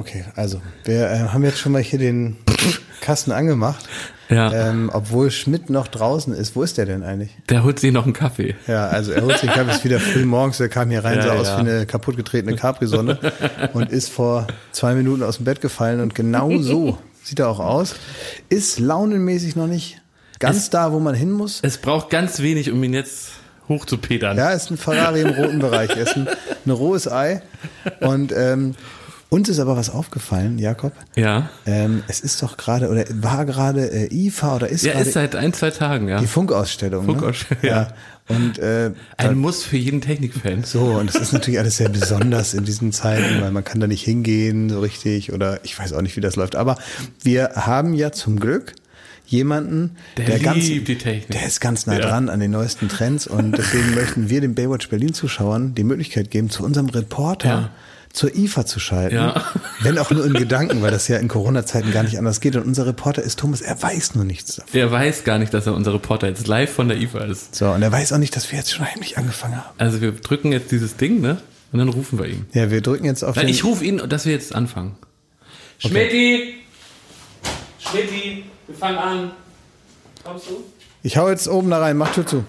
[0.00, 2.38] Okay, also wir äh, haben jetzt schon mal hier den
[3.02, 3.86] Kasten angemacht.
[4.30, 4.50] Ja.
[4.50, 6.56] Ähm, obwohl Schmidt noch draußen ist.
[6.56, 7.36] Wo ist der denn eigentlich?
[7.50, 8.54] Der holt sich noch einen Kaffee.
[8.66, 11.24] Ja, also er holt sich Kaffee, ist wieder früh morgens, der kam hier rein, Ja,
[11.24, 11.56] sah aus ja.
[11.56, 13.18] wie eine kaputtgetretene Capri-Sonne
[13.74, 17.60] und ist vor zwei Minuten aus dem Bett gefallen und genau so sieht er auch
[17.60, 17.96] aus.
[18.48, 20.00] Ist launenmäßig noch nicht
[20.38, 21.58] ganz da, wo man hin muss.
[21.60, 23.32] Es braucht ganz wenig, um ihn jetzt
[23.68, 24.38] hochzupedern.
[24.38, 25.90] Ja, ist ein Ferrari im roten Bereich.
[25.90, 26.26] Er ist ein,
[26.64, 27.42] ein rohes Ei.
[28.00, 28.74] Und ähm,
[29.30, 30.92] uns ist aber was aufgefallen, Jakob.
[31.16, 31.48] Ja.
[31.64, 35.14] Ähm, es ist doch gerade, oder war gerade äh, IFA oder ist Ja, gerade ist
[35.14, 36.18] seit ein, zwei Tagen, ja.
[36.20, 37.06] die Funkausstellung.
[37.06, 37.68] Funkausstellung, ne?
[37.70, 37.88] ja.
[38.28, 40.62] Und äh, Ein Muss für jeden Technikfan.
[40.62, 43.86] so, und das ist natürlich alles sehr besonders in diesen Zeiten, weil man kann da
[43.88, 46.54] nicht hingehen so richtig oder ich weiß auch nicht, wie das läuft.
[46.54, 46.76] Aber
[47.22, 48.74] wir haben ja zum Glück
[49.26, 51.30] jemanden, Der der, ganz, liebt die Technik.
[51.30, 52.00] der ist ganz nah Ja.
[52.00, 56.30] dran an den neuesten Trends und deswegen möchten wir den Baywatch Berlin Zuschauern die Möglichkeit
[56.30, 57.70] geben, zu unserem Reporter Ja.
[58.12, 59.14] Zur IFA zu schalten.
[59.14, 59.44] Ja.
[59.80, 62.56] Wenn auch nur in Gedanken, weil das ja in Corona-Zeiten gar nicht anders geht.
[62.56, 64.72] Und unser Reporter ist Thomas, er weiß nur nichts davon.
[64.72, 67.54] Der weiß gar nicht, dass er unser Reporter jetzt live von der IFA ist.
[67.54, 69.74] So, und er weiß auch nicht, dass wir jetzt schon heimlich angefangen haben.
[69.78, 71.40] Also wir drücken jetzt dieses Ding, ne?
[71.72, 72.46] Und dann rufen wir ihn.
[72.52, 73.54] Ja, wir drücken jetzt auf Nein, den...
[73.54, 74.96] ich rufe ihn, dass wir jetzt anfangen.
[75.78, 76.54] Schmidti!
[77.78, 79.30] Schmidti, wir fangen an.
[80.24, 80.64] Kommst du?
[81.02, 82.44] Ich hau jetzt oben da rein, mach Tür zu.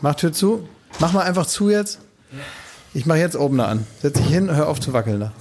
[0.00, 0.68] Mach Tür zu.
[1.00, 1.98] Mach mal einfach zu jetzt.
[2.96, 3.84] Ich mach jetzt oben an.
[4.00, 5.32] Setz dich hin, hör auf zu wackeln da.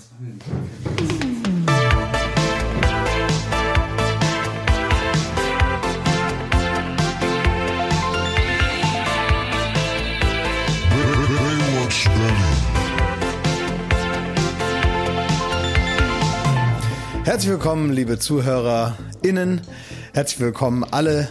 [17.23, 19.61] Herzlich willkommen, liebe ZuhörerInnen.
[20.13, 21.27] Herzlich willkommen alle,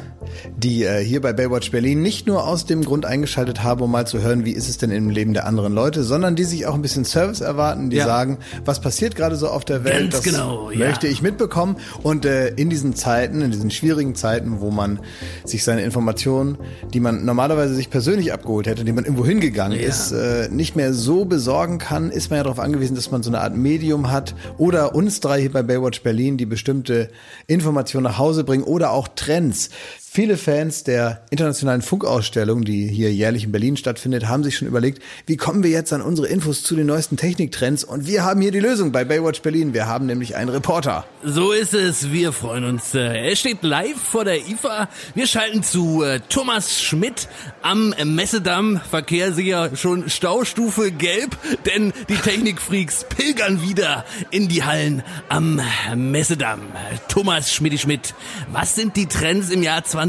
[0.57, 4.07] die äh, hier bei Baywatch Berlin nicht nur aus dem Grund eingeschaltet haben, um mal
[4.07, 6.75] zu hören, wie ist es denn im Leben der anderen Leute, sondern die sich auch
[6.75, 8.05] ein bisschen Service erwarten, die Ja.
[8.07, 10.79] sagen, was passiert gerade so auf der Welt, Ganz das genau, ja.
[10.79, 11.77] möchte ich mitbekommen.
[12.03, 15.01] Und äh, in diesen Zeiten, in diesen schwierigen Zeiten, wo man
[15.45, 16.59] sich seine Informationen,
[16.93, 19.87] die man normalerweise sich persönlich abgeholt hätte, die man irgendwo hingegangen Ja.
[19.87, 23.31] ist, äh, nicht mehr so besorgen kann, ist man ja darauf angewiesen, dass man so
[23.31, 27.11] eine Art Medium hat oder uns drei hier bei Baywatch Berlin, die bestimmte
[27.47, 29.71] Informationen nach Hause bringen oder auch Trends.
[30.15, 35.03] Viele Fans der internationalen Funkausstellung, die hier jährlich in Berlin stattfindet, haben sich schon überlegt,
[35.25, 37.83] wie kommen wir jetzt an unsere Infos zu den neuesten Techniktrends?
[37.83, 39.73] Und wir haben hier die Lösung bei Baywatch Berlin.
[39.73, 41.07] Wir haben nämlich einen Reporter.
[41.25, 42.95] So ist es, wir freuen uns.
[42.95, 44.91] Äh, Er steht live vor der IFA.
[45.15, 47.27] Wir schalten zu äh, Thomas Schmidt
[47.63, 48.83] am Messedamm.
[48.91, 55.59] Verkehr sicher schon Staustufe gelb, denn die Technikfreaks pilgern wieder in die Hallen am
[55.97, 56.61] Messedamm.
[57.09, 58.13] Thomas Schmidti Schmidt,
[58.53, 60.02] was sind die Trends im Jahr 2020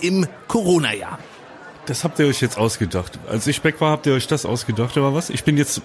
[0.00, 1.18] im Corona-Jahr?
[1.86, 3.18] Das habt ihr euch jetzt ausgedacht.
[3.28, 5.28] Als ich weg war, habt ihr euch das ausgedacht, oder was?
[5.30, 5.82] Ich bin jetzt,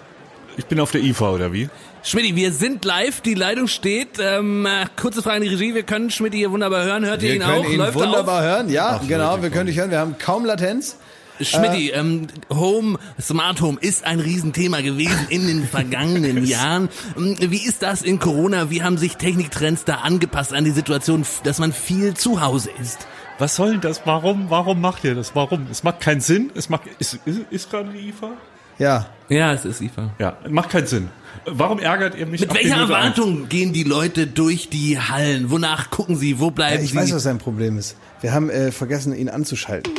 [0.57, 1.69] ich bin auf der IFA, oder wie?
[2.03, 4.17] Schmidti, wir sind live, die Leitung steht.
[4.22, 7.06] Ähm, äh, kurze Frage an die Regie, wir können Schmidti hier wunderbar hören.
[7.06, 7.69] Hört ihr Wir ihn können auch?
[7.69, 8.69] ihn Läuft er wunderbar hören.
[8.69, 9.91] Ja, Ach, genau, Leute, wir können dich hören.
[9.91, 10.96] Wir haben kaum Latenz.
[11.41, 16.90] Schmidti, ähm, Home, Smart Home ist ein Riesenthema gewesen in den vergangenen Jahren.
[17.17, 18.69] Ähm, Wie ist das in Corona?
[18.69, 23.07] Wie haben sich Techniktrends da angepasst an die Situation, dass man viel zu Hause ist?
[23.40, 24.02] Was soll denn das?
[24.06, 25.34] Warum, warum macht ihr das?
[25.34, 25.68] Warum?
[25.72, 26.52] Es macht keinen Sinn.
[26.56, 28.32] Es macht, ist, ist, ist gerade die IFA?
[28.78, 30.12] Ja, Ja, es ist IFA.
[30.20, 31.10] Ja, macht keinen Sinn.
[31.46, 32.42] Warum ärgert ihr mich?
[32.42, 32.76] Mit welcher?
[32.78, 35.50] Erwartung gehen die Leute durch die Hallen?
[35.52, 36.40] Wonach gucken sie?
[36.40, 36.98] Wo Ja, bleiben ich sie?
[36.98, 37.96] weiß, was sein Problem ist.
[38.22, 39.94] Wir haben äh, vergessen, ihn anzuschalten.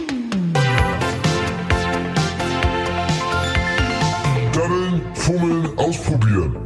[4.52, 6.56] Daddeln, fummeln, ausprobieren.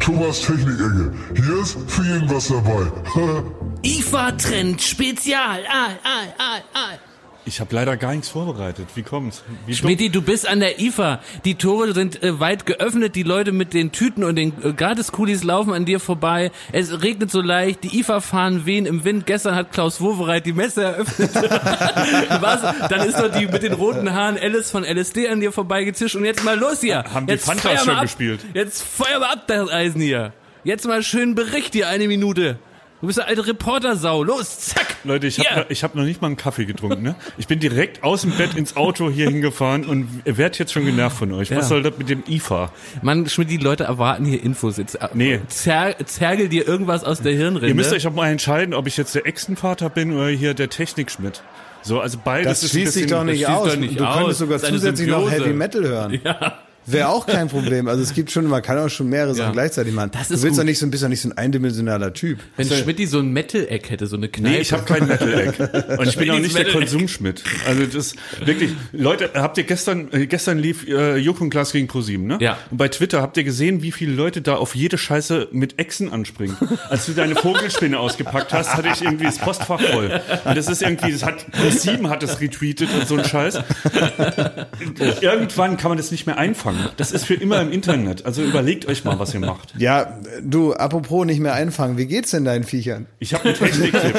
[0.00, 1.12] Thomas Technik-Ecke.
[1.34, 2.90] Hier ist für jeden was dabei.
[3.82, 5.64] IFA Trend Spezial.
[5.68, 7.09] Ah, ah, ah, ah.
[7.46, 8.88] Ich habe leider gar nichts vorbereitet.
[8.94, 9.42] Wie kommt's?
[9.66, 9.74] Wie?
[9.74, 11.20] Schmidti, du bist an der IFA.
[11.44, 13.16] Die Tore sind äh, weit geöffnet.
[13.16, 16.50] Die Leute mit den Tüten und den äh, Gratis-Kulis laufen an dir vorbei.
[16.72, 17.82] Es regnet so leicht.
[17.82, 19.26] Die IFA-Fahnen wehen im Wind.
[19.26, 21.34] Gestern hat Klaus Wowereit die Messe eröffnet.
[21.34, 22.88] Was?
[22.88, 26.16] Dann ist doch die mit den roten Haaren Alice von LSD an dir vorbeigezischt.
[26.16, 27.04] Und jetzt mal los hier.
[27.04, 28.02] Haben die jetzt Fantas schon ab.
[28.02, 28.40] gespielt?
[28.52, 30.32] Jetzt feuer mal ab, das Eisen hier.
[30.62, 32.58] Jetzt mal schön Bericht hier, eine Minute.
[33.00, 34.22] Du bist eine alte Reportersau.
[34.22, 34.96] Los, zack.
[35.04, 37.02] Leute, ich habe ich hab noch nicht mal einen Kaffee getrunken.
[37.02, 37.14] Ne?
[37.38, 41.16] Ich bin direkt aus dem Bett ins Auto hier hingefahren und werd jetzt schon genervt
[41.16, 41.48] von euch.
[41.48, 41.56] Ja.
[41.56, 42.70] Was soll das mit dem IFA?
[43.00, 44.76] Mann, Schmidt, die Leute erwarten hier Infos.
[44.76, 45.40] Jetzt äh, Nee.
[45.48, 47.68] zer zergel dir irgendwas aus der Hirnrinde.
[47.68, 50.68] Ihr müsst euch auch mal entscheiden, ob ich jetzt der Echsenvater bin oder hier der
[50.68, 51.42] Technikschmidt.
[51.82, 53.70] So, also beides Das ist schließt sich doch nicht aus.
[53.70, 54.18] doch nicht du aus.
[54.18, 55.44] könntest sogar zusätzlich noch Symbiose.
[55.46, 56.20] Heavy Metal hören.
[56.22, 56.58] Ja.
[56.86, 57.88] Wäre auch kein Problem.
[57.88, 59.52] Also es gibt schon, man kann auch schon mehrere Sachen Ja.
[59.52, 60.10] gleichzeitig machen.
[60.12, 60.68] Das du ist willst doch gut.
[60.70, 62.38] nicht so ein bisschen nicht so ein eindimensionaler Typ.
[62.56, 64.54] Wenn Schmidt so ein Metal-Eck hätte, so eine Kneipe.
[64.56, 65.98] Nee, ich habe kein Metal-Eck.
[65.98, 66.70] Und ich bin auch nicht der.
[66.70, 67.42] Konsumschmidt.
[67.66, 71.88] Also das wirklich, Leute, habt ihr gestern, äh, gestern lief äh, Joko und Klaas gegen
[71.88, 72.38] ProSieben, ne?
[72.40, 72.58] Ja.
[72.70, 76.12] Und bei Twitter habt ihr gesehen, wie viele Leute da auf jede Scheiße mit Echsen
[76.12, 76.56] anspringen.
[76.88, 80.20] Als du deine Vogelspinne ausgepackt hast, hatte ich irgendwie das Postfach voll.
[80.44, 83.58] Und das ist irgendwie, das hat ProSieben hat das retweetet und so ein Scheiß.
[85.20, 86.69] Irgendwann kann man das nicht mehr einfangen.
[86.96, 88.26] Das ist für immer im Internet.
[88.26, 89.74] Also überlegt euch mal, was ihr macht.
[89.78, 93.06] Ja, du, apropos nicht mehr einfangen, wie geht's denn deinen Viechern?
[93.18, 94.16] Ich habe einen Techniktipp.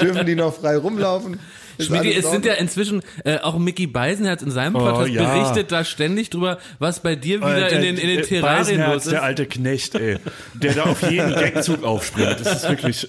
[0.00, 1.38] Dürfen die noch frei rumlaufen?
[1.78, 5.34] Es sind in ja inzwischen, äh, auch Mickey Beisen hat in seinem Podcast ja.
[5.34, 9.06] berichtet da ständig drüber, was bei dir wieder in den, in den äh, Terrarien los
[9.06, 9.12] ist.
[9.12, 10.18] Der alte Knecht, ey,
[10.54, 12.36] der da auf jeden Gagzug aufspringt.
[12.40, 13.08] Das ist wirklich.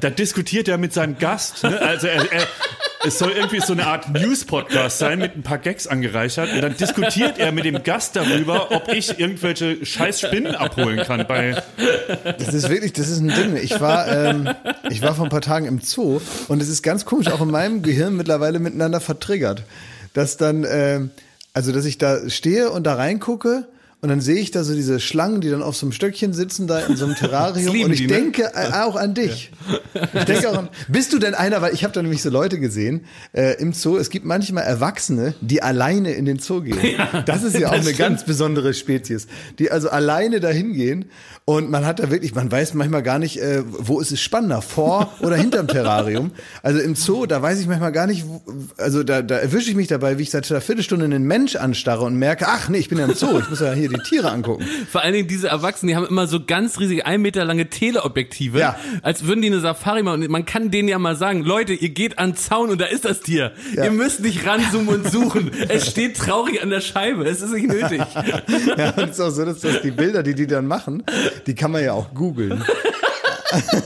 [0.00, 1.62] Da diskutiert er mit seinem Gast.
[1.62, 1.80] Ne?
[1.80, 2.46] Also er, er,
[3.06, 6.52] es soll irgendwie so eine Art News-Podcast sein mit ein paar Gags angereichert.
[6.52, 11.26] Und dann diskutiert er mit dem Gast darüber, ob ich irgendwelche scheiß Spinnen abholen kann
[11.26, 11.62] bei.
[12.38, 13.56] Das ist wirklich, das ist ein Ding.
[13.56, 14.48] Ich war, ähm,
[14.90, 17.50] ich war vor ein paar Tagen im Zoo und es ist ganz komisch, auch in
[17.50, 19.62] meinem Gehirn mittlerweile miteinander vertriggert.
[20.12, 21.10] Dass dann, ähm,
[21.52, 23.66] also dass ich da stehe und da reingucke
[24.04, 26.66] und dann sehe ich da so diese Schlangen, die dann auf so einem Stöckchen sitzen,
[26.66, 27.84] da in so einem Terrarium.
[27.84, 28.12] Und ich die, ne?
[28.12, 29.50] denke äh, auch an dich.
[30.12, 32.60] Ich denke auch an, bist du denn einer, weil ich habe da nämlich so Leute
[32.60, 36.76] gesehen äh, im Zoo, es gibt manchmal Erwachsene, die alleine in den Zoo gehen.
[37.24, 37.98] das ist ja auch eine stimmt.
[37.98, 39.26] ganz besondere Spezies,
[39.58, 41.06] die also alleine dahin gehen
[41.46, 44.62] und man hat da wirklich, man weiß manchmal gar nicht, äh, wo ist es spannender,
[44.62, 46.32] vor oder hinterm Terrarium.
[46.62, 48.42] Also im Zoo, da weiß ich manchmal gar nicht, wo,
[48.78, 52.04] also da, da erwische ich mich dabei, wie ich seit einer Viertelstunde einen Mensch anstarre
[52.04, 54.30] und merke, ach nee, ich bin ja im Zoo, ich muss ja hier die Tiere
[54.30, 54.64] angucken.
[54.90, 58.58] Vor allen Dingen diese Erwachsenen, die haben immer so ganz riesige, ein Meter lange Teleobjektive,
[58.58, 58.76] Ja.
[59.02, 60.22] als würden die eine Safari machen.
[60.22, 62.86] Und man kann denen ja mal sagen, Leute, ihr geht an den Zaun und da
[62.86, 63.52] ist das Tier.
[63.74, 63.84] Ja.
[63.84, 65.50] Ihr müsst nicht ranzoomen und suchen.
[65.68, 67.24] es steht traurig an der Scheibe.
[67.28, 68.00] Es ist nicht nötig.
[68.76, 71.02] Ja, und es ist auch so, dass das die Bilder, die die dann machen,
[71.46, 72.64] die kann man ja auch googeln.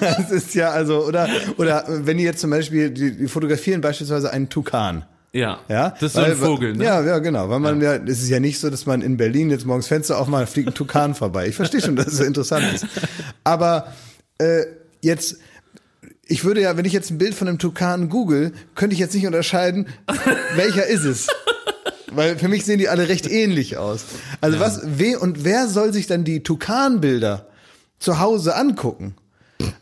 [0.00, 1.28] Das ist ja also, oder,
[1.58, 5.04] oder wenn die jetzt zum Beispiel, die, die fotografieren beispielsweise einen Tukan.
[5.32, 5.60] Ja.
[5.68, 6.84] Ja, Das ist so ein weil- Vogel, ne?
[6.84, 7.50] Ja, ja, genau.
[7.50, 10.18] Weil man ja, es ist ja nicht so, dass man in Berlin jetzt morgens Fenster
[10.18, 11.48] aufmacht, fliegt ein Tukan vorbei.
[11.48, 12.86] Ich verstehe schon, dass es interessant ist.
[13.44, 13.92] Aber
[14.38, 14.62] äh,
[15.02, 15.36] jetzt,
[16.26, 19.14] ich würde ja, wenn ich jetzt ein Bild von einem Tukan google, könnte ich jetzt
[19.14, 19.86] nicht unterscheiden,
[20.56, 21.26] welcher ist es.
[22.10, 24.06] Weil für mich sehen die alle recht ähnlich aus.
[24.40, 27.46] Also was, we und wer soll sich dann die Tukan-Bilder
[27.98, 29.14] zu Hause angucken?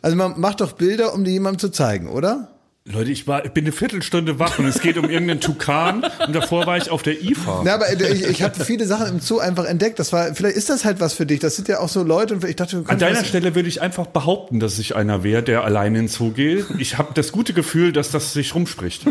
[0.03, 2.56] Also man macht doch Bilder, um die jemandem zu zeigen, oder?
[2.89, 6.33] Leute, ich war, ich bin eine Viertelstunde wach und es geht um irgendeinen Tukan und
[6.33, 7.63] davor war ich auf der IFA.
[7.65, 9.99] Na, aber ich, ich habe viele Sachen im Zoo einfach entdeckt.
[9.99, 11.41] Das war, vielleicht ist das halt was für dich.
[11.41, 13.83] Das sind ja auch so Leute und ich dachte, du An deiner Stelle würde ich
[13.83, 16.67] einfach behaupten, dass ich einer wäre, der alleine ins Zoo geht.
[16.79, 19.05] Ich habe das gute Gefühl, dass das sich rumspricht.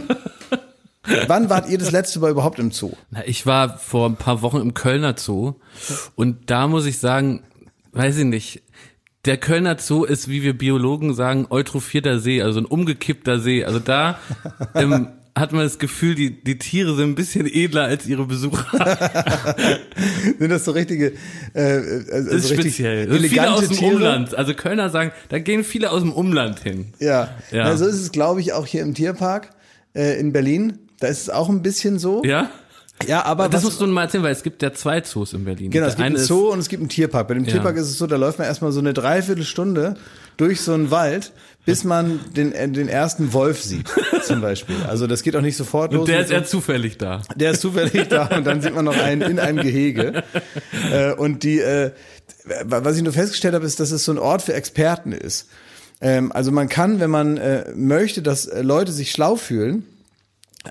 [1.27, 2.93] wann wart ihr das letzte Mal überhaupt im Zoo?
[3.11, 5.55] Na, ich war vor ein paar Wochen im Kölner Zoo
[6.15, 7.43] und da muss ich sagen,
[7.91, 8.61] weiß ich nicht,
[9.25, 13.63] der Kölner Zoo ist, wie wir Biologen sagen, eutrophierter See, also ein umgekippter See.
[13.63, 14.19] Also da
[14.75, 18.97] ähm, hat man das Gefühl, die, die Tiere sind ein bisschen edler als ihre Besucher.
[20.39, 21.11] Sind das so richtige,
[21.53, 23.11] äh, also Das ist richtig speziell.
[23.11, 23.95] Sind viele aus dem Tiere?
[23.95, 24.35] Umland.
[24.35, 26.93] Also Kölner sagen, da gehen viele aus dem Umland hin.
[26.99, 27.65] Ja, Ja.
[27.65, 29.49] Na, so ist es, glaube ich, auch hier im Tierpark
[29.93, 30.79] äh, in Berlin.
[31.01, 32.23] Da ist es auch ein bisschen so.
[32.23, 32.49] Ja?
[33.07, 35.43] Ja aber Das was, musst du mal erzählen, weil es gibt ja zwei Zoos in
[35.45, 35.71] Berlin.
[35.71, 37.27] Genau, Der es gibt eine einen Zoo und es gibt einen Tierpark.
[37.27, 37.51] Bei dem Ja.
[37.53, 39.95] Tierpark ist es so, da läuft man erstmal so eine Dreiviertelstunde
[40.37, 41.31] durch so einen Wald,
[41.65, 43.87] bis man den, äh, den ersten Wolf sieht,
[44.23, 44.75] zum Beispiel.
[44.87, 46.01] Also das geht auch nicht sofort los.
[46.01, 47.21] Und der mit ist so- eher zufällig da.
[47.35, 50.23] Der ist zufällig da und dann sieht man noch einen in einem Gehege.
[50.91, 51.91] Äh, und die, äh,
[52.63, 55.47] was ich nur festgestellt habe, ist, dass es so ein Ort für Experten ist.
[56.01, 57.39] Ähm, also man kann, wenn man
[57.75, 59.85] möchte, dass Leute sich schlau fühlen,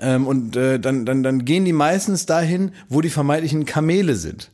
[0.01, 4.51] ähm, und äh, dann, dann, dann gehen die meistens dahin, wo die vermeintlichen Kamele sind.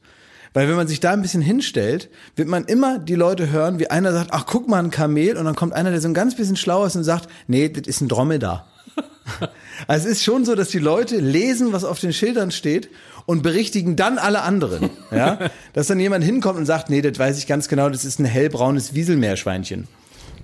[0.54, 3.90] Weil wenn man sich da ein bisschen hinstellt, wird man immer die Leute hören, wie
[3.90, 6.36] einer sagt, ach guck mal, ein Kamel, und dann kommt einer, der so ein ganz
[6.36, 8.68] bisschen schlau ist und sagt, nee, das ist ein Dromedar.
[9.88, 12.90] Also es ist schon so, dass die Leute lesen, was auf den Schildern steht
[13.26, 14.92] und berichtigen dann alle anderen.
[15.10, 15.40] Ja?
[15.74, 18.26] Dass dann jemand hinkommt und sagt, nee, das weiß ich ganz genau, das ist ein
[18.26, 19.88] hellbraunes Wieselmeerschweinchen.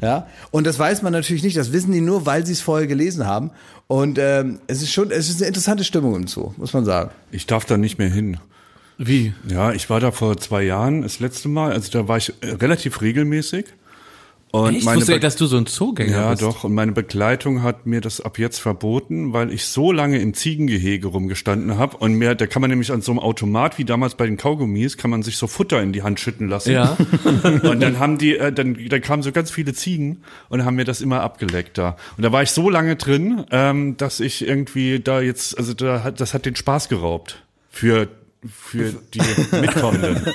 [0.02, 2.88] Ja, und das weiß man natürlich nicht, das wissen die nur, weil sie es vorher
[2.88, 3.52] gelesen haben.
[3.88, 7.12] Und ähm, es ist schon, es ist eine interessante Stimmung im Zoo, muss man sagen.
[7.32, 8.38] Ich darf da nicht mehr hin.
[8.98, 9.34] Wie?
[9.48, 11.72] Ja, ich war da vor zwei Jahren das letzte Mal.
[11.72, 13.66] Also da war ich relativ regelmäßig.
[14.52, 16.42] Und Ich meine wusste, Be- dass du so ein Zoogänger ja, bist.
[16.42, 16.64] doch.
[16.64, 21.08] Und meine Begleitung hat mir das ab jetzt verboten, weil ich so lange im Ziegengehege
[21.08, 21.98] rumgestanden habe.
[21.98, 24.96] Und mir, da kann man nämlich an so einem Automat, wie damals bei den Kaugummis,
[24.98, 26.72] kann man sich so Futter in die Hand schütten lassen.
[26.72, 26.96] Ja.
[27.44, 30.86] Und dann haben die, äh, dann, dann kamen so ganz viele Ziegen und haben mir
[30.86, 31.98] das immer abgeleckt da.
[32.16, 36.04] Und da war ich so lange drin, ähm, dass ich irgendwie da jetzt, also da
[36.04, 37.44] hat, das hat den Spaß geraubt.
[37.70, 38.08] für,
[38.50, 39.22] für die
[39.60, 40.22] Mitkommenden.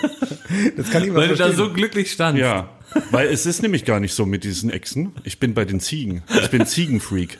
[0.76, 1.66] Das kann ich mal Weil du da verstehen.
[1.68, 2.38] so glücklich standst.
[2.38, 2.68] Ja,
[3.10, 5.12] weil es ist nämlich gar nicht so mit diesen Echsen.
[5.24, 6.22] Ich bin bei den Ziegen.
[6.42, 7.38] Ich bin Ziegenfreak.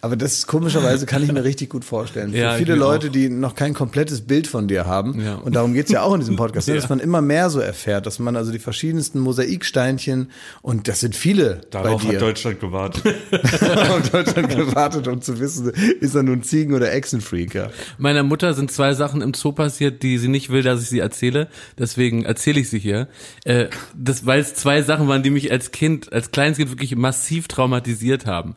[0.00, 2.30] Aber das ist komischerweise kann ich mir richtig gut vorstellen.
[2.30, 3.12] Für Ja, viele Leute, auch.
[3.12, 5.34] die noch kein komplettes Bild von dir haben, Ja.
[5.36, 8.06] und darum geht's ja auch in diesem Podcast, ne, dass man immer mehr so erfährt,
[8.06, 10.30] dass man also die verschiedensten Mosaiksteinchen,
[10.62, 13.14] und das sind viele Darauf bei hat Deutschland gewartet.
[13.32, 17.54] auf Deutschland gewartet, um zu wissen, ist er nun Ziegen- oder Echsenfreak.
[17.54, 17.70] Ja.
[17.98, 21.00] Meiner Mutter sind zwei Sachen im Zoo passiert, die sie nicht will, dass ich sie
[21.00, 21.48] erzähle.
[21.78, 23.08] Deswegen erzähle ich sie hier.
[23.44, 26.94] Äh, das, weil es zwei Sachen waren, die mich als Kind, als kleines Kind wirklich
[26.94, 28.54] massiv traumatisiert haben.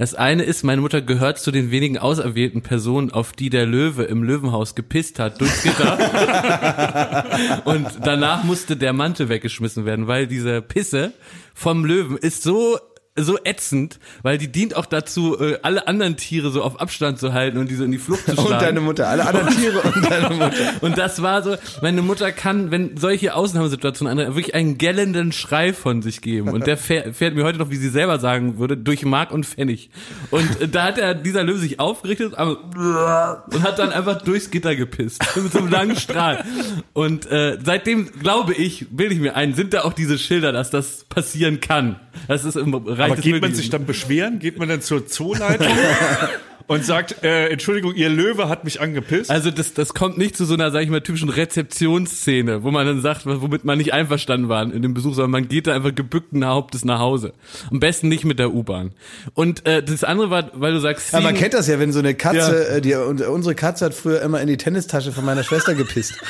[0.00, 4.04] Das eine ist, meine Mutter gehört zu den wenigen auserwählten Personen, auf die der Löwe
[4.04, 7.26] im Löwenhaus gepisst hat durchs Gitter.
[7.66, 11.12] Und danach musste der Mantel weggeschmissen werden, weil diese Pisse
[11.52, 12.78] vom Löwen ist so
[13.24, 17.32] so ätzend, weil die dient auch dazu, äh, alle anderen Tiere so auf Abstand zu
[17.32, 18.52] halten und die so in die Flucht zu schlagen.
[18.52, 20.52] Und deine Mutter, alle anderen Tiere und deine Mutter.
[20.80, 25.72] Und das war so, meine Mutter kann, wenn solche Ausnahmesituationen antreten, wirklich einen gellenden Schrei
[25.72, 26.50] von sich geben.
[26.50, 29.46] Und der fährt, fährt mir heute noch, wie sie selber sagen würde, durch Mark und
[29.46, 29.90] Pfennig.
[30.30, 34.76] Und äh, da hat er, dieser Löwe sich aufgerichtet und hat dann einfach durchs Gitter
[34.76, 35.24] gepisst.
[35.36, 36.44] Mit so einem langen Strahl.
[36.92, 40.70] Und äh, seitdem glaube ich, bilde ich mir ein, sind da auch diese Schilder, dass
[40.70, 41.96] das passieren kann.
[42.28, 44.38] Das ist im Bereich Aber geht man sich dann beschweren?
[44.38, 45.66] Geht man dann zur Zooleitung
[46.70, 49.30] und sagt, äh, Entschuldigung, ihr Löwe hat mich angepisst?
[49.30, 52.86] Also das, das kommt nicht zu so einer, sag ich mal, typischen Rezeptionsszene, wo man
[52.86, 55.94] dann sagt, womit man nicht einverstanden war in dem Besuch, sondern man geht da einfach
[55.94, 57.32] gebückten Hauptes nach Hause.
[57.70, 58.92] Am besten nicht mit der U-Bahn.
[59.34, 61.98] Und äh, das andere war, weil du sagst, Ja, man kennt das ja, wenn so
[61.98, 65.74] eine Katze, äh, die, unsere Katze hat früher immer in die Tennistasche von meiner Schwester
[65.74, 66.14] gepisst.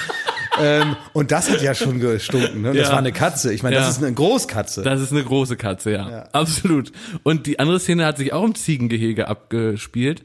[0.61, 2.62] ähm, und das hat ja schon gestunken.
[2.62, 2.73] Ne?
[2.75, 2.93] Das Ja.
[2.93, 3.52] war eine Katze.
[3.52, 3.83] Ich meine, Ja.
[3.83, 4.83] das ist eine Großkatze.
[4.83, 6.29] Das ist eine große Katze, ja.
[6.33, 6.93] Absolut.
[7.23, 10.23] Und die andere Szene hat sich auch im Ziegengehege abgespielt.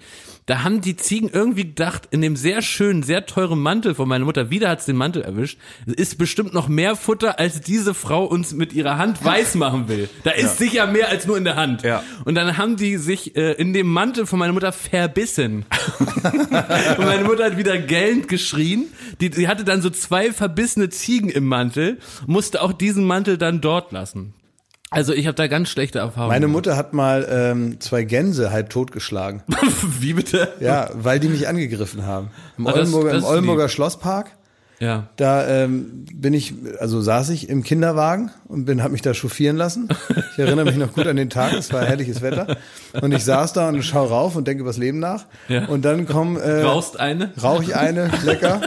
[0.47, 4.25] Da haben die Ziegen irgendwie gedacht, in dem sehr schönen, sehr teuren Mantel von meiner
[4.25, 8.53] Mutter, wieder hat's den Mantel erwischt, ist bestimmt noch mehr Futter, als diese Frau uns
[8.53, 10.07] mit ihrer Hand weiß machen will.
[10.23, 11.81] Da ist sicher mehr als nur in der Hand.
[11.81, 12.03] Ja.
[12.25, 15.65] Und dann haben die sich äh, in dem Mantel von meiner Mutter verbissen.
[16.23, 18.85] Und meine Mutter hat wieder gellend geschrien.
[19.21, 21.97] Die, die hatte dann so zwei verbissene Ziegen im Mantel,
[22.27, 24.35] musste auch diesen Mantel dann dort lassen.
[24.91, 26.29] Also ich habe da ganz schlechte Erfahrungen.
[26.33, 29.41] Meine Mutter hat mal ähm, zwei Gänse halb totgeschlagen.
[29.99, 30.53] Wie bitte?
[30.59, 32.29] Ja, weil die mich angegriffen haben.
[32.57, 34.31] Im das- Oldenburger, das im Oldenburger Schlosspark.
[34.79, 35.07] Ja.
[35.15, 39.55] Da ähm, bin ich, also saß ich im Kinderwagen und bin, habe mich da chauffieren
[39.55, 39.87] lassen.
[40.33, 42.57] Ich erinnere mich noch gut an den Tag, es war herrliches Wetter.
[43.01, 45.25] Und ich saß da und schaue rauf und denke über das Leben nach.
[45.47, 45.65] Ja.
[45.67, 47.31] Und dann kommen äh, Raust eine?
[47.41, 48.61] rauche ich eine, lecker.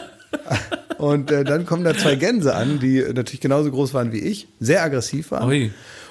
[0.96, 4.48] Und äh, dann kommen da zwei Gänse an, die natürlich genauso groß waren wie ich,
[4.60, 5.46] sehr aggressiv waren.
[5.48, 5.70] Ui.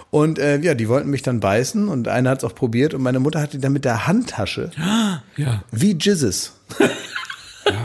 [0.09, 3.01] Und äh, ja, die wollten mich dann beißen und einer hat es auch probiert und
[3.01, 4.71] meine Mutter hat die dann mit der Handtasche,
[5.37, 5.63] Ja.
[5.71, 6.53] wie Jesus.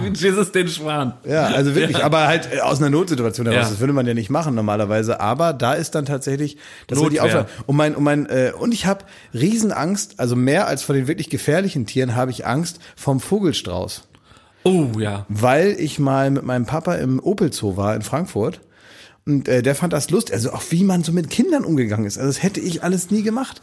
[0.01, 1.15] Wie Jesus den Schwan.
[1.25, 3.65] Ja, also wirklich, aber halt äh, aus einer Notsituation heraus.
[3.65, 3.71] Ja.
[3.71, 5.19] Das würde man ja nicht machen normalerweise.
[5.21, 7.41] Aber da ist dann tatsächlich das war die Notwehr.
[7.41, 7.63] Aufgabe.
[7.67, 11.31] Und mein, und mein, äh, und ich habe Riesenangst, also mehr als vor den wirklich
[11.31, 14.03] gefährlichen Tieren habe ich Angst vom Vogelstrauß.
[14.65, 15.27] Oh ja.
[15.29, 18.61] Weil ich mal mit meinem Papa im Opel Zoo war in Frankfurt.
[19.27, 22.19] Und äh, der fand das lustig, also auch wie man so mit Kindern umgegangen ist.
[22.19, 23.63] Also das hätte ich alles nie gemacht.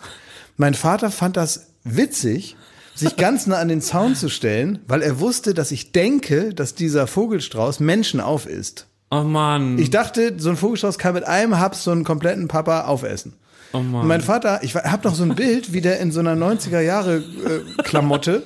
[0.58, 2.56] Mein Vater fand das witzig,
[2.96, 6.76] sich ganz nah an den Zaun zu stellen, weil er wusste, dass ich denke, dass
[6.76, 8.88] dieser Vogelstrauß Menschen aufisst.
[9.12, 9.78] Oh Mann.
[9.80, 13.34] Ich dachte, so ein Vogelstrauß kann mit einem Haps so einen kompletten Papa aufessen.
[13.72, 14.02] Oh Mann.
[14.02, 16.80] Und mein Vater, ich habe noch so ein Bild, wie der in so einer 90er
[16.82, 18.44] Jahre äh, Klamotte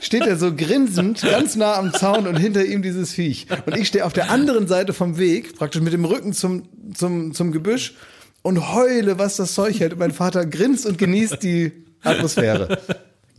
[0.00, 3.46] steht er so grinsend ganz nah am Zaun und hinter ihm dieses Viech.
[3.66, 7.34] Und ich stehe auf der anderen Seite vom Weg, praktisch mit dem Rücken zum, zum,
[7.34, 7.94] zum Gebüsch
[8.42, 9.92] und heule, was das Zeug hält.
[9.92, 11.72] Und mein Vater grinst und genießt die
[12.02, 12.78] Atmosphäre.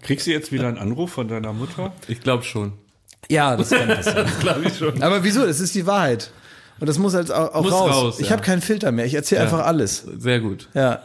[0.02, 1.94] Kriegst du jetzt wieder einen Anruf von deiner Mutter?
[2.08, 2.74] ich glaube schon.
[3.30, 4.28] Ja, das kann passieren.
[4.40, 5.02] Glaube ich schon.
[5.04, 5.46] Aber wieso?
[5.46, 6.32] Das ist die Wahrheit.
[6.80, 7.92] Und das muss halt auch, auch Muss raus.
[7.92, 8.34] raus, Ich ja.
[8.34, 9.06] habe keinen Filter mehr.
[9.06, 10.06] Ich erzähle einfach alles.
[10.18, 10.70] Sehr gut.
[10.74, 11.02] Ja.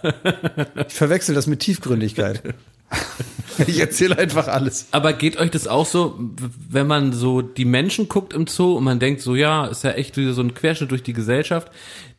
[0.86, 2.42] Ich verwechsel das mit Tiefgründigkeit.
[3.66, 4.86] Ich erzähle einfach alles.
[4.92, 6.18] Aber geht euch das auch so,
[6.70, 9.90] wenn man so die Menschen guckt im Zoo und man denkt so, ja, ist ja
[9.90, 11.70] echt wieder so ein Querschnitt durch die Gesellschaft,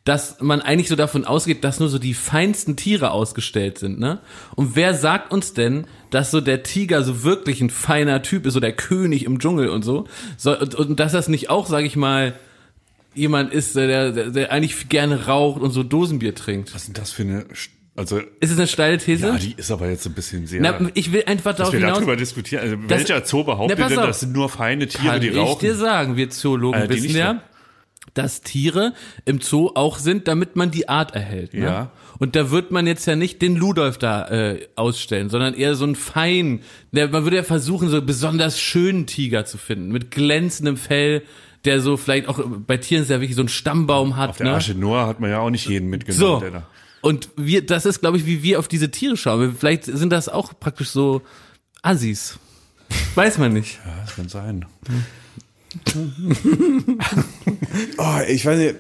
[0.03, 4.19] dass man eigentlich so davon ausgeht, dass nur so die feinsten Tiere ausgestellt sind, ne?
[4.55, 8.53] Und wer sagt uns denn, dass so der Tiger so wirklich ein feiner Typ ist,
[8.53, 10.05] so der König im Dschungel und so,
[10.37, 12.33] so und, und dass das nicht auch, sag ich mal,
[13.15, 16.73] jemand ist, der, der, der eigentlich gerne raucht und so Dosenbier trinkt.
[16.73, 17.45] Was ist denn das für eine,
[17.95, 19.27] also, Ist es eine steile These?
[19.27, 21.97] ja, die ist aber jetzt ein bisschen sehr, Na, ich will einfach darauf wir hinaus.
[21.97, 22.63] darüber diskutieren.
[22.63, 24.07] Also, Das- welcher Zoo behauptet Na, denn, auf.
[24.07, 25.59] das sind nur feine Tiere, Kann die ich rauchen?
[25.59, 27.43] dir sagen, wir Zoologen Äh, wissen ja,
[28.15, 28.93] dass Tiere
[29.25, 31.53] im Zoo auch sind, damit man die Art erhält.
[31.53, 31.63] Ne?
[31.63, 31.91] Ja.
[32.19, 35.83] Und da wird man jetzt ja nicht den Ludolf da äh, ausstellen, sondern eher so
[35.85, 36.59] einen fein.
[36.91, 41.23] Der, man würde ja versuchen, so besonders schönen Tiger zu finden, mit glänzendem Fell,
[41.65, 44.31] der so vielleicht auch bei Tieren ist ja wirklich so einen Stammbaum hat.
[44.31, 44.53] Auf der ne?
[44.53, 46.51] Arche Noah hat man ja auch nicht jeden mitgenommen.
[46.51, 46.61] So.
[47.01, 49.55] Und wir, das ist, glaube ich, wie wir auf diese Tiere schauen.
[49.57, 51.21] Vielleicht sind das auch praktisch so
[51.81, 52.39] Assis.
[53.15, 53.79] Weiß man nicht.
[53.85, 54.65] Ja, das kann sein.
[57.97, 58.75] Oh, ich weiß nicht,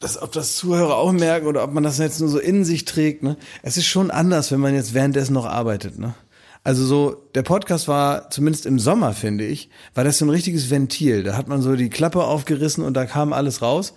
[0.00, 2.84] dass, ob das Zuhörer auch merken oder ob man das jetzt nur so in sich
[2.84, 3.22] trägt.
[3.22, 3.36] Ne?
[3.62, 5.98] Es ist schon anders, wenn man jetzt währenddessen noch arbeitet.
[5.98, 6.14] Ne?
[6.64, 10.70] Also so, der Podcast war, zumindest im Sommer, finde ich, war das so ein richtiges
[10.70, 11.22] Ventil.
[11.22, 13.94] Da hat man so die Klappe aufgerissen und da kam alles raus.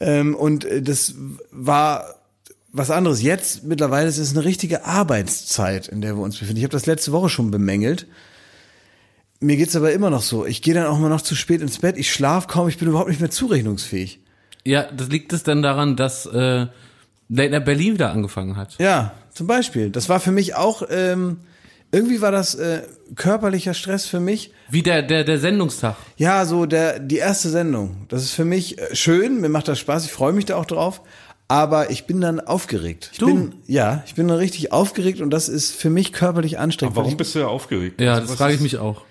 [0.00, 1.14] Ähm, und äh, das
[1.50, 2.14] war
[2.72, 3.22] was anderes.
[3.22, 6.58] Jetzt mittlerweile ist es eine richtige Arbeitszeit, in der wir uns befinden.
[6.58, 8.06] Ich habe das letzte Woche schon bemängelt.
[9.40, 10.44] Mir geht's aber immer noch so.
[10.44, 11.96] Ich gehe dann auch immer noch zu spät ins Bett.
[11.96, 12.68] Ich schlafe kaum.
[12.68, 14.20] Ich bin überhaupt nicht mehr zurechnungsfähig.
[14.64, 16.66] Ja, das liegt es dann daran, dass äh,
[17.28, 18.76] Late Night Berlin wieder angefangen hat.
[18.78, 19.90] Ja, zum Beispiel.
[19.90, 21.38] Das war für mich auch, ähm,
[21.92, 22.82] irgendwie war das äh,
[23.16, 24.52] körperlicher Stress für mich.
[24.70, 25.96] Wie der, der, der Sendungstag.
[26.16, 28.06] Ja, so der, die erste Sendung.
[28.08, 30.66] Das ist für mich äh, schön, mir macht das Spaß, ich freue mich da auch
[30.66, 31.00] drauf.
[31.48, 33.08] Aber ich bin dann aufgeregt.
[33.12, 33.26] Ich Du?
[33.26, 36.92] bin, ja, ich bin dann richtig aufgeregt und das ist für mich körperlich anstrengend.
[36.92, 38.00] Aber warum weil bist du ja aufgeregt?
[38.00, 39.02] Ja, Also, das frage ich mich auch.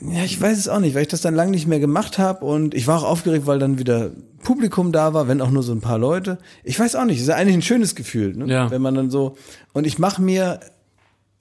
[0.00, 2.18] ich, ja, ich weiß es auch nicht, weil ich das dann lange nicht mehr gemacht
[2.18, 5.62] habe und ich war auch aufgeregt, weil dann wieder Publikum da war, wenn auch nur
[5.62, 6.38] so ein paar Leute.
[6.64, 8.46] Ich weiß auch nicht, es ist ja eigentlich ein schönes Gefühl, ne?
[8.50, 8.70] Ja.
[8.70, 9.36] wenn man dann so
[9.74, 10.58] und ich mache mir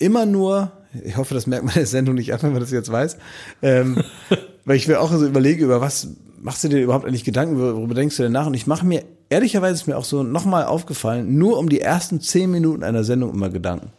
[0.01, 0.71] immer nur,
[1.03, 3.17] ich hoffe, das merkt man der Sendung nicht an, wenn man das jetzt weiß,
[3.61, 4.03] ähm,
[4.65, 6.09] weil ich mir auch so überlege, über was
[6.41, 8.47] machst du dir überhaupt eigentlich Gedanken, worüber denkst du denn nach?
[8.47, 12.19] Und ich mache mir, ehrlicherweise ist mir auch so nochmal aufgefallen, nur um die ersten
[12.19, 13.91] zehn Minuten einer Sendung immer Gedanken.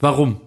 [0.00, 0.40] Warum?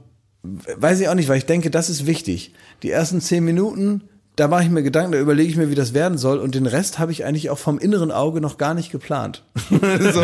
[0.44, 2.54] Weiß ich auch nicht, weil ich denke, das ist wichtig.
[2.84, 4.02] Die ersten zehn Minuten,
[4.36, 6.40] da mache ich mir Gedanken, da überlege ich mir, wie das werden soll.
[6.40, 9.44] Und den Rest habe ich eigentlich auch vom inneren Auge noch gar nicht geplant.
[9.70, 10.22] so,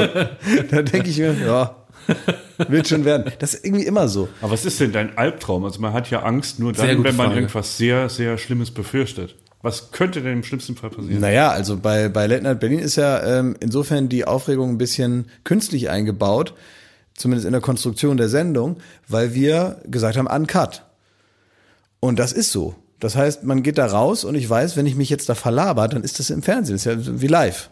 [0.69, 1.75] da denke ich mir, ja,
[2.67, 3.31] wird schon werden.
[3.39, 4.29] Das ist irgendwie immer so.
[4.41, 5.63] Aber was ist denn dein Albtraum?
[5.65, 7.35] Also man hat ja Angst nur dann, wenn man Frage.
[7.35, 9.35] irgendwas sehr, sehr Schlimmes befürchtet.
[9.61, 11.19] Was könnte denn im schlimmsten Fall passieren?
[11.19, 15.25] Naja, also bei, bei Late Night Berlin ist ja ähm, insofern die Aufregung ein bisschen
[15.43, 16.55] künstlich eingebaut,
[17.15, 18.77] zumindest in der Konstruktion der Sendung,
[19.07, 20.83] weil wir gesagt haben, uncut.
[21.99, 22.75] Und das ist so.
[22.99, 25.87] Das heißt, man geht da raus und ich weiß, wenn ich mich jetzt da verlaber,
[25.87, 26.75] dann ist das im Fernsehen.
[26.75, 27.69] Das ist ja wie live.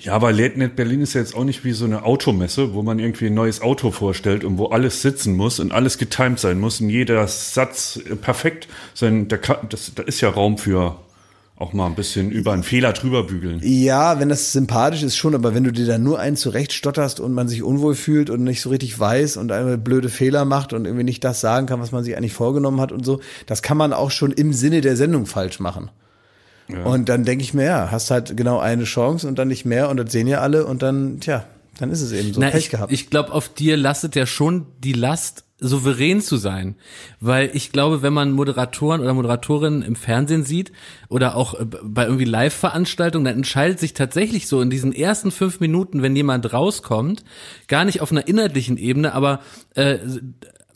[0.00, 2.82] Ja, aber Late Night Berlin ist ja jetzt auch nicht wie so eine Automesse, wo
[2.82, 6.58] man irgendwie ein neues Auto vorstellt und wo alles sitzen muss und alles getimed sein
[6.58, 9.28] muss und jeder Satz äh, perfekt sein.
[9.28, 10.96] Da, kann, das, da ist ja Raum für
[11.60, 13.60] auch mal ein bisschen über einen Fehler drüber bügeln.
[13.62, 17.34] Ja, wenn das sympathisch ist schon, aber wenn du dir da nur einen zurechtstotterst und
[17.34, 20.86] man sich unwohl fühlt und nicht so richtig weiß und einmal blöde Fehler macht und
[20.86, 23.76] irgendwie nicht das sagen kann, was man sich eigentlich vorgenommen hat und so, das kann
[23.76, 25.90] man auch schon im Sinne der Sendung falsch machen.
[26.78, 29.88] Und dann denke ich mir, ja, hast halt genau eine Chance und dann nicht mehr
[29.88, 31.44] und das sehen ja alle und dann, tja,
[31.78, 32.40] dann ist es eben so.
[32.40, 32.92] Na, Pech ich gehabt.
[32.92, 36.74] ich glaube, auf dir lastet ja schon die Last, souverän zu sein.
[37.20, 40.72] Weil ich glaube, wenn man Moderatoren oder Moderatorinnen im Fernsehen sieht
[41.08, 45.60] oder auch äh, bei irgendwie Live-Veranstaltungen, dann entscheidet sich tatsächlich so in diesen ersten fünf
[45.60, 47.24] Minuten, wenn jemand rauskommt,
[47.68, 49.40] gar nicht auf einer inhaltlichen Ebene, aber
[49.74, 49.98] äh,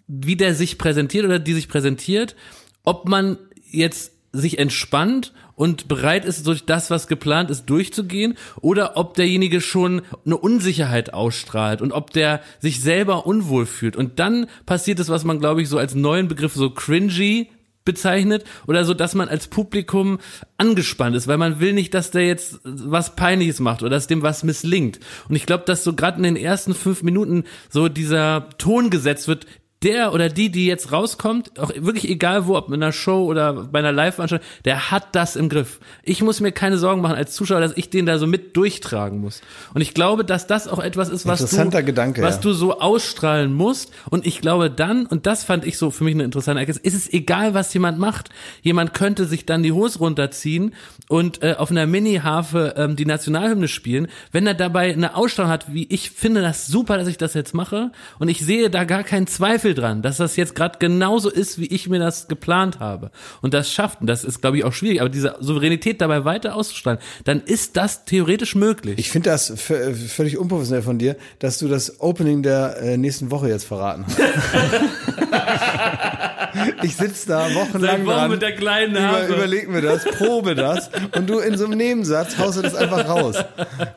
[0.07, 2.37] wie der sich präsentiert oder die sich präsentiert,
[2.85, 3.39] ob man
[3.71, 9.61] jetzt sich entspannt und bereit ist, durch das, was geplant ist, durchzugehen, oder ob derjenige
[9.61, 13.97] schon eine Unsicherheit ausstrahlt und ob der sich selber unwohl fühlt.
[13.97, 17.49] Und dann passiert es, was man, glaube ich, so als neuen Begriff so cringy
[17.85, 20.19] bezeichnet oder so, dass man als Publikum
[20.57, 24.23] angespannt ist, weil man will nicht, dass der jetzt was Peinliches macht oder dass dem
[24.23, 25.01] was misslingt.
[25.29, 29.29] Und ich glaube, dass so gerade in den ersten fünf Minuten so dieser Ton gesetzt
[29.29, 29.47] wird,
[29.85, 33.53] der oder die, die jetzt rauskommt, auch wirklich egal wo, ob in einer Show oder
[33.53, 35.79] bei einer Live-Veranstaltung, der hat das im Griff.
[36.03, 39.21] Ich muss mir keine Sorgen machen als Zuschauer, dass ich den da so mit durchtragen
[39.21, 39.43] muss.
[39.75, 42.41] Und ich glaube, dass das auch etwas ist, was du, Gedanke, was ja.
[42.41, 43.93] du so ausstrahlen musst.
[44.09, 47.07] Und ich glaube dann, und das fand ich so für mich eine interessante Erkenntnis, ist
[47.07, 48.31] es egal, was jemand macht.
[48.63, 50.75] Jemand könnte sich dann die Hose runterziehen
[51.09, 55.75] und äh, auf einer Mini-Harfe ähm, die Nationalhymne spielen, wenn er dabei eine Ausstrahlung hat,
[55.75, 57.93] wie ich finde das super, dass ich das jetzt mache.
[58.19, 61.67] Und ich sehe da gar keinen Zweifel dran, dass das jetzt gerade genauso ist, wie
[61.67, 63.11] ich mir das geplant habe.
[63.43, 66.55] Und das schafft, und das ist, glaube ich, auch schwierig, aber diese Souveränität dabei weiter
[66.55, 68.99] auszustrahlen, dann ist das theoretisch möglich.
[68.99, 73.31] Ich finde das v- völlig unprofessionell von dir, dass du das Opening der äh, nächsten
[73.31, 74.19] Woche jetzt verraten hast.
[76.83, 78.31] Ich sitze da Seit wochenlang Wochen dran.
[78.31, 79.35] mit der kleinen Über, Nase.
[79.35, 83.09] überleg mir das, probe das und du in so einem Nebensatz haust du das einfach
[83.09, 83.37] raus.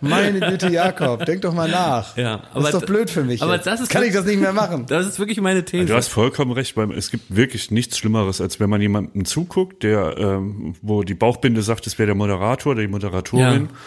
[0.01, 2.15] Meine Güte, Jakob, denk doch mal nach.
[2.17, 3.41] Ja, das aber ist doch blöd für mich.
[3.41, 3.67] aber jetzt.
[3.67, 4.85] das ist Kann ich das nicht mehr machen?
[4.87, 5.85] Das ist wirklich meine These.
[5.85, 9.83] Du hast vollkommen recht, weil es gibt wirklich nichts Schlimmeres, als wenn man jemandem zuguckt,
[9.83, 13.69] der, ähm, wo die Bauchbinde sagt, es wäre der Moderator oder die Moderatorin.
[13.71, 13.77] Ja.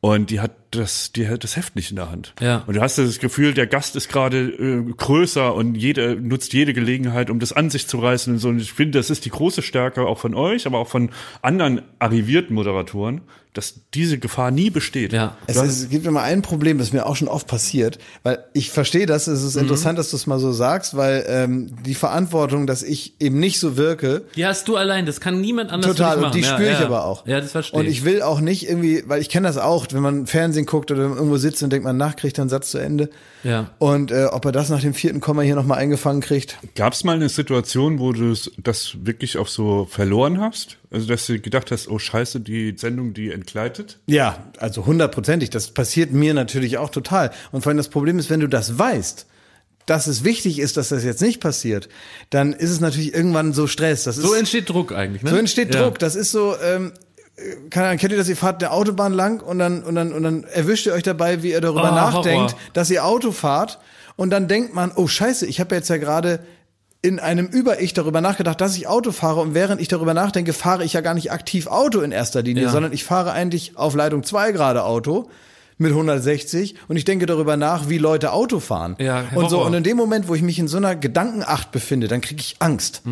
[0.00, 2.34] Und die hat das, die das Heft nicht in der Hand.
[2.40, 2.64] Ja.
[2.66, 6.72] Und du hast das Gefühl, der Gast ist gerade äh, größer und jede nutzt jede
[6.72, 8.48] Gelegenheit, um das an sich zu reißen und so.
[8.48, 11.10] Und ich finde, das ist die große Stärke auch von euch, aber auch von
[11.42, 13.20] anderen arrivierten Moderatoren,
[13.54, 15.12] dass diese Gefahr nie besteht.
[15.12, 15.36] ja.
[15.46, 18.70] Es, ist, es gibt immer ein Problem, das mir auch schon oft passiert, weil ich
[18.70, 19.46] verstehe das, es Mhm.
[19.48, 23.38] ist interessant, dass du es mal so sagst, weil ähm, die Verantwortung, dass ich eben
[23.38, 26.46] nicht so wirke, Die hast du allein, das kann niemand anders Total, und die ja,
[26.54, 26.86] spüre ich ja.
[26.86, 27.26] aber auch.
[27.26, 30.00] Ja, das verstehe Und ich will auch nicht irgendwie, weil ich kenne das auch, wenn
[30.02, 32.78] man Fernsehen guckt oder irgendwo sitzt und denkt man nach, kriegt er einen Satz zu
[32.78, 33.10] Ende.
[33.44, 33.70] Ja.
[33.78, 36.58] Und äh, ob er das nach dem vierten Komma hier nochmal eingefangen kriegt.
[36.74, 40.78] Gab es mal eine Situation, wo du das wirklich auch so verloren hast?
[40.90, 43.98] Also, dass du gedacht hast, oh scheiße, die Sendung, die entgleitet?
[44.06, 45.50] Ja, also hundertprozentig.
[45.50, 47.30] Das passiert mir natürlich auch total.
[47.50, 49.26] Und vor allem das Problem ist, wenn du das weißt,
[49.86, 51.88] dass es wichtig ist, dass das jetzt nicht passiert,
[52.30, 54.04] dann ist es natürlich irgendwann so Stress.
[54.04, 55.30] Das ist, So entsteht Druck eigentlich, ne?
[55.30, 55.82] So entsteht Ja.
[55.82, 55.98] Druck.
[55.98, 56.92] Das ist so, ähm,
[57.70, 58.28] keine Ahnung, kennt ihr das?
[58.28, 61.42] Ihr fahrt eine Autobahn lang und dann, und dann, und dann erwischt ihr euch dabei,
[61.42, 62.58] wie ihr darüber Oh, nachdenkt, Horror.
[62.72, 63.78] dass ihr Auto fahrt
[64.16, 66.40] und dann denkt man, oh Scheiße, ich habe jetzt ja gerade
[67.04, 70.84] in einem Über-Ich darüber nachgedacht, dass ich Auto fahre und während ich darüber nachdenke, fahre
[70.84, 72.70] ich ja gar nicht aktiv Auto in erster Linie, Ja.
[72.70, 75.28] sondern ich fahre eigentlich auf Leitung 2 gerade Auto
[75.82, 78.96] mit 160 und ich denke darüber nach, wie Leute Auto fahren.
[78.98, 82.08] Ja, und so und in dem Moment, wo ich mich in so einer Gedankenacht befinde,
[82.08, 83.02] dann kriege ich Angst.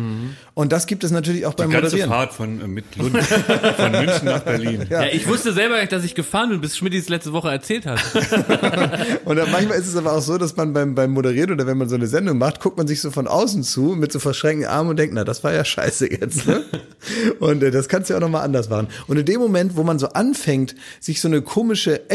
[0.53, 2.09] Und das gibt es natürlich auch beim Die ganze Moderieren.
[2.09, 3.17] Fahrt von äh, mit Lund,
[3.77, 4.85] von München nach Berlin.
[4.89, 7.85] Ja, ich wusste selber nicht, dass ich gefahren bin, bis Schmidt es letzte Woche erzählt
[7.85, 7.99] hat.
[9.25, 11.77] Und dann manchmal ist es aber auch so, dass man beim, beim Moderieren oder wenn
[11.77, 14.69] man so eine Sendung macht, guckt man sich so von außen zu mit so verschränkten
[14.69, 16.47] Armen und denkt, na, das war ja scheiße jetzt.
[16.47, 16.63] Ne?
[17.39, 18.87] Und äh, das kannst du ja auch nochmal anders machen.
[19.07, 22.09] Und in dem Moment, wo man so anfängt, sich so eine komische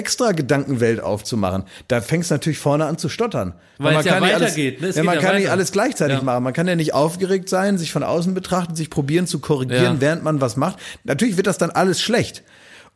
[0.46, 3.54] Extra-Gedankenwelt aufzumachen, da fängst du natürlich vorne an zu stottern.
[3.78, 4.88] Weil man es kann nicht weitergeht, ne?
[4.88, 5.52] Es ja, geht man ja kann nicht weiter.
[5.52, 6.22] alles gleichzeitig Ja.
[6.24, 6.44] machen.
[6.44, 10.22] Man kann ja nicht aufgeregt sein, sich von außen betrachten, sich probieren zu korrigieren, während
[10.22, 10.78] man was macht.
[11.04, 12.42] Natürlich wird das dann alles schlecht.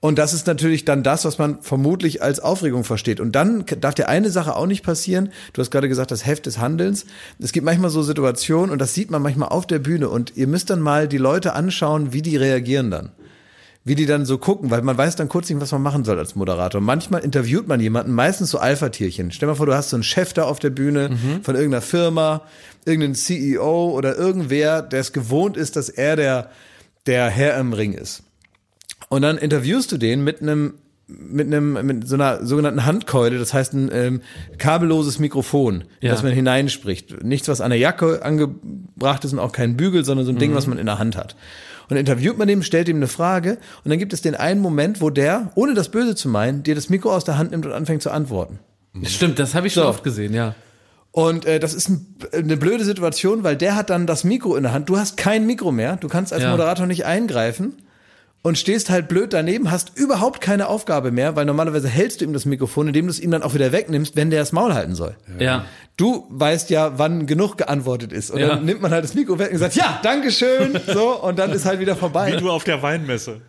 [0.03, 3.21] Und das ist natürlich dann das, was man vermutlich als Aufregung versteht.
[3.21, 5.31] Und dann darf dir eine Sache auch nicht passieren.
[5.53, 7.05] Du hast gerade gesagt, das Heft des Handelns.
[7.39, 10.09] Es gibt manchmal so Situationen, und das sieht man manchmal auf der Bühne.
[10.09, 13.11] Und ihr müsst dann mal die Leute anschauen, wie die reagieren dann.
[13.83, 16.19] Wie die dann so gucken, weil man weiß dann kurz nicht, was man machen soll
[16.19, 16.83] als Moderator.
[16.83, 19.31] Manchmal interviewt man jemanden, meistens so Alpha-Tierchen.
[19.33, 21.81] Stell dir mal vor, du hast so einen Chef da auf der Bühne von irgendeiner
[21.81, 22.43] Firma,
[22.85, 26.51] irgendeinen CEO oder irgendwer, der es gewohnt ist, dass er der,
[27.07, 28.23] der Herr im Ring ist.
[29.09, 30.75] Und dann interviewst du den mit einem
[31.13, 34.21] mit einem mit so einer sogenannten Handkeule, das heißt ein ähm,
[34.59, 36.13] kabelloses Mikrofon, Ja.
[36.13, 37.25] das man hineinspricht.
[37.25, 40.39] Nichts, was an der Jacke angebracht ist und auch kein Bügel, sondern so ein Mhm.
[40.39, 41.35] Ding, was man in der Hand hat.
[41.91, 44.61] Und dann interviewt man dem, stellt ihm eine Frage und dann gibt es den einen
[44.61, 47.67] Moment, wo der, ohne das Böse zu meinen, dir das Mikro aus der Hand nimmt
[47.67, 48.61] und anfängt zu antworten.
[49.05, 49.89] Stimmt, das habe ich schon So.
[49.89, 50.55] oft gesehen, ja.
[51.13, 54.63] Und äh, das ist ein, eine blöde Situation, weil der hat dann das Mikro in
[54.63, 54.89] der Hand.
[54.89, 56.51] Du hast kein Mikro mehr, du kannst als Ja.
[56.53, 57.75] Moderator nicht eingreifen
[58.43, 62.33] und stehst halt blöd daneben, hast überhaupt keine Aufgabe mehr, weil normalerweise hältst du ihm
[62.33, 64.95] das Mikrofon, indem du es ihm dann auch wieder wegnimmst, wenn der das Maul halten
[64.95, 65.15] soll.
[65.39, 65.67] Ja.
[65.99, 68.31] Du weißt ja, wann genug geantwortet ist.
[68.31, 68.49] Und Ja.
[68.49, 71.67] dann nimmt man halt das Mikro weg und sagt, ja, Dankeschön, so, und dann ist
[71.67, 72.33] halt wieder vorbei.
[72.33, 73.43] Wie du auf der Weinmesse.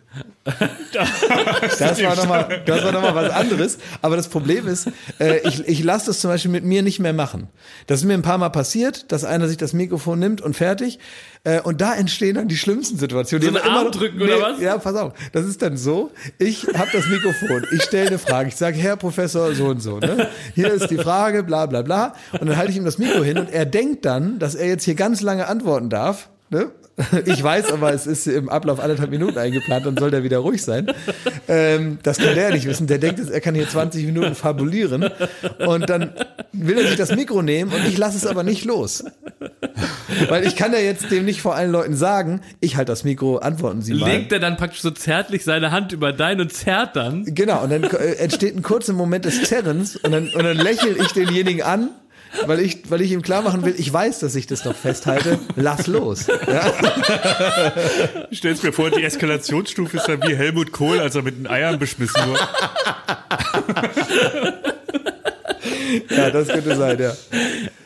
[1.78, 3.78] Das war nochmal, noch mal was anderes.
[4.02, 4.88] Aber das Problem ist,
[5.20, 7.48] äh, ich, ich lasse das zum Beispiel mit mir nicht mehr machen.
[7.86, 10.98] Das ist mir ein paar Mal passiert, dass einer sich das Mikrofon nimmt und fertig.
[11.44, 13.48] Äh, und da entstehen dann die schlimmsten Situationen.
[13.48, 14.60] So einen immer Arm noch- drücken oder was?
[14.60, 15.12] Ja, pass auf.
[15.32, 18.96] Das ist dann so, ich habe das Mikrofon, ich stelle eine Frage, ich sage, Herr
[18.96, 19.98] Professor so und so.
[19.98, 20.28] Ne?
[20.54, 22.14] Hier ist die Frage, bla bla bla.
[22.38, 24.84] Und dann halte ich ihm das Mikro hin und er denkt dann, dass er jetzt
[24.84, 26.28] hier ganz lange antworten darf.
[26.50, 26.70] Ne?
[27.26, 30.62] Ich weiß aber, es ist im Ablauf anderthalb Minuten eingeplant, dann soll der wieder ruhig
[30.62, 30.86] sein.
[31.48, 32.86] Ähm, das kann der ja nicht wissen.
[32.86, 35.10] Der denkt, er kann hier 20 Minuten fabulieren.
[35.66, 36.12] Und dann
[36.52, 39.04] will er sich das Mikro nehmen und ich lasse es aber nicht los.
[40.28, 43.38] Weil ich kann ja jetzt dem nicht vor allen Leuten sagen, ich halte das Mikro,
[43.38, 44.10] antworten Sie mal.
[44.10, 47.24] Legt er dann praktisch so zärtlich seine Hand über dein und zerrt dann.
[47.24, 50.90] Genau, und dann äh, entsteht ein kurzer Moment des Zerrens und dann, und dann lächle
[50.90, 51.90] ich denjenigen an,
[52.46, 55.38] weil ich, weil ich ihm klar machen will, ich weiß, dass ich das noch festhalte,
[55.56, 56.26] lass los.
[56.26, 56.72] Ja?
[58.30, 61.78] Stell's mir vor, die Eskalationsstufe ist dann wie Helmut Kohl, als er mit den Eiern
[61.78, 62.40] beschmissen wurde.
[66.16, 67.12] ja, das könnte sein, ja.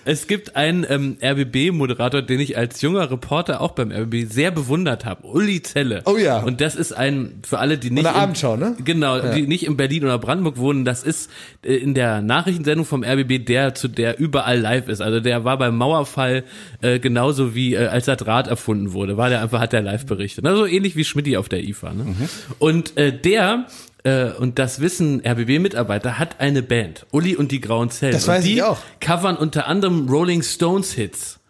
[0.08, 5.04] Es gibt einen ähm, RBB-Moderator, den ich als junger Reporter auch beim RBB sehr bewundert
[5.04, 5.26] habe.
[5.26, 6.02] Uli Zelle.
[6.04, 6.38] Oh ja.
[6.38, 8.04] Und das ist ein, für alle, die nicht.
[8.04, 8.76] der in- Abendschau, ne?
[8.84, 11.28] Genau, die nicht in Berlin oder Brandenburg wohnen, das ist
[11.64, 15.00] äh, in der Nachrichtensendung vom RBB der, zu der überall live ist.
[15.00, 16.44] Also der war beim Mauerfall
[16.82, 20.06] äh, genauso wie äh, als das Rad erfunden wurde, war der einfach, hat der live
[20.06, 20.46] berichtet.
[20.46, 21.92] Also ähnlich wie Schmidti auf der IFA.
[21.94, 22.04] Ne?
[22.04, 22.28] Mhm.
[22.60, 23.66] Und äh, der
[24.06, 28.12] äh, und das wissen RBB-Mitarbeiter, hat eine Band, Uli und die Grauen Zellen.
[28.12, 28.78] Das weiß und die ich auch.
[29.00, 31.40] covern unter anderem Rolling Stones Hits.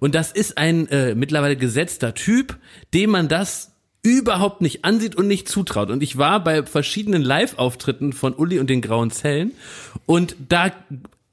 [0.00, 2.56] Und das ist ein äh, mittlerweile gesetzter Typ,
[2.94, 5.90] dem man das überhaupt nicht ansieht und nicht zutraut.
[5.90, 9.52] Und ich war bei verschiedenen Live-Auftritten von Uli und den Grauen Zellen
[10.06, 10.72] und da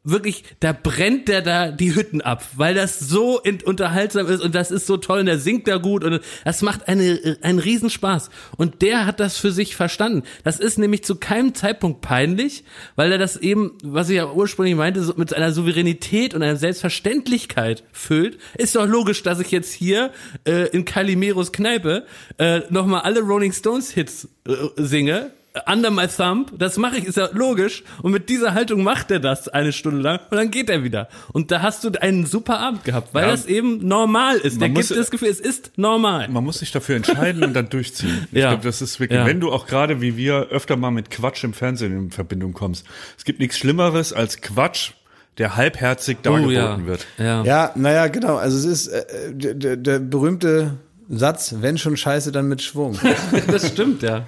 [0.10, 4.72] wirklich, da brennt der da die Hütten ab, weil das so unterhaltsam ist und das
[4.72, 8.30] ist so toll und der singt da gut und das macht eine, einen Riesenspaß.
[8.58, 10.24] Und der hat das für sich verstanden.
[10.43, 12.63] Das ist nämlich zu keinem Zeitpunkt peinlich,
[12.96, 17.84] weil er das eben, was ich ja ursprünglich meinte, mit einer Souveränität und einer Selbstverständlichkeit
[17.91, 18.38] füllt.
[18.58, 20.12] Ist doch logisch, dass ich jetzt hier
[20.46, 22.06] äh, in Calimeros Kneipe
[22.38, 25.32] äh, nochmal alle Rolling Stones Hits äh, singe
[25.65, 27.84] under my thumb, das mache ich, ist ja logisch.
[28.02, 31.08] Und mit dieser Haltung macht er das eine Stunde lang und dann geht er wieder.
[31.34, 33.32] Und da hast du einen super Abend gehabt, weil Ja.
[33.32, 34.60] das eben normal ist.
[34.62, 36.28] Der Man gibt muss- das Gefühl, es ist normal.
[36.30, 38.28] Man muss sich dafür entscheiden und dann durchziehen.
[38.32, 38.50] Ich Ja.
[38.50, 39.26] glaube, das ist wirklich, Ja.
[39.26, 42.86] wenn du auch gerade wie wir öfter mal mit Quatsch im Fernsehen in Verbindung kommst.
[43.17, 44.91] Es gibt nichts Schlimmeres als Quatsch,
[45.38, 46.86] der halbherzig dargeboten Oh ja.
[46.86, 47.06] wird.
[47.17, 47.43] ja.
[47.43, 48.36] Ja, naja, genau.
[48.38, 50.78] Also es ist äh, der, der, der berühmte
[51.10, 52.98] Satz, wenn schon Scheiße, dann mit Schwung.
[53.48, 54.28] das stimmt, ja.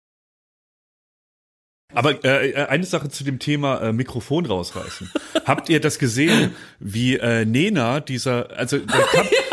[1.93, 5.11] Aber äh, äh, eine Sache zu dem Thema äh, Mikrofon rausreißen.
[5.45, 9.27] Habt ihr das gesehen, wie äh, Nena, dieser, also der Gott,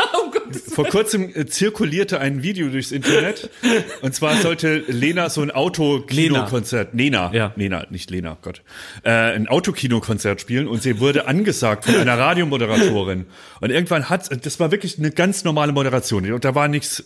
[0.69, 3.49] vor kurzem äh, zirkulierte ein Video durchs Internet.
[4.01, 7.53] Und zwar sollte Lena so ein Autokinokonzert, Nena, Ja.
[7.55, 8.61] Nena, nicht Lena, Gott,
[9.03, 13.25] äh, ein Autokinokonzert spielen und sie wurde angesagt von einer Radiomoderatorin.
[13.61, 16.31] Und irgendwann hat, das war wirklich eine ganz normale Moderation.
[16.31, 17.03] Und da war nichts,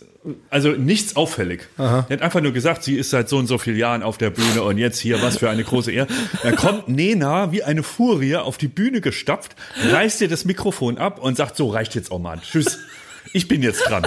[0.50, 1.68] also nichts auffällig.
[1.78, 4.30] Die hat einfach nur gesagt, sie ist seit so und so vielen Jahren auf der
[4.30, 6.06] Bühne und jetzt hier, was für eine große Ehre.
[6.42, 9.56] Dann kommt Nena wie eine Furie auf die Bühne gestapft,
[9.90, 12.38] reißt ihr das Mikrofon ab und sagt, so reicht jetzt auch mal.
[12.40, 12.78] Tschüss.
[13.34, 14.06] Ich bin jetzt dran.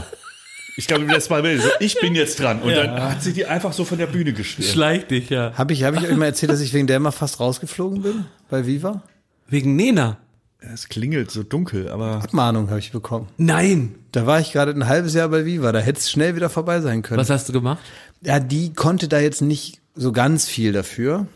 [0.78, 2.62] Ich glaube, das war so, ich bin jetzt dran.
[2.62, 4.70] Und dann hat sie die einfach so von der Bühne gestellt.
[4.70, 5.52] Schleich dich, ja.
[5.56, 8.26] Habe ich, hab ich euch mal erzählt, dass ich wegen der mal fast rausgeflogen bin?
[8.50, 9.04] Bei Viva?
[9.48, 10.18] Wegen Nena.
[10.60, 13.28] Es klingelt so dunkel, aber Abmahnung habe ich bekommen.
[13.38, 13.96] Nein.
[14.12, 16.80] Da war ich gerade ein halbes Jahr bei Viva, da hätte es schnell wieder vorbei
[16.82, 17.20] sein können.
[17.20, 17.80] Was hast du gemacht?
[18.22, 21.28] Ja, die konnte da jetzt nicht so ganz viel dafür.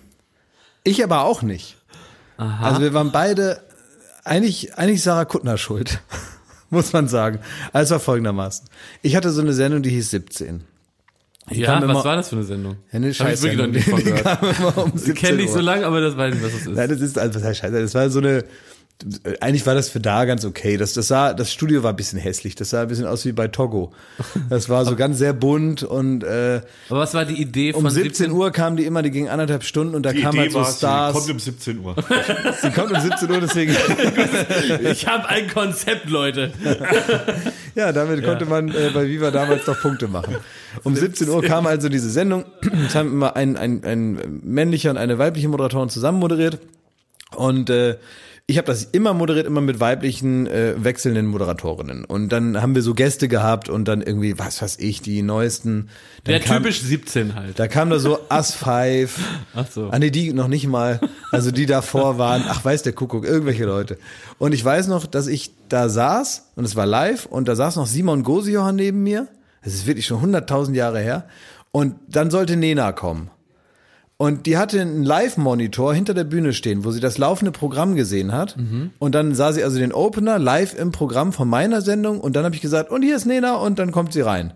[0.84, 1.78] Ich aber auch nicht.
[2.38, 2.66] Aha.
[2.66, 3.62] Also wir waren beide
[4.24, 6.02] eigentlich, eigentlich Sarah Kuttner schuld,
[6.78, 7.40] muss man sagen.
[7.74, 8.66] Also war folgendermaßen.
[9.04, 10.64] Ich hatte so eine Sendung, die hieß 17.
[11.52, 12.78] ja, kam was immer- war das für eine Sendung?
[12.92, 14.78] Ja, eine Hab ich wirklich noch nicht von Die gehört.
[14.78, 15.54] um Ich 17 kenne dich Uhr.
[15.54, 16.68] so lange, aber das weiß ich, was das ist.
[16.70, 18.44] Nein, das ist, also was heißt scheiße, das war so eine,
[19.40, 20.78] eigentlich war das für da ganz okay.
[20.78, 22.56] Das, das sah, das Studio war ein bisschen hässlich.
[22.56, 23.92] Das sah ein bisschen aus wie bei Togo.
[24.50, 27.92] Das war so ganz sehr bunt und äh, Aber was war die Idee um von
[27.92, 30.52] 17 Uhr kamen die immer, die gingen anderthalb Stunden und da die kamen Idee halt
[30.52, 31.14] so war, sie Stars.
[31.14, 31.96] kommt um 17 Uhr.
[32.62, 33.76] Sie kommt um 17 Uhr, deswegen.
[34.92, 36.52] Ich habe ein Konzept, Leute.
[37.76, 40.36] Ja, damit konnte man äh, bei Viva damals noch Punkte machen.
[40.84, 42.46] Um 17 Uhr kam also diese Sendung.
[42.88, 46.60] Es haben immer ein, ein, ein männlicher und eine weibliche Moderatorin zusammen moderiert.
[47.36, 47.98] Und äh,
[48.52, 52.06] ich habe das immer moderiert, immer mit weiblichen äh, wechselnden Moderatorinnen.
[52.06, 55.90] Und dann haben wir so Gäste gehabt und dann irgendwie, was weiß ich, die neuesten.
[56.26, 57.58] Dann Der kam, typisch 17 halt.
[57.58, 59.18] Da kam da so Us Five.
[59.56, 59.90] Ach so.
[59.90, 61.00] Ah, nee, die noch nicht mal.
[61.32, 63.98] Also die davor waren, ach weiß der Kuckuck, irgendwelche Leute.
[64.38, 67.78] Und ich weiß noch, dass ich da saß und es war live und da saß
[67.78, 69.28] noch Simon Gosiohan neben mir.
[69.64, 71.26] Das ist wirklich schon 100.000 Jahre her.
[71.72, 73.30] Und dann sollte Nena kommen.
[74.22, 78.34] Und die hatte einen Live-Monitor hinter der Bühne stehen, wo sie das laufende Programm gesehen
[78.34, 78.56] hat.
[79.00, 82.22] Und dann sah sie also den Opener live im Programm von meiner Sendung.
[82.22, 84.54] Und dann habe ich gesagt, und hier ist Nena und dann kommt sie rein.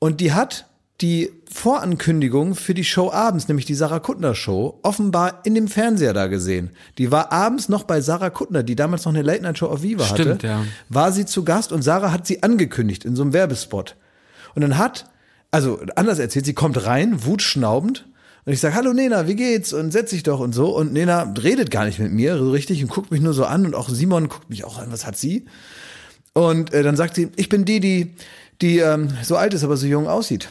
[0.00, 0.66] Und die hat
[1.00, 6.12] die Vorankündigung für die Show abends, nämlich die Sarah Kuttner Show, offenbar in dem Fernseher
[6.12, 6.68] da gesehen.
[6.98, 9.80] Die war abends noch bei Sarah Kuttner, die damals noch eine Late Night Show auf
[9.82, 10.46] Viva Stimmt, hatte.
[10.46, 10.64] ja.
[10.90, 13.96] War sie zu Gast und Sarah hat sie angekündigt in so einem Werbespot.
[14.54, 15.06] Und dann hat,
[15.50, 18.04] also anders erzählt, sie kommt rein, wutschnaubend.
[18.44, 19.72] Und ich sage, hallo Nena, wie geht's?
[19.72, 20.74] Und setz dich doch und so.
[20.74, 23.66] Und Nena redet gar nicht mit mir so richtig und guckt mich nur so an.
[23.66, 25.44] Und auch Simon guckt mich auch an, was hat sie?
[26.32, 28.14] Und äh, dann sagt sie, ich bin die, die,
[28.62, 30.50] die ähm, so alt ist, aber so jung aussieht.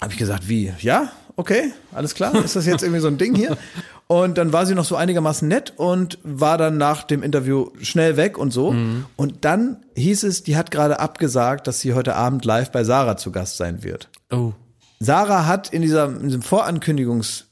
[0.00, 0.72] Habe ich gesagt, wie?
[0.80, 2.34] Ja, okay, alles klar.
[2.34, 3.56] Ist das jetzt irgendwie so ein Ding hier?
[4.08, 8.16] Und dann war sie noch so einigermaßen nett und war dann nach dem Interview schnell
[8.16, 8.72] weg und so.
[9.16, 13.16] Und dann hieß es, die hat gerade abgesagt, dass sie heute Abend live bei Sarah
[13.16, 14.08] zu Gast sein wird.
[14.30, 14.52] Oh.
[14.98, 17.44] Sarah hat in, dieser, in diesem Vorankündigungs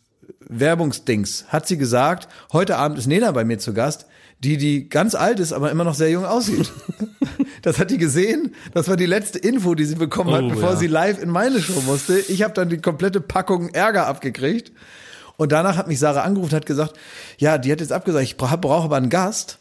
[0.48, 4.06] Werbungsdings hat sie gesagt, heute Abend ist Nena bei mir zu Gast,
[4.40, 6.70] die die ganz alt ist, aber immer noch sehr jung aussieht.
[7.62, 8.54] das hat die gesehen.
[8.74, 10.76] Das war die letzte Info, die sie bekommen hat, Oh, bevor ja.
[10.76, 12.18] sie live in meine Show musste.
[12.18, 14.72] Ich habe dann die komplette Packung Ärger abgekriegt.
[15.36, 16.94] Und danach hat mich Sarah angerufen und hat gesagt,
[17.38, 19.58] ja, die hat jetzt abgesagt, ich brauche brauch aber einen Gast.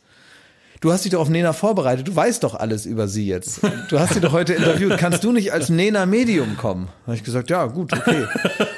[0.84, 3.62] Du hast dich doch auf Nena vorbereitet, du weißt doch alles über sie jetzt.
[3.88, 4.98] Du hast sie doch heute interviewt.
[4.98, 6.90] Kannst du nicht als Nena Medium kommen?
[7.06, 8.26] Habe ich gesagt, ja, gut, okay.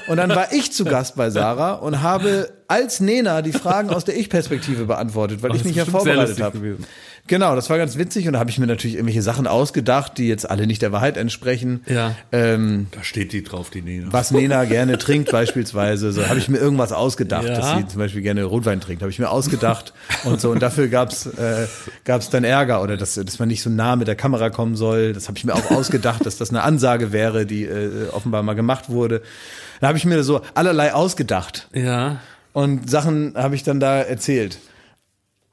[0.08, 4.06] Und dann war ich zu Gast bei Sarah und habe als Nena die Fragen aus
[4.06, 6.78] der Ich-Perspektive beantwortet, weil ich das mich ja vorbereitet habe.
[7.28, 10.28] Genau, das war ganz witzig und da habe ich mir natürlich irgendwelche Sachen ausgedacht, die
[10.28, 11.84] jetzt alle nicht der Wahrheit entsprechen.
[11.88, 12.16] Ja.
[12.32, 14.14] Ähm, Da steht die drauf, die Nena.
[14.14, 16.12] was Nena gerne trinkt beispielsweise.
[16.12, 17.56] So habe ich mir irgendwas ausgedacht, Ja.
[17.56, 19.02] dass sie zum Beispiel gerne Rotwein trinkt.
[19.02, 19.94] Habe ich mir ausgedacht
[20.26, 20.52] und so.
[20.52, 21.66] Und dafür gab's äh,
[22.04, 25.14] gab's dann Ärger oder dass, dass man nicht so nah mit der Kamera kommen soll.
[25.14, 28.54] Das habe ich mir auch ausgedacht, dass das eine Ansage wäre, die äh, offenbar mal
[28.54, 29.24] gemacht wurde.
[29.82, 32.20] Da habe ich mir so allerlei ausgedacht Ja.
[32.54, 34.60] und Sachen habe ich dann da erzählt.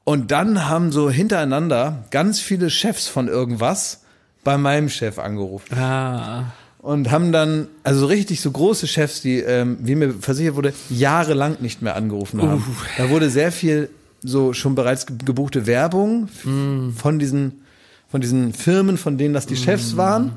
[0.05, 4.01] Und dann haben so hintereinander ganz viele Chefs von irgendwas
[4.43, 6.51] bei meinem Chef angerufen Ah.
[6.79, 11.57] und haben dann, also richtig so große Chefs, die, ähm, wie mir versichert wurde, jahrelang
[11.61, 12.63] nicht mehr angerufen haben.
[12.97, 13.89] Da wurde sehr viel
[14.21, 16.47] so schon bereits ge- gebuchte Werbung f-
[16.99, 17.61] von diesen,
[18.09, 20.33] von diesen Firmen, von denen das die Chefs waren,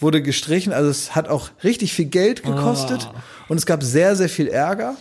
[0.00, 0.72] wurde gestrichen.
[0.72, 3.08] Also es hat auch richtig viel Geld gekostet
[3.48, 4.96] und es gab sehr, sehr viel Ärger.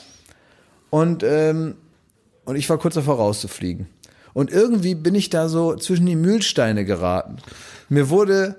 [0.92, 1.76] Und, ähm,
[2.50, 3.86] und ich war kurz davor rauszufliegen.
[4.34, 7.38] Und irgendwie bin ich da so zwischen die Mühlsteine geraten.
[7.90, 8.56] Mir wurde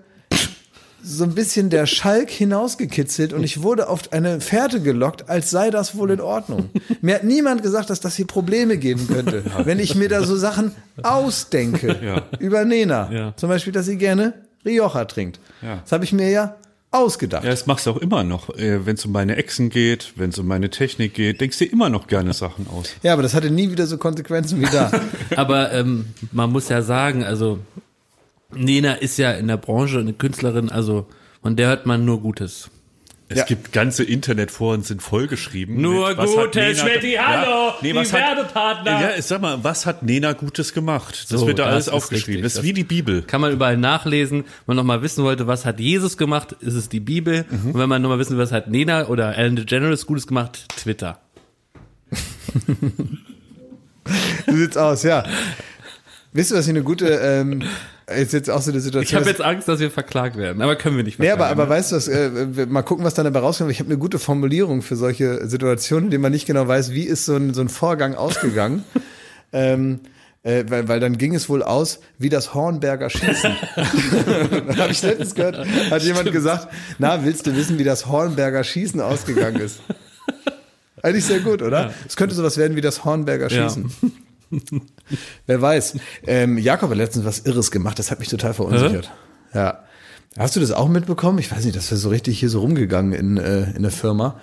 [1.02, 5.70] so ein bisschen der Schalk hinausgekitzelt und ich wurde auf eine Fährte gelockt, als sei
[5.70, 6.70] das wohl in Ordnung.
[7.00, 10.36] Mir hat niemand gesagt, dass das hier Probleme geben könnte, wenn ich mir da so
[10.36, 10.72] Sachen
[11.02, 12.22] ausdenke Ja.
[12.38, 13.10] über Nena.
[13.10, 13.34] Ja.
[13.36, 15.40] Zum Beispiel, dass sie gerne Rioja trinkt.
[15.62, 15.78] Ja.
[15.82, 16.56] Das habe ich mir ja
[16.90, 17.44] ausgedacht.
[17.44, 18.48] Ja, das machst du auch immer noch.
[18.56, 21.72] Wenn es um meine Echsen geht, wenn es um meine Technik geht, denkst du dir
[21.72, 22.94] immer noch gerne Sachen aus.
[23.02, 24.90] Ja, aber das hatte nie wieder so Konsequenzen wie da.
[25.36, 27.60] Aber ähm, man muss ja sagen, also
[28.52, 31.06] Nena ist ja in der Branche eine Künstlerin, also
[31.42, 32.70] von der hört man nur Gutes.
[33.32, 33.44] Es Ja.
[33.44, 35.80] gibt ganze Internetforen sind vollgeschrieben.
[35.80, 38.90] Nur mit, Nena- Schmetti, hallo, die was hat- Werbepartner.
[39.00, 41.26] Ja, ich sag mal, was hat Nena Gutes gemacht?
[41.30, 42.42] Das So, wird da das alles ist aufgeschrieben.
[42.42, 42.42] richtig.
[42.42, 43.22] Das ist wie die Bibel.
[43.22, 44.38] Kann man überall nachlesen.
[44.40, 47.44] Wenn man nochmal wissen wollte, was hat Jesus gemacht, ist es die Bibel.
[47.50, 51.20] Und wenn man nochmal wissen will, was hat Nena oder Ellen DeGeneres Gutes gemacht, Twitter.
[54.46, 55.22] So sieht's aus, ja.
[56.32, 57.62] Wisst ihr, was hier eine gute, ähm,
[58.16, 59.02] ist jetzt auch so eine Situation.
[59.02, 61.52] Ich habe jetzt Angst, dass wir verklagt werden, aber können wir nicht Nee, verklagen.
[61.52, 63.70] aber, aber weißt du was, äh, mal gucken, was dann dabei rauskommt.
[63.70, 67.04] Ich habe eine gute Formulierung für solche Situationen, in denen man nicht genau weiß, wie
[67.04, 68.84] ist so ein, so ein Vorgang ausgegangen.
[69.52, 70.00] ähm,
[70.42, 73.52] äh, weil, weil dann ging es wohl aus wie das Hornberger Schießen.
[74.78, 75.58] habe ich letztens gehört,
[75.90, 79.80] hat jemand gesagt, na, willst du wissen, wie das Hornberger Schießen ausgegangen ist?
[81.02, 81.92] Eigentlich sehr gut, oder?
[82.06, 83.70] Es könnte sowas werden wie das Hornberger Ja.
[85.46, 85.94] Wer weiß.
[86.26, 89.10] Ähm, Jakob hat letztens was Irres gemacht, das hat mich total verunsichert.
[89.54, 89.84] Ja.
[90.38, 91.38] Hast du das auch mitbekommen?
[91.38, 94.40] Ich weiß nicht, das wäre so richtig hier so rumgegangen in, äh, in der Firma.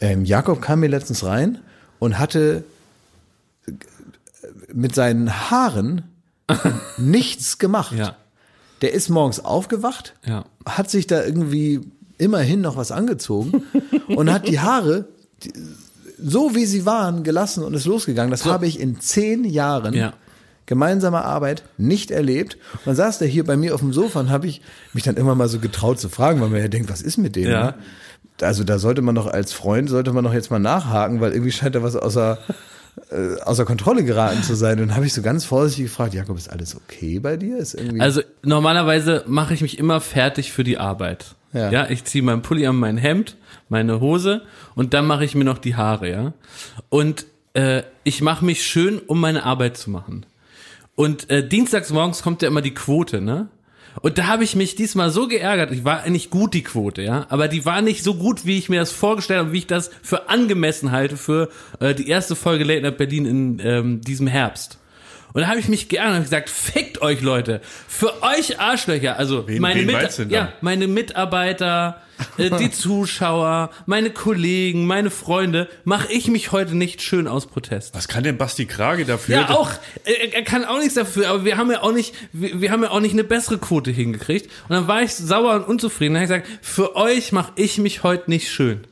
[0.00, 1.58] Ähm, Jakob kam mir letztens rein
[1.98, 2.64] und hatte
[4.72, 6.02] mit seinen Haaren
[6.98, 7.92] nichts gemacht.
[7.96, 8.16] Ja,
[8.82, 10.44] Der ist morgens aufgewacht, ja.
[10.66, 11.80] hat sich da irgendwie
[12.18, 13.62] immerhin noch was angezogen
[14.08, 15.06] und hat die Haare
[15.42, 15.52] die,
[16.24, 18.30] so wie sie waren gelassen und ist losgegangen.
[18.30, 20.12] Das habe ich in zehn Jahren Ja.
[20.66, 22.56] gemeinsamer Arbeit nicht erlebt.
[22.74, 24.60] Und dann saß der hier bei mir auf dem Sofa und habe ich
[24.92, 27.36] mich dann immer mal so getraut zu fragen, weil man ja denkt, was ist mit
[27.36, 27.50] dem?
[27.50, 27.64] Ja.
[27.64, 27.74] ne?
[28.40, 31.52] Also da sollte man doch als Freund, sollte man doch jetzt mal nachhaken, weil irgendwie
[31.52, 32.38] scheint da was außer,
[33.10, 34.80] äh, außer Kontrolle geraten zu sein.
[34.80, 37.58] Und dann habe ich so ganz vorsichtig gefragt, Jakob, ist alles okay bei dir?
[37.58, 41.34] Ist irgendwie Also normalerweise mache ich mich immer fertig für die Arbeit.
[41.52, 41.70] Ja.
[41.70, 43.36] Ja, ich ziehe mein Pulli an, mein Hemd,
[43.68, 44.42] meine Hose
[44.74, 46.32] und dann mache ich mir noch die Haare, ja.
[46.88, 50.26] Und äh, ich mache mich schön, um meine Arbeit zu machen.
[50.94, 53.48] Und äh, dienstags morgens kommt ja immer die Quote, ne?
[54.00, 55.70] Und da habe ich mich diesmal so geärgert.
[55.70, 58.70] Ich war eigentlich gut die Quote, ja, aber die war nicht so gut, wie ich
[58.70, 62.64] mir das vorgestellt habe, wie ich das für angemessen halte für äh, die erste Folge
[62.64, 64.78] Late Night Berlin in ähm, diesem Herbst.
[65.34, 69.46] Und da habe ich mich geärgert und gesagt, fickt euch Leute, für euch Arschlöcher, also
[69.48, 72.02] Wen- meine wen Mit ja, meine Mitarbeiter,
[72.36, 77.94] äh, die Zuschauer, meine Kollegen, meine Freunde, mache ich mich heute nicht schön aus Protest.
[77.94, 79.36] Was kann denn Basti Krage dafür?
[79.36, 79.70] Ja, auch.
[80.04, 82.82] Er, er kann auch nichts dafür, aber wir haben ja auch nicht, wir, wir haben
[82.82, 84.50] ja auch nicht eine bessere Quote hingekriegt.
[84.68, 86.14] Und dann war ich sauer und unzufrieden.
[86.14, 88.86] Dann habe ich gesagt, für euch mache ich mich heute nicht schön.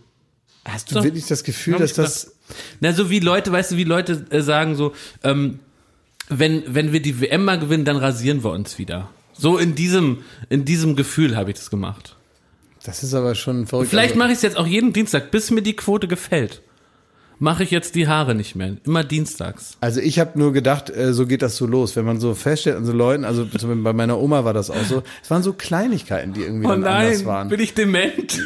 [0.67, 1.05] Hast du So.
[1.05, 2.37] wirklich das Gefühl, dass das
[2.81, 5.59] Na, so wie Leute, weißt du, wie Leute äh, sagen so, ähm,
[6.31, 9.11] wenn, wenn wir die WM mal gewinnen, dann rasieren wir uns wieder.
[9.33, 10.19] So in diesem,
[10.49, 12.17] in diesem Gefühl habe ich das gemacht.
[12.85, 13.91] Das ist aber schon verrückt.
[13.91, 16.63] Vielleicht mache ich es jetzt auch jeden Dienstag, bis mir die Quote gefällt.
[17.43, 18.77] Mache ich jetzt die Haare nicht mehr.
[18.85, 19.79] Immer dienstags.
[19.81, 22.77] also ich habe nur gedacht, äh, so geht das so los, wenn man so feststellt
[22.77, 25.03] an so Leuten, also zum Beispiel bei meiner Oma war das auch so.
[25.23, 27.49] Es waren so Kleinigkeiten, die irgendwie Oh dann anders nein, waren.
[27.49, 28.15] bin ich dement?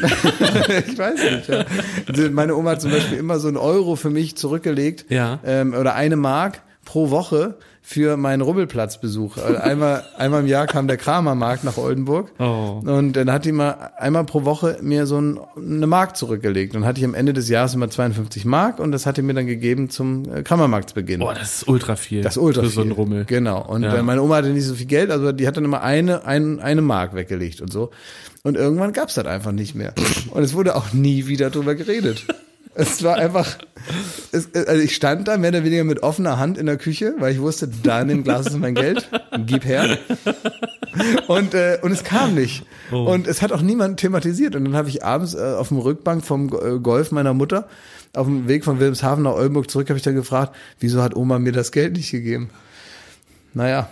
[0.87, 1.47] ich weiß nicht.
[1.49, 1.65] Ja.
[2.07, 5.39] Also meine Oma hat zum Beispiel immer so einen Euro für mich zurückgelegt Ja.
[5.45, 7.57] ähm, oder eine Mark pro Woche
[7.87, 9.37] für meinen Rubbelplatzbesuch.
[9.37, 12.81] Also Einmal, einmal im Jahr kam der Kramermarkt nach Oldenburg Oh.
[12.83, 16.75] und dann hat die mal einmal pro Woche mir so ein, eine Mark zurückgelegt.
[16.75, 19.35] Und hatte ich am Ende des Jahres immer 52 Mark und das hat die mir
[19.35, 21.19] dann gegeben zum äh, Kramermarktsbeginn.
[21.19, 22.23] Boah, das ist ultra viel.
[22.23, 22.75] Das ist ultra Für viel.
[22.75, 23.25] so einen Rummel.
[23.25, 23.61] Genau.
[23.63, 23.95] Und Ja.
[23.95, 26.59] äh, meine Oma hatte nicht so viel Geld, also die hat dann immer eine, ein,
[26.59, 27.91] eine Mark weggelegt und so.
[28.41, 29.93] Und irgendwann gab's das einfach nicht mehr.
[30.31, 32.25] Und es wurde auch nie wieder drüber geredet.
[32.77, 33.57] Es war einfach,
[34.33, 37.33] es, also ich stand da mehr oder weniger mit offener Hand in der Küche, weil
[37.33, 39.09] ich wusste, da in dem Glas ist mein Geld,
[39.45, 39.97] gib her.
[41.27, 42.65] Und, äh, und es kam nicht.
[42.91, 43.11] Oh.
[43.11, 44.55] Und es hat auch niemand thematisiert.
[44.55, 47.67] Und dann habe ich abends äh, auf dem Rückbank vom äh, Golf meiner Mutter,
[48.13, 51.39] auf dem Weg von Wilhelmshaven nach Oldenburg zurück, habe ich dann gefragt, wieso hat Oma
[51.39, 52.49] mir das Geld nicht gegeben?
[53.55, 53.87] Naja,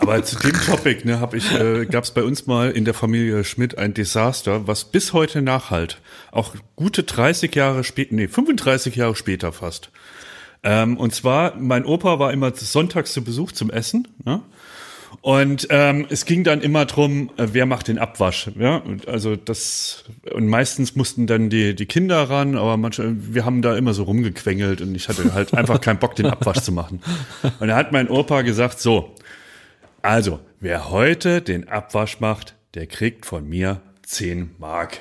[0.00, 2.94] Aber zu dem Topic ne, hab ich, äh, gab es bei uns mal in der
[2.94, 6.00] Familie Schmidt ein Desaster, was bis heute nachhalt.
[6.30, 9.90] Auch gute 30 Jahre später, nee, 35 Jahre später fast.
[10.62, 14.06] Ähm, und zwar, mein Opa war immer sonntags zu Besuch zum Essen.
[14.24, 14.40] Ne?
[15.20, 18.50] Und ähm, es ging dann immer drum, äh, wer macht den Abwasch.
[18.58, 18.76] Ja?
[18.76, 23.62] Und also das und meistens mussten dann die die Kinder ran, aber manche, wir haben
[23.62, 27.00] da immer so rumgequengelt und ich hatte halt einfach keinen Bock, den Abwasch zu machen.
[27.60, 29.14] Und da hat mein Opa gesagt, so,
[30.02, 34.98] also wer heute den Abwasch macht, der kriegt von mir 10 Mark.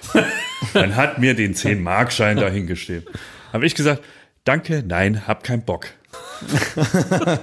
[0.74, 3.08] Dann hat mir den 10 Mark Schein dahingestellt.
[3.54, 4.04] Habe ich gesagt,
[4.44, 5.88] danke, nein, hab keinen Bock.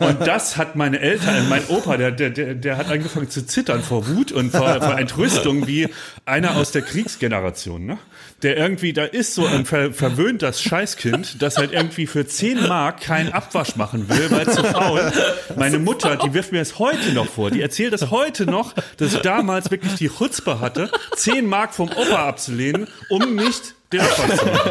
[0.01, 4.07] Und das hat meine Eltern, mein Opa, der, der, der, hat angefangen zu zittern vor
[4.07, 5.89] Wut und vor, vor Entrüstung wie
[6.25, 7.99] einer aus der Kriegsgeneration, ne?
[8.43, 13.01] Der irgendwie, da ist so ein ver, verwöhntes Scheißkind, das halt irgendwie für 10 Mark
[13.01, 15.13] keinen Abwasch machen will, weil zu faul.
[15.57, 19.15] Meine Mutter, die wirft mir das heute noch vor, die erzählt das heute noch, dass
[19.15, 24.39] ich damals wirklich die Chutzpe hatte, 10 Mark vom Opa abzulehnen, um nicht den Abwasch
[24.39, 24.71] zu machen.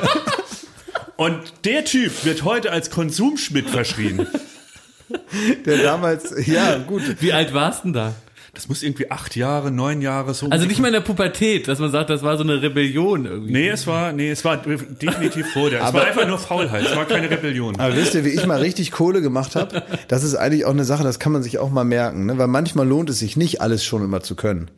[1.17, 4.27] Und der Typ wird heute als Konsumschmidt verschrien.
[5.65, 7.01] Der damals, ja, gut.
[7.19, 8.15] Wie alt warst denn da?
[8.55, 10.47] Das muss irgendwie acht Jahre, neun Jahre so.
[10.49, 13.51] Also nicht mal in der Pubertät, dass man sagt, das war so eine Rebellion irgendwie.
[13.51, 15.79] Nee, es war, nee, es war definitiv vor der.
[15.81, 16.85] Es Aber- war einfach nur Faulheit.
[16.85, 17.79] Es war keine Rebellion.
[17.79, 19.81] Aber wisst ihr, wie ich mal richtig Kohle gemacht habe?
[20.07, 22.37] Das ist eigentlich auch eine Sache, das kann man sich auch mal merken, ne?
[22.37, 24.69] weil manchmal lohnt es sich nicht, alles schon immer zu können.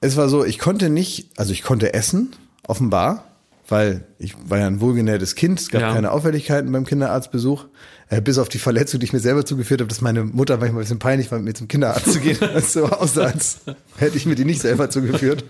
[0.00, 2.32] Es war so, ich konnte nicht, also ich konnte essen,
[2.66, 3.31] offenbar,
[3.68, 5.92] weil ich war ja ein wohlgenährtes Kind, es gab Ja.
[5.94, 7.66] keine Auffälligkeiten beim Kinderarztbesuch,
[8.08, 10.80] äh, bis auf die Verletzung, die ich mir selber zugeführt habe, dass meine Mutter manchmal
[10.80, 13.58] ein bisschen peinlich war, mit mir zum Kinderarzt zu gehen, so aussah, als
[13.96, 15.44] hätte ich mir die nicht selber zugeführt.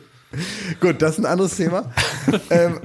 [0.81, 1.93] Gut, das ist ein anderes Thema.
[2.49, 2.79] ähm,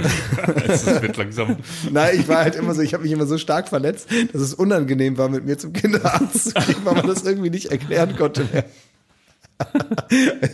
[0.67, 1.55] Es wird langsam.
[1.91, 4.53] Nein, ich war halt immer so, ich habe mich immer so stark verletzt, dass es
[4.53, 8.45] unangenehm war, mit mir zum Kinderarzt zu gehen, weil man das irgendwie nicht erklären konnte
[8.51, 8.65] mehr.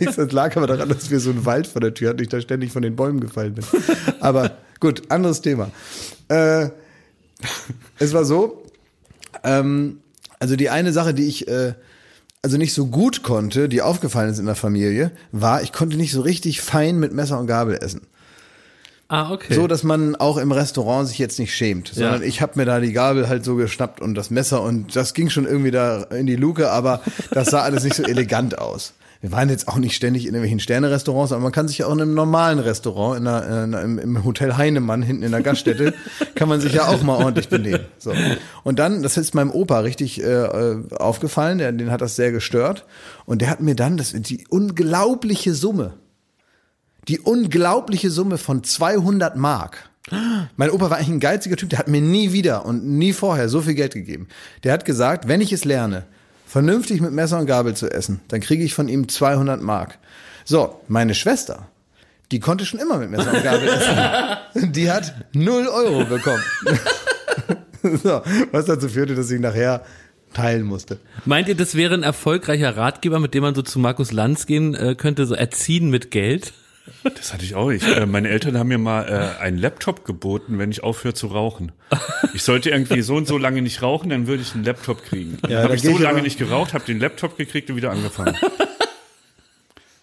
[0.00, 2.40] Das lag aber daran, dass wir so einen Wald vor der Tür hatten, ich da
[2.40, 3.64] ständig von den Bäumen gefallen bin.
[4.20, 5.70] Aber gut, anderes Thema.
[6.28, 6.68] Äh,
[7.98, 8.64] es war so,
[9.42, 9.98] ähm,
[10.38, 11.74] also die eine Sache, die ich äh,
[12.44, 16.12] also nicht so gut konnte, die aufgefallen ist in der Familie, war, ich konnte nicht
[16.12, 18.02] so richtig fein mit Messer und Gabel essen.
[19.08, 19.54] Ah, okay.
[19.54, 22.80] So, dass man auch im Restaurant sich jetzt nicht schämt, sondern ich habe mir da
[22.80, 26.26] die Gabel halt so geschnappt und das Messer und das ging schon irgendwie da in
[26.26, 28.94] die Luke, aber das sah alles nicht so elegant aus.
[29.24, 31.94] Wir waren jetzt auch nicht ständig in irgendwelchen Sterne-Restaurants, aber man kann sich ja auch
[31.94, 35.94] in einem normalen Restaurant, in einer, in einer, im, Hotel Heinemann hinten in der Gaststätte,
[36.34, 37.86] kann man sich ja auch mal ordentlich benehmen.
[37.96, 38.12] So.
[38.64, 42.32] Und dann, das ist meinem Opa richtig äh, äh, aufgefallen, der, den hat das sehr
[42.32, 42.84] gestört.
[43.24, 45.94] Und der hat mir dann das, die unglaubliche Summe,
[47.08, 49.90] die unglaubliche Summe von 200 Mark.
[50.56, 53.48] Mein Opa war eigentlich ein geiziger Typ, der hat mir nie wieder und nie vorher
[53.48, 54.28] so viel Geld gegeben.
[54.62, 56.04] Der hat gesagt, wenn ich es lerne,
[56.46, 59.98] vernünftig mit Messer und Gabel zu essen, dann kriege ich von ihm 200 Mark.
[60.44, 61.68] So, meine Schwester,
[62.32, 64.72] die konnte schon immer mit Messer und Gabel essen.
[64.72, 66.42] Die hat 0 Euro bekommen.
[68.02, 69.84] so, was dazu führte, dass ich nachher
[70.32, 70.98] teilen musste.
[71.24, 74.74] Meint ihr, das wäre ein erfolgreicher Ratgeber, mit dem man so zu Markus Lanz gehen
[74.74, 76.52] äh, könnte, so erziehen mit Geld?
[77.02, 77.70] Das hatte ich auch.
[77.70, 81.28] Ich, äh, meine Eltern haben mir mal äh, einen Laptop geboten, wenn ich aufhöre zu
[81.28, 81.72] rauchen.
[82.34, 85.38] Ich sollte irgendwie so und so lange nicht rauchen, dann würde ich einen Laptop kriegen.
[85.48, 88.36] Ja, habe ich so ich lange nicht geraucht, habe den Laptop gekriegt und wieder angefangen.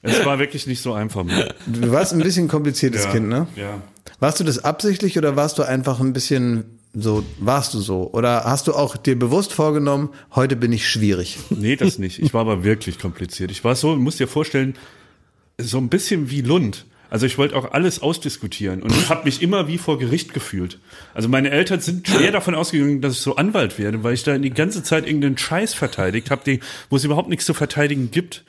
[0.03, 1.23] Es war wirklich nicht so einfach.
[1.23, 1.53] Mehr.
[1.67, 3.47] Du warst ein bisschen kompliziertes Ja, Kind, ne?
[3.55, 3.81] Ja.
[4.19, 8.09] Warst du das absichtlich oder warst du einfach ein bisschen so, warst du so?
[8.11, 11.37] Oder hast du auch dir bewusst vorgenommen, heute bin ich schwierig?
[11.49, 12.19] Nee, das nicht.
[12.19, 13.51] Ich war aber wirklich kompliziert.
[13.51, 14.75] Ich war so, musst dir vorstellen,
[15.63, 16.85] so ein bisschen wie Lund.
[17.09, 20.79] Also ich wollte auch alles ausdiskutieren und habe mich immer wie vor Gericht gefühlt.
[21.13, 24.37] Also meine Eltern sind schwer davon ausgegangen, dass ich so Anwalt werde, weil ich da
[24.37, 26.59] die ganze Zeit irgendeinen Scheiß verteidigt habe,
[26.89, 28.45] wo es überhaupt nichts zu verteidigen gibt.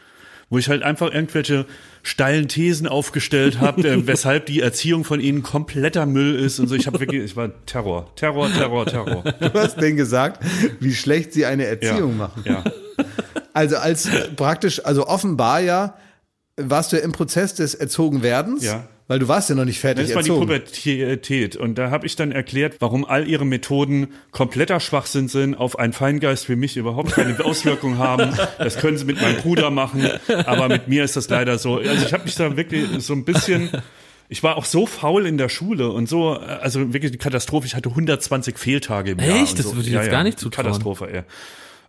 [0.48, 1.64] Wo ich halt einfach irgendwelche
[2.02, 6.74] steilen Thesen aufgestellt habe, äh, weshalb die Erziehung von ihnen kompletter Müll ist und so.
[6.74, 9.24] Ich habe wirklich, ich war Terror, Terror, Terror, Terror.
[9.40, 10.44] Du hast denen gesagt,
[10.78, 12.44] wie schlecht sie eine Ja, Erziehung machen.
[12.46, 12.62] ja.
[13.54, 15.96] Also als praktisch, also offenbar ja,
[16.56, 18.86] warst du ja im Prozess des Erzogenwerdens, Ja.
[19.08, 20.46] weil du warst ja noch nicht fertig Das war die erzogen.
[20.48, 21.56] Pubertät.
[21.56, 25.92] Und da habe ich dann erklärt, warum all ihre Methoden kompletter Schwachsinn sind, auf einen
[25.94, 28.36] Feingeist wie mich überhaupt keine Auswirkung haben.
[28.58, 30.06] Das können sie mit meinem Bruder machen,
[30.46, 31.78] aber mit mir ist das leider so.
[31.78, 33.70] Also ich habe mich da wirklich so ein bisschen.
[34.28, 37.66] Ich war auch so faul in der Schule und so, also wirklich eine Katastrophe.
[37.66, 39.42] Ich hatte 120 Fehltage im Jahr.
[39.42, 39.58] Echt?
[39.58, 39.76] Das so.
[39.76, 40.66] würde ich jetzt gar nicht zutrauen.
[40.68, 41.22] Katastrophe, ey.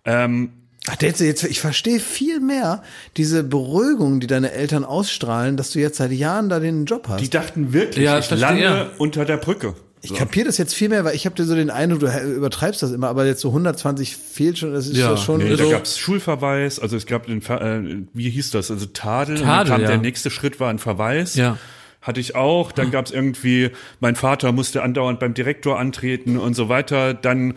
[0.06, 0.52] Ähm,
[0.90, 2.84] Ach, jetzt, jetzt, ich verstehe viel mehr
[3.16, 7.22] diese Beruhigung, die deine Eltern ausstrahlen, dass du jetzt seit Jahren da den Job hast.
[7.22, 8.90] die dachten wirklich, Ja, ich verstehe, lande ja.
[8.98, 9.76] unter der Brücke.
[10.02, 12.84] ich kapiere das jetzt viel mehr, weil ich habe dir so den Eindruck, du übertreibst
[12.84, 15.70] das immer, aber jetzt so 120 fehlt schon, das ist Ja, schon Nee, da so.
[15.70, 17.82] gab's Schulverweis, also es gab den, Ver- äh,
[18.14, 19.88] wie hieß das, also Tadel, und dann Tadel, kam ja.
[19.88, 21.36] der nächste Schritt war ein Verweis.
[21.36, 21.58] Ja.
[22.02, 23.70] Hatte ich auch, dann gab's irgendwie,
[24.02, 27.54] mein Vater musste andauernd beim Direktor antreten und so weiter, dann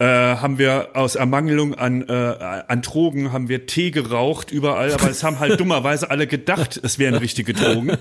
[0.00, 5.10] äh, haben wir aus Ermangelung an, äh, an Drogen haben wir Tee geraucht überall, aber
[5.10, 7.92] es haben halt dummerweise alle gedacht, es wären richtige Drogen.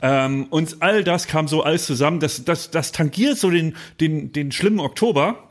[0.00, 2.20] Ähm, und all das kam so alles zusammen.
[2.20, 5.48] Das, das, das tangiert so den, den, den schlimmen Oktober.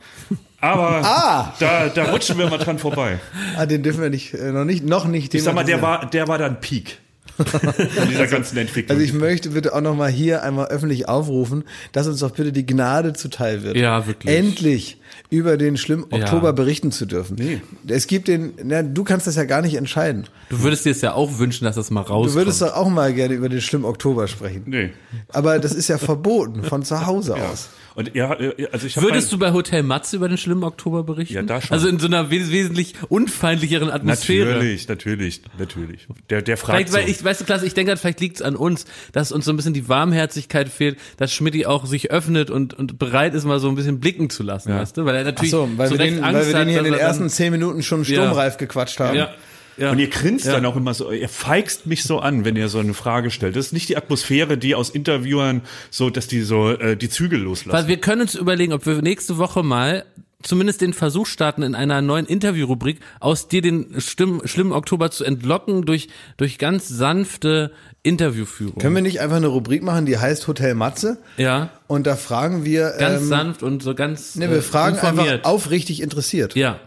[0.58, 1.54] Aber Ah!
[1.58, 3.18] da, da rutschen wir mal dran vorbei.
[3.56, 5.34] Ah, den dürfen wir nicht, äh, noch nicht, noch nicht.
[5.34, 6.98] Ich sag mal, der war, der war dann Peak.
[7.36, 8.96] in dieser ganzen Entwicklung.
[8.96, 12.64] Also ich möchte bitte auch nochmal hier einmal öffentlich aufrufen, dass uns doch bitte die
[12.64, 13.76] Gnade zuteil wird.
[13.76, 14.34] Ja, wirklich.
[14.34, 14.98] Endlich
[15.30, 16.18] über den schlimmen Ja.
[16.18, 17.36] Oktober berichten zu dürfen.
[17.38, 17.60] Nee.
[17.86, 20.24] Es gibt den, na, du kannst das ja gar nicht entscheiden.
[20.48, 22.30] Du würdest dir es ja auch wünschen, dass das mal rauskommt.
[22.30, 24.62] Du würdest doch auch mal gerne über den schlimmen Oktober sprechen.
[24.66, 24.90] nee.
[25.32, 27.68] Aber das ist ja verboten von zu Hause aus.
[27.94, 28.36] Und ja,
[28.72, 31.34] also ich Würdest du bei Hotel Matze über den schlimmen Oktober berichten?
[31.34, 31.72] Ja, da schon.
[31.72, 34.54] Also in so einer wes wesentlich unfeindlicheren Atmosphäre.
[34.54, 36.08] Natürlich, natürlich, natürlich.
[36.28, 37.08] Der, der fragt Vielleicht, weil so.
[37.12, 39.52] ich, weißt du, Klasse, ich denke, halt, vielleicht liegt es an uns, dass uns so
[39.52, 43.60] ein bisschen die Warmherzigkeit fehlt, dass Schmidti auch sich öffnet und, und bereit ist, mal
[43.60, 45.03] so ein bisschen blicken zu lassen, weißt du?
[45.04, 46.86] Weil er Ach natürlich so, weil, so wir den, Angst weil wir den hier hat,
[46.86, 49.16] in den er ersten zehn Minuten schon sturmreif gequatscht haben.
[49.16, 49.30] ja,
[49.76, 49.90] ja.
[49.90, 50.52] Und ihr grinst Ja.
[50.52, 53.56] dann auch immer so, ihr feigst mich so an, wenn ihr so eine Frage stellt.
[53.56, 57.40] Das ist nicht die Atmosphäre, die aus Interviewern so, dass die so äh, die Zügel
[57.40, 57.76] loslassen.
[57.76, 60.04] Weil wir können uns überlegen, ob wir nächste Woche mal
[60.44, 65.24] zumindest den Versuch starten, in einer neuen Interviewrubrik aus dir den stimm, schlimmen Oktober zu
[65.24, 67.72] entlocken durch, durch ganz sanfte
[68.02, 68.78] Interviewführung.
[68.78, 71.18] Können wir nicht einfach eine Rubrik machen, die heißt Hotel Matze?
[71.36, 74.96] ja, Und da fragen wir, ganz ähm, sanft und so ganz ne, wir äh, fragen
[74.96, 75.32] informiert.
[75.34, 76.54] einfach aufrichtig interessiert.
[76.54, 76.78] Ja.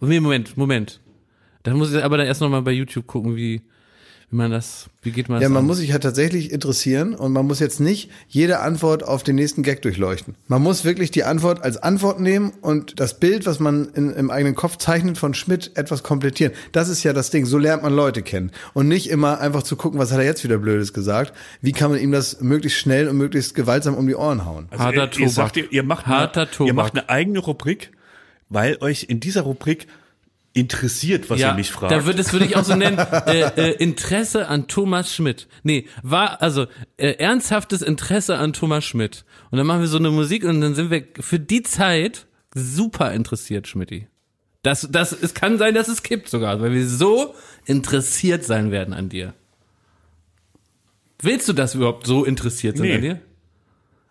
[0.00, 1.00] Nee, Moment, Moment.
[1.62, 3.62] Dann muss ich aber dann erst noch mal bei YouTube gucken, wie,
[4.34, 5.66] wie man das, wie geht man das Ja, man an?
[5.66, 9.62] muss sich halt tatsächlich interessieren und man muss jetzt nicht jede Antwort auf den nächsten
[9.62, 10.34] Gag durchleuchten.
[10.48, 14.32] Man muss wirklich die Antwort als Antwort nehmen und das Bild, was man in, im
[14.32, 16.52] eigenen Kopf zeichnet von Schmidt, etwas komplettieren.
[16.72, 17.46] Das ist ja das Ding.
[17.46, 18.50] So lernt man Leute kennen.
[18.72, 21.32] Und nicht immer einfach zu gucken, was hat er jetzt wieder Blödes gesagt.
[21.60, 24.66] Wie kann man ihm das möglichst schnell und möglichst gewaltsam um die Ohren hauen?
[24.70, 26.66] Also Harter ihr, ihr sagt, ihr, ihr, macht Harter eine, Tobak.
[26.66, 27.92] ihr macht eine eigene Rubrik,
[28.48, 29.86] weil euch in dieser Rubrik
[30.54, 31.92] interessiert, was ihr mich fragt.
[31.92, 32.96] Da wird, das würde ich auch so nennen,
[33.26, 35.48] äh, äh, Interesse an Thomas Schmidt.
[35.64, 39.24] Nee, war, also, äh, ernsthaftes Interesse an Thomas Schmidt.
[39.50, 43.12] Und dann machen wir so eine Musik und dann sind wir für die Zeit super
[43.12, 44.06] interessiert, Schmidti.
[44.62, 47.34] Das, das, es kann sein, dass es kippt sogar, weil wir so
[47.66, 49.34] interessiert sein werden an dir.
[51.20, 52.94] Willst du das überhaupt so interessiert sein Nee.
[52.94, 53.20] an dir?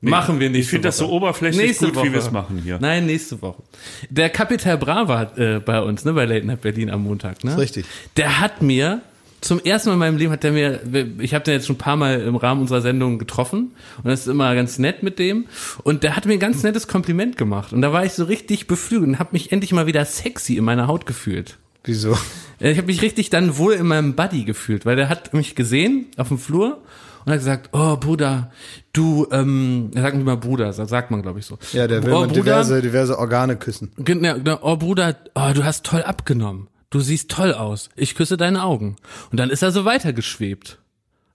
[0.09, 0.61] Machen wir nicht.
[0.61, 2.77] Ich finde das so oberflächlich gut, wie wir es machen hier.
[2.79, 3.63] Nein, nächste Woche.
[4.09, 7.51] Der Kapital Bra war äh, bei uns, ne, bei Late Night Berlin am Montag, ne?
[7.51, 7.85] Ist richtig.
[8.17, 9.01] Der hat mir
[9.41, 10.79] zum ersten Mal in meinem Leben hat der mir,
[11.19, 14.21] ich habe den jetzt schon ein paar Mal im Rahmen unserer Sendung getroffen und das
[14.21, 15.45] ist immer ganz nett mit dem
[15.83, 18.67] und der hat mir ein ganz nettes Kompliment gemacht und da war ich so richtig
[18.67, 21.57] beflügelt und habe mich endlich mal wieder sexy in meiner Haut gefühlt.
[21.83, 22.17] Wieso?
[22.61, 25.55] Äh, Ich habe mich richtig dann wohl in meinem Buddy gefühlt, weil der hat mich
[25.55, 26.77] gesehen auf dem Flur
[27.25, 28.51] und hat gesagt, oh Bruder,
[28.93, 31.57] du, ähm, er sagt nicht mal Bruder, das sagt man glaube ich so.
[31.71, 33.91] Ja, der will oh, Bruder, diverse, diverse Organe küssen.
[33.97, 34.59] Genau.
[34.61, 36.67] oh Bruder, oh, du hast toll abgenommen.
[36.89, 37.89] Du siehst toll aus.
[37.95, 38.97] Ich küsse deine Augen.
[39.31, 40.77] Und dann ist er so weitergeschwebt.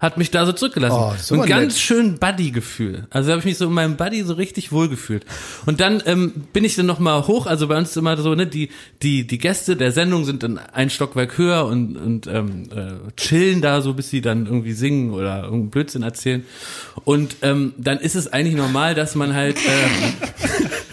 [0.01, 0.96] Hat mich da so zurückgelassen.
[0.96, 1.82] Oh, so ein ganz nett.
[1.82, 3.09] schön Buddy-Gefühl.
[3.11, 5.26] Also habe ich mich so in meinem Buddy so richtig wohl gefühlt.
[5.66, 7.46] Und dann ähm, bin ich dann noch mal hoch.
[7.46, 8.70] Also bei uns ist immer so, ne, die
[9.03, 13.61] die die Gäste der Sendung sind dann ein Stockwerk höher und und ähm, äh, chillen
[13.61, 16.44] da so, bis sie dann irgendwie singen oder irgendeinen Blödsinn erzählen.
[17.05, 20.70] Und ähm, dann ist es eigentlich normal, dass man halt ähm,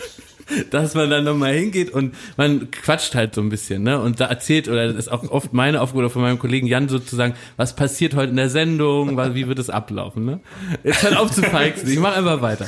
[0.72, 4.00] dass man dann nochmal hingeht und man quatscht halt so ein bisschen, ne?
[4.00, 7.36] Und da erzählt, oder das ist auch oft meine Aufgabe von meinem Kollegen Jan sozusagen,
[7.58, 10.40] was passiert heute in der Sendung, wie wird es ablaufen, ne?
[10.84, 12.68] Jetzt hört auf zu feixen, ich mache einfach weiter.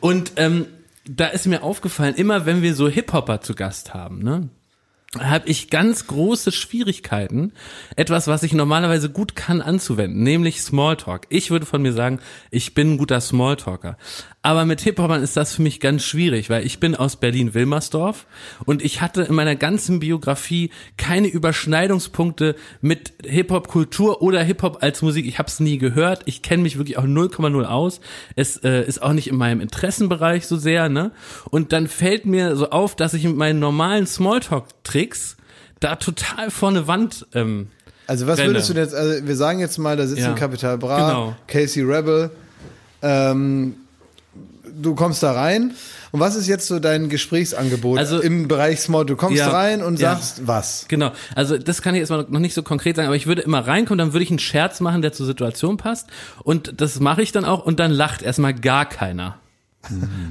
[0.00, 0.66] Und ähm,
[1.08, 4.48] da ist mir aufgefallen, immer wenn wir so Hip-Hopper zu Gast haben, ne?
[5.20, 7.52] habe ich ganz große Schwierigkeiten,
[7.96, 11.26] etwas, was ich normalerweise gut kann, anzuwenden, nämlich Smalltalk.
[11.28, 12.20] Ich würde von mir sagen,
[12.50, 13.96] ich bin ein guter Smalltalker.
[14.46, 18.26] Aber mit Hip-Hopern ist das für mich ganz schwierig, weil ich bin aus Berlin-Wilmersdorf
[18.66, 25.24] und ich hatte in meiner ganzen Biografie keine Überschneidungspunkte mit Hip-Hop-Kultur oder Hip-Hop als Musik.
[25.24, 26.24] Ich habe es nie gehört.
[26.26, 28.00] Ich kenne mich wirklich auch 0,0 aus.
[28.36, 30.90] Es äh, ist auch nicht in meinem Interessenbereich so sehr.
[30.90, 31.12] Ne?
[31.48, 35.38] Und dann fällt mir so auf, dass ich mit meinen normalen Smalltalk-Tricks
[35.80, 37.68] da total vor eine Wand ähm,
[38.06, 38.50] Also was Renne.
[38.50, 40.32] würdest du denn jetzt, also wir sagen jetzt mal, da sitzen Ja.
[40.34, 41.36] Capital Bra, Genau.
[41.46, 42.30] Casey Rebel,
[43.00, 43.76] ähm,
[44.80, 45.72] du kommst da rein
[46.12, 49.04] und was ist jetzt so dein Gesprächsangebot Also- im Bereich Small?
[49.06, 49.50] Du kommst Ja.
[49.50, 50.14] rein und Ja.
[50.16, 50.84] sagst was?
[50.88, 53.42] Genau, also das kann ich jetzt mal noch nicht so konkret sagen, aber ich würde
[53.42, 56.08] immer reinkommen, dann würde ich einen Scherz machen, der zur Situation passt
[56.42, 59.36] und das mache ich dann auch und dann lacht erstmal gar keiner.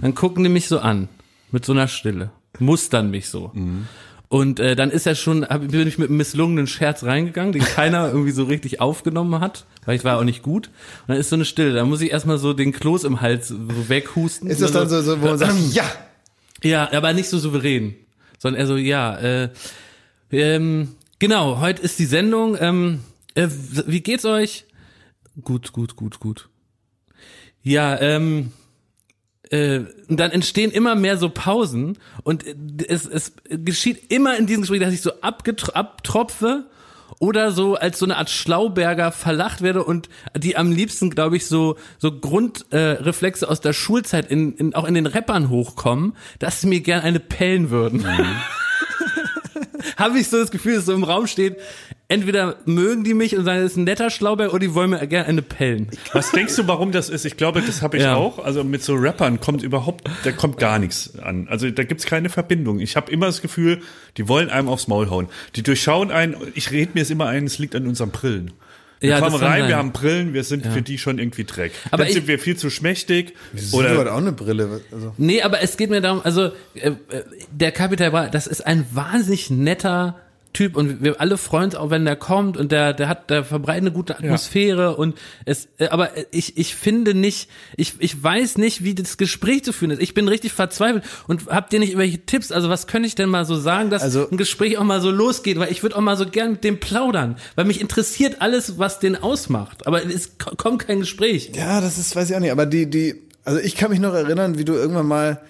[0.02, 1.10] Dann gucken die mich so an,
[1.52, 3.52] mit so einer Stille, mustern mich so.
[4.34, 7.62] Und äh, dann ist er schon, hab, bin ich mit einem misslungenen Scherz reingegangen, den
[7.62, 10.70] keiner irgendwie so richtig aufgenommen hat, weil ich war auch nicht gut.
[11.02, 13.50] Und dann ist so eine Stille, da muss ich erstmal so den Kloß im Hals
[13.50, 14.50] so weghusten.
[14.50, 15.86] Ist das dann so, so wo man sagt, ja,
[16.64, 17.94] Ja, aber nicht so souverän,
[18.40, 19.50] sondern eher so, ja, äh,
[20.32, 23.02] ähm, genau, heute ist die Sendung, ähm,
[23.36, 23.48] äh,
[23.86, 24.66] wie geht's euch?
[25.44, 26.50] Gut, gut, gut, gut.
[27.62, 28.52] Ja, ähm,
[29.54, 32.44] äh, und dann entstehen immer mehr so Pausen und
[32.88, 36.66] es, es geschieht immer in diesem Gespräch, dass ich so abtropfe
[37.20, 41.46] oder so als so eine Art Schlauberger verlacht werde und die am liebsten, glaube ich,
[41.46, 46.62] so so Grundreflexe äh, aus der Schulzeit in, in auch in den Rappern hochkommen, dass
[46.62, 48.04] sie mir gern eine pellen würden.
[49.98, 51.58] Habe ich so das Gefühl, dass so im Raum steht,
[52.08, 55.06] entweder mögen die mich und sagen, das ist ein netter Schlauberg oder die wollen mir
[55.08, 55.88] gerne eine pellen.
[56.14, 57.26] Was denkst du, warum das ist?
[57.26, 58.16] Ich glaube, das habe ich Ja.
[58.16, 58.40] auch.
[58.44, 61.48] Also mit so Rappern kommt überhaupt, da kommt gar nichts an.
[61.50, 62.80] Also da gibt's keine Verbindung.
[62.80, 63.82] Ich habe immer das Gefühl,
[64.18, 65.28] die wollen einem aufs Maul hauen.
[65.56, 66.36] Die durchschauen einen.
[66.56, 68.52] Ich rede mir es immer ein, es liegt an unseren Brillen.
[69.04, 69.68] Wir Ja, kommen rein, sein.
[69.68, 71.74] wir haben Brillen, wir sind für die schon irgendwie Dreck.
[71.92, 73.34] Aber Dann ich- sind wir viel zu schmächtig.
[73.52, 74.80] Du hat Oder auch eine Brille.
[74.94, 75.14] Also.
[75.18, 76.94] Nee, aber es geht mir darum, also äh, äh,
[77.52, 80.22] der Kapital das ist ein wahnsinnig netter
[80.54, 83.44] Typ und wir alle freuen uns auch, wenn der kommt und der der hat der
[83.44, 88.60] verbreitet eine gute Atmosphäre und es äh, aber ich ich finde nicht ich ich weiß
[88.60, 90.02] nicht, wie das Gespräch zu führen ist.
[90.02, 92.52] Ich bin richtig verzweifelt und habt ihr nicht irgendwelche Tipps?
[92.52, 95.10] Also was könnte ich denn mal so sagen, dass Also- ein Gespräch auch mal so
[95.10, 98.78] losgeht, weil ich würde auch mal so gern mit dem plaudern, weil mich interessiert alles,
[98.78, 101.52] was den ausmacht, aber es ko- kommt kein Gespräch.
[101.56, 102.52] Ja, das ist, weiß ich auch nicht.
[102.52, 105.42] Aber die, die, also ich kann mich noch erinnern, wie du irgendwann mal,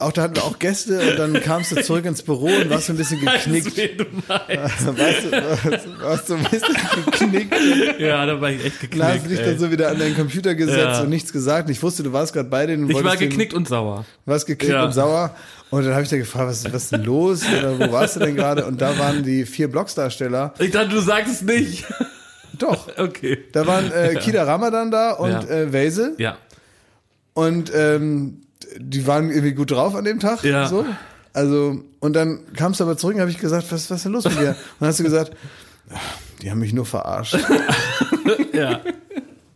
[0.00, 2.86] auch da hatten wir auch Gäste und dann kamst du zurück ins Büro und warst
[2.86, 3.76] so ein bisschen geknickt.
[4.00, 4.86] Du meinst.
[4.98, 6.74] Weißt du, warst, warst so ein bisschen
[7.06, 7.54] geknickt.
[8.00, 9.02] Ja, da war ich echt geknickt.
[9.04, 9.44] Dann hast du dich ey.
[9.46, 11.00] dann so wieder an deinen Computer gesetzt Ja.
[11.02, 11.70] und nichts gesagt.
[11.70, 12.88] Ich wusste, du warst gerade bei denen.
[12.90, 14.04] Ich war geknickt und sauer.
[14.26, 14.84] warst geknickt Ja.
[14.84, 15.34] und sauer.
[15.70, 17.42] Und dann habe ich dir gefragt, was, was ist denn los?
[17.46, 18.64] Oder wo warst du denn gerade?
[18.66, 20.54] Und da waren die vier Blocksdarsteller.
[20.58, 21.84] Ich dachte, du sagst es nicht.
[22.58, 22.88] Doch.
[22.98, 23.38] Okay.
[23.52, 25.42] Da waren äh, Kida Ramadan da und Ja.
[25.48, 26.14] äh, Wesel.
[26.18, 26.36] Ja.
[27.34, 28.42] Und ähm,
[28.78, 30.42] die waren irgendwie gut drauf an dem Tag.
[30.44, 30.66] Ja.
[30.68, 30.84] So.
[31.32, 34.12] Also, und dann kamst du aber zurück und habe ich gesagt, was, was ist denn
[34.12, 34.48] los mit dir?
[34.50, 35.32] Und dann hast du gesagt,
[35.92, 35.98] "Ach,
[36.42, 37.38] die haben mich nur verarscht.
[38.52, 38.80] Ja.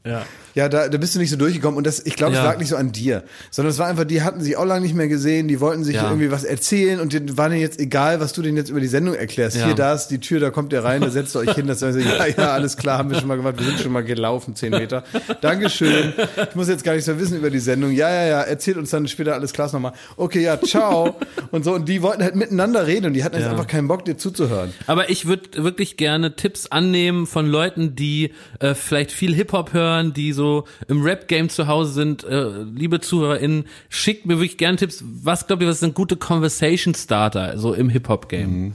[0.05, 0.23] Ja.
[0.55, 2.44] Ja, da, da bist du nicht so durchgekommen und das, ich glaube, es Ja.
[2.44, 4.94] lag nicht so an dir, sondern es war einfach, die hatten sich auch lange nicht
[4.94, 6.05] mehr gesehen, die wollten sich Ja.
[6.09, 8.86] irgendwie was erzählen und denen war denen jetzt egal, was du denen jetzt über die
[8.86, 9.57] Sendung erklärst.
[9.57, 9.66] Ja.
[9.66, 11.80] Hier, da ist die Tür, da kommt ihr rein, da setzt ihr euch hin, das
[11.80, 14.05] sagen sie, ja, ja, alles klar, haben wir schon mal gemacht, wir sind schon mal
[14.05, 15.02] gelaufen, zehn Meter.
[15.40, 16.12] Dankeschön.
[16.48, 17.90] Ich muss jetzt gar nichts mehr wissen über die Sendung.
[17.92, 19.92] Ja, ja, ja, erzählt uns dann später alles klar nochmal.
[20.16, 21.16] Okay, ja, ciao.
[21.50, 24.05] Und so, und die wollten halt miteinander reden und die hatten jetzt einfach keinen Bock,
[24.05, 24.72] dir zuzuhören.
[24.86, 30.12] Aber ich würde wirklich gerne Tipps annehmen von Leuten, die äh, vielleicht viel Hip-Hop hören,
[30.12, 30.43] die so
[30.88, 32.24] im Rap-Game zu Hause sind.
[32.24, 35.03] Äh, liebe ZuhörerInnen, schickt mir wirklich gerne Tipps.
[35.22, 38.72] Was glaubt ihr, was sind gute Conversation-Starter so im Hip-Hop-Game?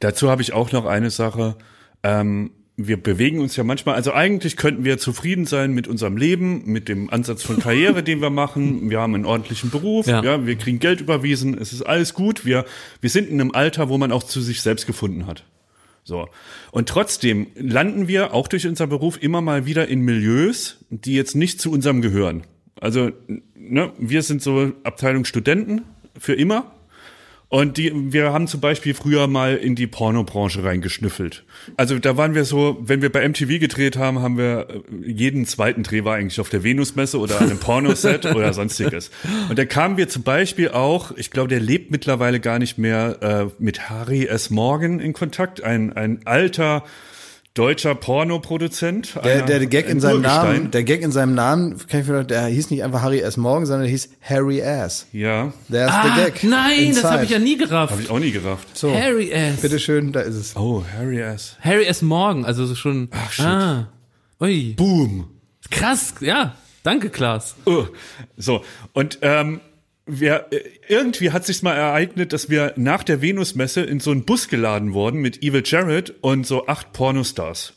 [0.00, 1.56] Dazu habe ich auch noch eine Sache.
[2.02, 2.50] Ähm,
[2.80, 6.88] wir bewegen uns ja manchmal, also eigentlich könnten wir zufrieden sein mit unserem Leben, mit
[6.88, 8.88] dem Ansatz von Karriere, den wir machen.
[8.88, 10.22] Wir haben einen ordentlichen Beruf, Ja.
[10.22, 10.46] ja.
[10.46, 12.44] wir kriegen Geld überwiesen, es ist alles gut.
[12.44, 12.64] Wir,
[13.00, 15.44] wir sind in einem Alter, wo man auch zu sich selbst gefunden hat.
[16.08, 16.26] So.
[16.72, 21.36] Und trotzdem landen wir auch durch unseren Beruf immer mal wieder in Milieus, die jetzt
[21.36, 22.44] nicht zu unserem gehören.
[22.80, 23.10] Also,
[23.54, 25.82] ne, wir sind so Abteilung Studenten
[26.18, 26.72] für immer.
[27.50, 31.44] Und die, wir haben zum Beispiel früher mal in die Pornobranche reingeschnüffelt.
[31.78, 35.46] Also da waren wir so, wenn wir bei MTV gedreht haben, haben wir äh, jeden
[35.46, 39.10] zweiten Dreh war eigentlich auf der Venusmesse oder einem Pornoset oder sonstiges.
[39.48, 43.16] Und da kamen wir zum Beispiel auch, ich glaube, der lebt mittlerweile gar nicht mehr,
[43.22, 44.50] äh, mit Harry S.
[44.50, 46.84] Morgan in Kontakt, ein, ein alter
[47.58, 49.16] deutscher Pornoproduzent.
[49.24, 50.52] Der, der, der Gag in seinem Urgestein.
[50.56, 53.36] Namen, der Gag in seinem Namen, kann ich mir, der hieß nicht einfach Harry S.
[53.36, 55.06] Morgan, sondern der hieß Harry Ass.
[55.12, 56.44] Ja, There's Ah, the Gag.
[56.44, 57.10] nein, das Inside.
[57.10, 57.90] habe ich ja nie gerafft.
[57.92, 58.76] habe ich auch nie gerafft.
[58.76, 59.60] So, Harry S.
[59.60, 60.56] bitteschön, da ist es.
[60.56, 61.56] Oh, Harry S.
[61.60, 62.00] Harry S.
[62.02, 63.08] Morgan, also so schon.
[63.10, 63.44] Ach, shit.
[63.44, 63.88] Ah.
[64.40, 64.74] Ui.
[64.76, 65.28] Boom.
[65.70, 66.54] Krass, ja.
[66.84, 67.56] Danke, Klaas.
[67.66, 67.86] Oh.
[68.36, 69.60] So, und ähm,
[70.08, 74.24] wir, äh, irgendwie hat sich mal ereignet, dass wir nach der Venusmesse in so einen
[74.24, 77.74] Bus geladen wurden mit Evil Jared und so acht Pornostars.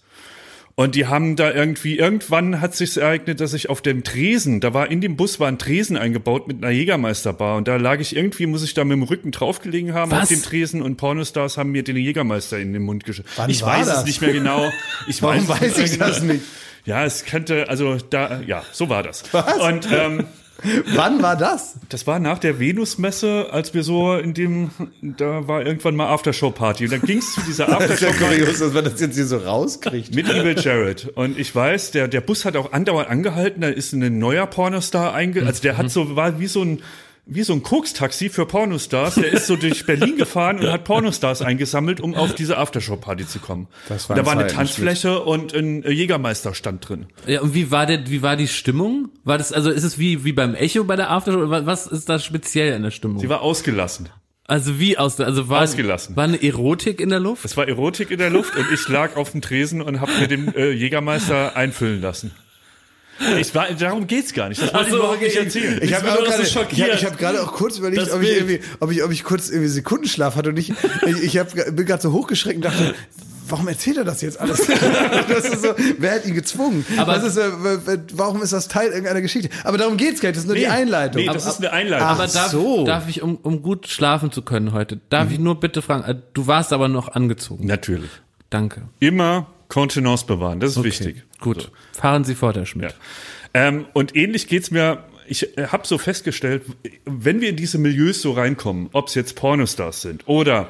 [0.75, 4.73] Und die haben da irgendwie, irgendwann hat sich ereignet, dass ich auf dem Tresen, da
[4.73, 8.15] war in dem Bus war ein Tresen eingebaut mit einer Jägermeisterbar und da lag ich
[8.15, 10.23] irgendwie, muss ich da mit dem Rücken draufgelegen haben Was?
[10.23, 13.03] auf dem Tresen und Pornostars haben mir den Jägermeister in den Mund.
[13.35, 13.99] Wann Ich weiß das?
[13.99, 14.71] es nicht mehr genau.
[15.07, 16.33] Ich Warum weiß, es weiß ich das genau.
[16.33, 16.45] nicht?
[16.85, 19.23] Ja, es könnte, also da, ja, so war das.
[19.59, 20.25] Und ähm,
[20.95, 21.75] Wann war das?
[21.89, 26.85] das war nach der Venusmesse, als wir so in dem, da war irgendwann mal Aftershow-Party.
[26.85, 29.15] Und dann ging es zu dieser Das ist ja Aftershow-Party kurios, dass man das jetzt
[29.15, 30.15] hier so rauskriegt.
[30.15, 31.11] mit Evil Jared.
[31.15, 35.13] Und ich weiß, der, der Bus hat auch andauernd angehalten, da ist ein neuer Pornostar
[35.13, 36.81] einge, also der hat so, war wie so ein,
[37.25, 39.15] wie so ein Koks-Taxi für Pornostars.
[39.15, 43.39] Der ist so durch Berlin gefahren und hat Pornostars eingesammelt, um auf diese Aftershow-Party zu
[43.39, 43.67] kommen.
[43.87, 47.05] Das und da war eine Tanzfläche und ein Jägermeister stand drin.
[47.27, 49.09] Ja, und wie war der, wie war die Stimmung?
[49.23, 51.39] War das, also ist es wie, wie beim Echo bei der Aftershow?
[51.39, 53.19] oder Was ist da speziell in der Stimmung?
[53.19, 54.09] Sie war ausgelassen.
[54.47, 56.15] also wie aus, also war, Ausgelassen.
[56.15, 57.45] war eine Erotik in der Luft?
[57.45, 60.27] Es war Erotik in der Luft und ich lag auf dem Tresen und habe mir
[60.27, 62.31] den äh, Jägermeister einfüllen lassen.
[63.39, 64.61] Ich war, darum geht's gar nicht.
[64.61, 65.79] Das wollte so, ich überhaupt nicht erzählen.
[65.81, 68.11] Ich habe auch nur gerade, so ich hab, ich hab gerade auch kurz überlegt, Das
[68.13, 70.71] ob ich, irgendwie, ob ich, ob ich kurz irgendwie Sekundenschlaf hatte und ich,
[71.05, 72.95] ich, ich hab, bin gerade so hochgeschreckt und dachte,
[73.47, 74.65] warum erzählt er das jetzt alles?
[75.29, 76.85] das ist so, wer hat ihn gezwungen?
[76.97, 77.49] Aber- ist, äh,
[78.13, 79.49] warum ist das Teil irgendeiner Geschichte?
[79.63, 81.21] Aber darum geht's gar nicht, das ist nur die Einleitung.
[81.21, 82.07] Nee, das ist eine Einleitung.
[82.07, 82.85] Aber darf, so.
[82.85, 85.33] darf ich, um, um gut schlafen zu können heute, darf Mhm.
[85.33, 87.65] ich nur bitte fragen, äh, du warst aber noch angezogen.
[87.67, 88.09] Natürlich.
[88.49, 88.83] Danke.
[88.99, 91.23] Immer Kontenance bewahren, das ist wichtig.
[91.39, 91.71] Gut.
[91.93, 92.91] Fahren Sie fort, Herr Schmidt.
[92.91, 93.67] Ja.
[93.67, 95.05] Ähm, und ähnlich geht's mir.
[95.27, 96.63] Ich habe so festgestellt,
[97.05, 100.67] wenn wir in diese Milieus so reinkommen, ob es jetzt Pornostars sind oder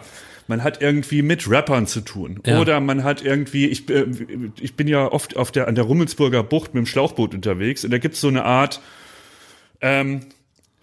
[0.48, 2.60] man hat irgendwie mit Rappern zu tun Ja.
[2.60, 4.06] oder man hat irgendwie, ich, äh,
[4.60, 7.90] ich bin ja oft auf der, an der Rummelsburger Bucht mit dem Schlauchboot unterwegs und
[7.92, 8.82] da gibt's so eine Art
[9.82, 10.22] ähm,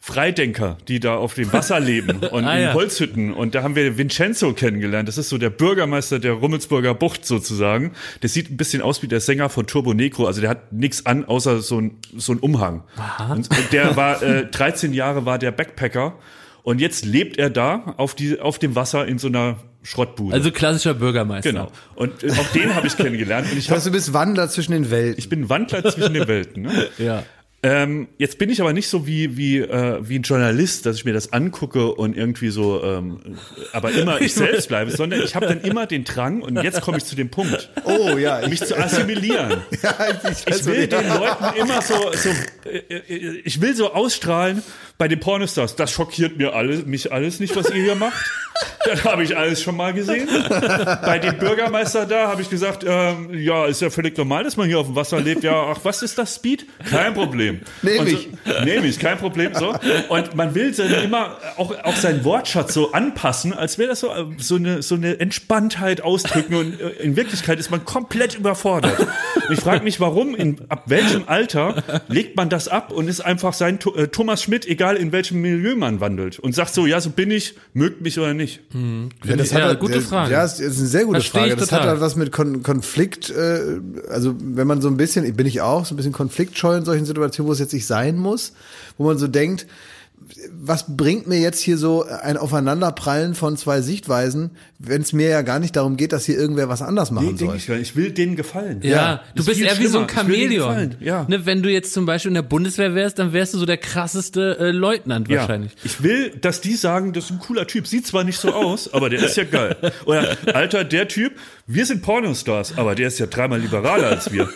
[0.01, 2.72] Freidenker, die da auf dem Wasser leben und Ah, in ja.
[2.74, 3.32] Holzhütten.
[3.34, 5.09] Und da haben wir Vincenzo kennengelernt.
[5.09, 7.92] Das ist so der Bürgermeister der Rummelsburger Bucht sozusagen.
[8.22, 10.26] Der sieht ein bisschen aus wie der Sänger von Turbo Negro.
[10.26, 12.84] Also der hat nichts an, außer so ein, so ein Umhang.
[13.28, 16.14] Und der war, äh, 13 Jahre war der Backpacker.
[16.62, 20.34] Und jetzt lebt er da auf, die, auf dem Wasser in so einer Schrottbude.
[20.34, 21.51] Also klassischer Bürgermeister.
[21.51, 21.72] genau.
[21.94, 23.49] Und äh, auch den habe ich kennengelernt.
[23.51, 25.18] Und ich, hab, du bist Wandler zwischen den Welten.
[25.18, 26.62] ich bin ein Wandler zwischen den Welten.
[26.64, 26.88] Ne?
[26.99, 27.22] Ja.
[27.61, 31.05] Ähm, jetzt bin ich aber nicht so wie wie äh, wie ein Journalist, dass ich
[31.05, 33.21] mir das angucke und irgendwie so, ähm,
[33.73, 36.99] aber immer ich selbst bleibe, sondern ich habe dann immer den Drang und jetzt komme
[36.99, 39.63] ich zu dem Punkt, Oh ja, mich zu assimilieren.
[39.83, 39.95] ja,
[40.31, 42.29] ich, Ich will den Leuten immer so, so
[42.65, 44.63] äh, äh, ich will so ausstrahlen
[44.97, 45.75] bei den Pornostars.
[45.75, 48.25] Das schockiert mir alles, mich alles nicht, was ihr hier macht.
[48.85, 50.29] Das habe ich alles schon mal gesehen.
[51.03, 54.67] Bei dem Bürgermeister da habe ich gesagt, ähm, ja, ist ja völlig normal, dass man
[54.67, 55.45] hier auf dem Wasser lebt.
[55.45, 56.67] Ja, ach, was ist das Speed?
[56.91, 57.47] Kein Problem.
[57.82, 58.28] Nehm Und ich.
[58.49, 59.53] So, Nehm ich, kein Problem.
[59.55, 59.74] So.
[60.09, 64.11] Und man will dann immer auch, auch seinen Wortschatz so anpassen, als wäre das so,
[64.38, 66.55] so, eine, so eine Entspanntheit ausdrücken.
[66.55, 68.99] Und äh, in Wirklichkeit ist man komplett überfordert.
[68.99, 73.20] Und ich frage mich, warum, in, ab welchem Alter legt man das ab und ist
[73.20, 76.38] einfach sein äh, Thomas Schmidt, egal in welchem Milieu man wandelt.
[76.38, 78.61] Und sagt so, ja, so bin ich, mögt mich oder nicht.
[79.24, 80.32] Ja, das Ja, halt- gute Frage.
[80.32, 81.57] Ja, das ist eine sehr gute Versteh ich Frage.
[81.57, 85.46] Das hat halt was mit Kon Konflikt, äh, also wenn man so ein bisschen, bin
[85.46, 88.53] ich auch, so ein bisschen konfliktscheu in solchen Situationen, wo es jetzt nicht sein muss,
[88.97, 89.66] wo man so denkt,
[90.61, 95.43] was bringt mir jetzt hier so ein Aufeinanderprallen von zwei Sichtweisen, wenn es mir ja
[95.43, 97.57] gar nicht darum geht, dass hier irgendwer was anders machen Nee, soll.
[97.57, 98.80] ich, ich will denen gefallen.
[98.82, 100.97] Ja, du ist bist eher wie so ein Chamäleon.
[101.01, 101.24] Ja.
[101.28, 103.78] Ne, wenn du jetzt zum Beispiel in der Bundeswehr wärst, dann wärst du so der
[103.78, 105.41] krasseste äh, Leutnant Ja.
[105.41, 105.72] wahrscheinlich.
[105.84, 107.86] Ich will, dass die sagen, das ist ein cooler Typ.
[107.86, 109.76] Sieht zwar nicht so aus, aber der ist ja geil.
[110.05, 111.32] Oder, Alter, der Typ,
[111.66, 114.49] wir sind Pornostars, aber der ist ja dreimal liberaler als wir.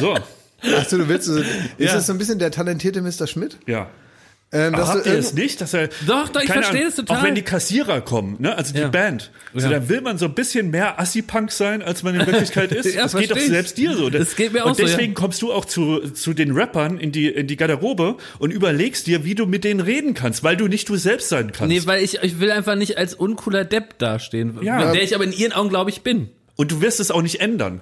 [0.00, 0.16] So,
[0.76, 1.46] Achso, du willst, so- ist
[1.78, 1.94] Ja.
[1.94, 3.26] das so ein bisschen der talentierte Mr.
[3.26, 3.58] Schmidt?
[3.66, 3.88] ja.
[4.54, 7.16] Ähm, dass habt du ihr es nicht, dass er Doch, doch, ich verstehe das total.
[7.16, 8.88] Auch wenn die Kassierer kommen, ne, also die Ja.
[8.88, 9.78] Band, also Ja.
[9.78, 12.94] da will man so ein bisschen mehr Assi-Punk sein, als man in Wirklichkeit ist.
[12.94, 14.10] Ja, das geht doch selbst dir so.
[14.10, 14.88] Das geht mir auch und so, ja.
[14.90, 19.06] deswegen kommst du auch zu zu den Rappern in die in die Garderobe und überlegst
[19.06, 21.70] dir, wie du mit denen reden kannst, weil du nicht du selbst sein kannst.
[21.74, 24.92] Nee, weil ich, ich will einfach nicht als uncooler Depp dastehen, Ja.
[24.92, 26.28] der ich aber in ihren Augen, glaube ich, bin.
[26.56, 27.80] und du wirst es auch nicht ändern.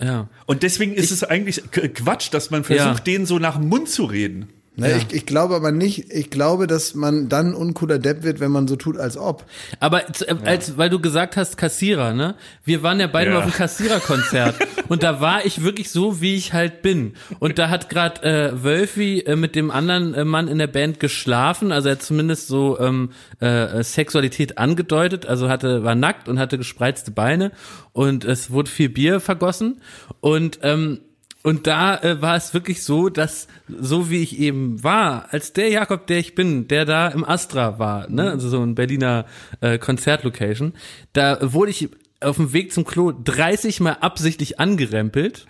[0.00, 0.28] Ja.
[0.46, 3.04] Und deswegen ist es eigentlich Quatsch, dass man versucht, Ja.
[3.04, 4.48] denen so nach dem Mund zu reden.
[4.78, 8.52] Ne, ich, ich glaube aber nicht, ich glaube, dass man dann uncooler Depp wird, wenn
[8.52, 9.44] man so tut, als ob.
[9.80, 12.36] Aber äh, als, weil du gesagt hast, Kassierer, ne?
[12.64, 13.34] Wir waren ja beide Ja.
[13.34, 14.54] mal auf einem Kassiererkonzert
[14.88, 17.14] und da war ich wirklich so, wie ich halt bin.
[17.40, 21.00] Und da hat gerade äh, Wölfi äh, mit dem anderen äh, Mann in der Band
[21.00, 23.10] geschlafen, also er hat zumindest so ähm,
[23.40, 27.50] äh, Sexualität angedeutet, also hatte war nackt und hatte gespreizte Beine
[27.92, 29.80] und es wurde viel Bier vergossen
[30.20, 31.00] und ähm,
[31.42, 35.68] und da äh, war es wirklich so, dass so wie ich eben war, als der
[35.68, 39.24] Jakob, der ich bin, der da im Astra war, ne, also so ein Berliner
[39.60, 40.74] äh, Konzertlocation,
[41.12, 45.46] da wurde ich auf dem Weg zum Klo 30 mal absichtlich angerempelt.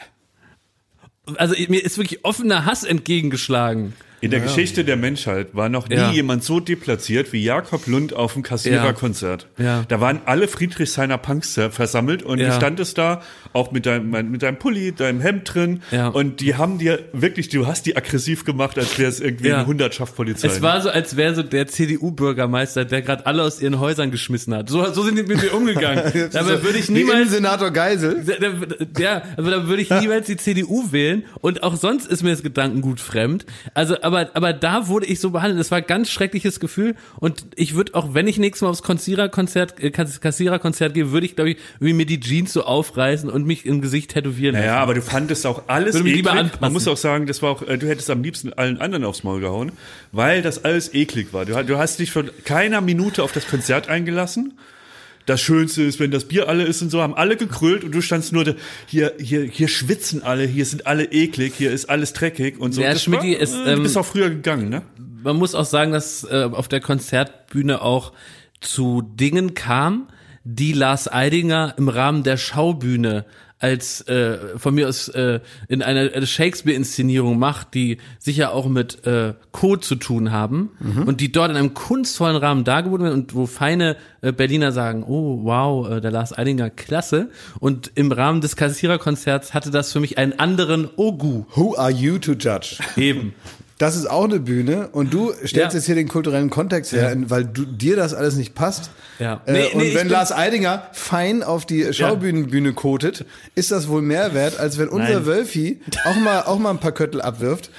[1.37, 3.95] Also mir ist wirklich offener Hass entgegengeschlagen.
[4.21, 6.11] In der Geschichte der Menschheit war noch nie Ja.
[6.11, 9.47] jemand so deplatziert wie Jakob Lund auf dem Kassiererkonzert.
[9.59, 9.85] Ja.
[9.87, 12.49] Da waren alle Friedrichshainer Punks versammelt und Ja.
[12.49, 16.09] du standest da auch mit deinem, mit deinem Pulli, deinem Hemd drin Ja.
[16.09, 19.59] und die haben dir wirklich, du hast die aggressiv gemacht, als wäre es irgendwie Ja.
[19.59, 20.49] eine Hundertschaft Polizei.
[20.49, 24.55] Es war so, als wäre so der CDU-Bürgermeister, der gerade alle aus ihren Häusern geschmissen
[24.55, 24.69] hat.
[24.69, 26.03] So, so sind die mit mir umgegangen.
[26.33, 28.25] Dabei würde ich niemals Senator Geisel.
[28.99, 32.43] Ja, also da würde ich niemals die CDU wählen und auch sonst ist mir das
[32.43, 33.47] Gedankengut fremd.
[33.75, 35.61] Also, aber, aber da wurde ich so behandelt.
[35.61, 38.83] Das war ein ganz schreckliches Gefühl und ich würde auch, wenn ich nächstes Mal aufs
[38.83, 43.47] Kassiererkonzert, äh, Kassiererkonzert gehe, würde ich, glaube ich, irgendwie mir die Jeans so aufreißen und
[43.47, 44.67] mich im Gesicht tätowieren lassen.
[44.67, 46.25] Naja, aber du fandest auch alles Würde mich eklig.
[46.27, 46.61] lieber anpassen.
[46.61, 49.23] Man muss auch sagen, das war auch, äh, du hättest am liebsten allen anderen aufs
[49.23, 49.73] Maul gehauen,
[50.13, 51.45] weil das alles eklig war.
[51.45, 54.59] Du, du hast dich von keiner Minute auf das Konzert eingelassen.
[55.29, 58.01] Das Schönste ist, wenn das Bier alle ist und so, haben alle gekrölt und du
[58.01, 58.55] standst nur da,
[58.87, 62.81] hier, hier, hier schwitzen alle, hier sind alle eklig, hier ist alles dreckig und so.
[62.81, 64.83] Ja, war, ist, äh, du ähm, bist auch früher gegangen, ne?
[65.23, 68.13] man muss auch sagen, dass äh, auf der Konzertbühne auch
[68.61, 70.09] zu Dingen kam,
[70.45, 73.27] die Lars Eidinger im Rahmen der Schaubühne
[73.59, 79.35] als äh, von mir aus äh, in einer Shakespeare-Inszenierung macht, die sicher auch mit äh,
[79.53, 80.71] Code zu tun haben
[81.07, 85.05] und die dort in einem kunstvollen Rahmen dargeboten werden und wo feine äh, Berliner sagen,
[85.05, 87.31] oh wow, äh, der Lars Eidinger, klasse.
[87.61, 91.45] Und im Rahmen des Kassiererkonzerts hatte das für mich einen anderen Ogu.
[91.55, 92.79] Who are you to judge?
[92.97, 93.35] Eben.
[93.79, 95.69] Das ist auch eine Bühne und du stellst Ja.
[95.79, 98.91] jetzt hier den kulturellen Kontext her, weil du, dir das alles nicht passt.
[99.21, 99.41] Ja.
[99.47, 103.25] Äh, Nee, und nee, wenn Lars Eidinger fein auf die Schaubühnenbühne kotet,
[103.55, 105.27] ist das wohl mehr wert, als wenn unser Nein.
[105.27, 107.71] Wölfi auch mal, auch mal ein paar Köttel abwirft.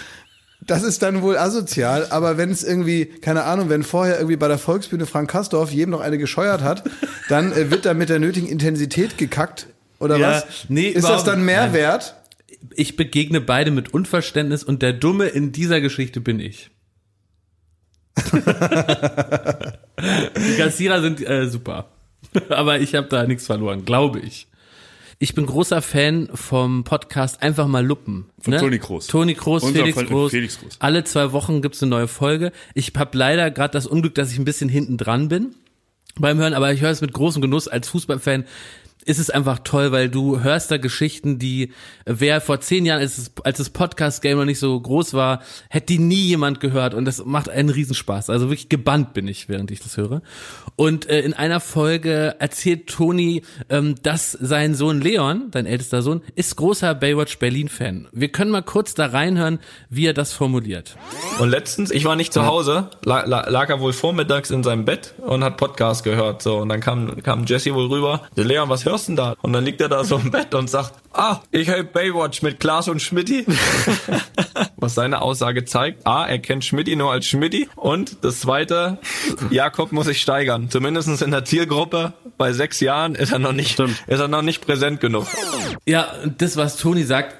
[0.65, 4.47] Das ist dann wohl asozial, aber wenn es irgendwie, keine Ahnung, wenn vorher irgendwie bei
[4.47, 6.83] der Volksbühne Frank Kastorf jedem noch eine gescheuert hat,
[7.27, 9.67] dann äh, wird da mit der nötigen Intensität gekackt.
[9.99, 10.45] Oder Ja, was?
[10.69, 11.73] nee, ist das dann mehr nein.
[11.73, 12.15] wert?
[12.75, 16.69] Ich begegne beide mit Unverständnis und der Dumme in dieser Geschichte bin ich.
[20.37, 21.91] Die Kassierer sind äh, super.
[22.49, 24.47] Aber ich habe da nichts verloren, glaube ich.
[25.21, 28.29] Ich bin großer Fan vom Podcast Einfach mal Luppen.
[28.39, 29.07] Von Toni Kroos.
[29.07, 30.31] Toni Kroos, Unser Felix Groß.
[30.31, 30.77] Felix Groß.
[30.79, 32.53] Alle zwei Wochen gibt's eine neue Folge.
[32.73, 35.55] Ich habe leider gerade das Unglück, dass ich ein bisschen hinten dran bin
[36.17, 38.45] beim Hören, aber ich höre es mit großem Genuss als Fußballfan.
[39.05, 41.71] Ist es einfach toll, weil du hörst da Geschichten, die
[42.05, 45.87] wer vor zehn Jahren, als, es, als das Podcast-Game noch nicht so groß war, hätte
[45.87, 48.29] die nie jemand gehört und das macht einen Riesenspaß.
[48.29, 50.21] Also wirklich gebannt bin ich, während ich das höre.
[50.75, 56.21] Und äh, in einer Folge erzählt Toni, ähm, dass sein Sohn Leon, dein ältester Sohn,
[56.35, 58.09] ist großer Baywatch Berlin-Fan.
[58.11, 60.97] Wir können mal kurz da reinhören, wie er das formuliert.
[61.39, 65.13] Und letztens, ich war nicht zu Hause, lag, lag er wohl vormittags in seinem Bett
[65.19, 66.41] und hat Podcast gehört.
[66.41, 68.23] So, und dann kam, kam Jesse wohl rüber.
[68.35, 69.35] Leon, was hörst du denn da?
[69.41, 72.59] Und dann liegt er da so im Bett und sagt, ah, ich höre Baywatch mit
[72.59, 73.45] Klaas und Schmidti.
[74.77, 77.69] was seine Aussage zeigt, A, er kennt Schmidti nur als Schmidti.
[77.75, 78.97] Und das zweite,
[79.49, 80.69] Jakob muss sich steigern.
[80.69, 82.13] Zumindest in der Zielgruppe.
[82.37, 85.27] Bei sechs Jahren ist er noch nicht, ist er noch nicht präsent genug.
[85.85, 87.35] Ja, das, was Toni sagt,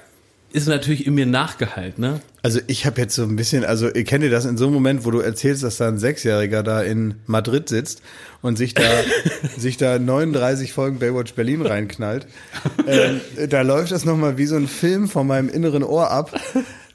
[0.52, 2.20] ist natürlich in mir nachgehalt, ne?
[2.42, 4.74] Also ich habe jetzt so ein bisschen, also ihr kennt ihr das in so einem
[4.74, 8.02] Moment, wo du erzählst, dass da ein Sechsjähriger da in Madrid sitzt
[8.42, 8.82] und sich da
[9.56, 12.26] sich da 39 Folgen Baywatch Berlin reinknallt.
[12.86, 16.38] Ähm, da läuft das nochmal wie so ein Film von meinem inneren Ohr ab,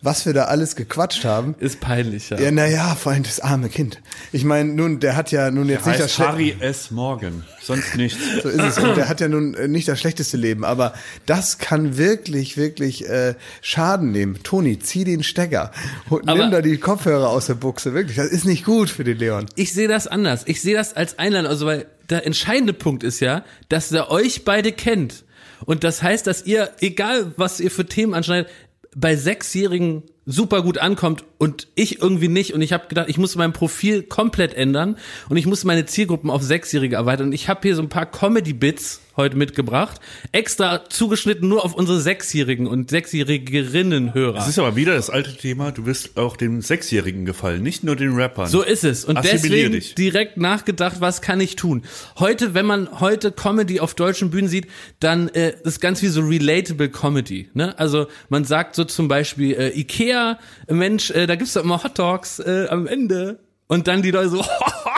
[0.05, 1.55] was wir da alles gequatscht haben.
[1.59, 2.39] Ist peinlich, ja.
[2.39, 4.01] Ja, naja, vor allem das arme Kind.
[4.31, 6.91] Ich meine, nun, der hat ja nun jetzt nicht das Harry S.
[6.91, 7.43] Morgan.
[7.61, 8.19] Sonst nichts.
[8.43, 8.77] so ist es.
[8.77, 10.93] Und der hat ja nun äh, nicht das schlechteste Leben, aber
[11.25, 14.41] das kann wirklich, wirklich äh, Schaden nehmen.
[14.43, 15.71] Toni, zieh den Stecker.
[16.09, 17.93] Und Aber- nimm da die Kopfhörer aus der Buchse.
[17.93, 19.47] Wirklich, das ist nicht gut für den Leon.
[19.55, 20.43] Ich sehe das anders.
[20.45, 24.45] Ich sehe das als Einladung, also weil der entscheidende Punkt ist ja, dass er euch
[24.45, 25.23] beide kennt.
[25.65, 28.51] Und das heißt, dass ihr, egal was ihr für Themen anschneidet,
[28.95, 32.55] bei Sechsjährigen super gut ankommt und ich irgendwie nicht.
[32.55, 34.97] Und ich habe gedacht, ich muss mein Profil komplett ändern
[35.29, 37.27] und ich muss meine Zielgruppen auf Sechsjährige erweitern.
[37.27, 41.99] Und ich habe hier so ein paar Comedy-Bits heute mitgebracht, extra zugeschnitten nur auf unsere
[42.01, 44.33] Sechsjährigen und Sechsjährigerinnen-Hörer.
[44.33, 47.95] Das ist aber wieder das alte Thema, du wirst auch den Sechsjährigen gefallen, nicht nur
[47.95, 48.47] den Rappern.
[48.47, 49.05] So ist es.
[49.05, 49.95] Und Assimilier deswegen dich.
[49.95, 51.83] direkt nachgedacht, was kann ich tun?
[52.19, 54.67] Heute, wenn man heute Comedy auf deutschen Bühnen sieht,
[54.99, 57.49] dann äh, ist ganz wie so relatable Comedy.
[57.53, 57.77] Ne?
[57.79, 61.97] Also man sagt so zum Beispiel äh, Ikea, Mensch, äh, da gibt's doch immer Hot
[61.97, 63.39] Dogs äh, am Ende.
[63.67, 64.45] Und dann die Leute so,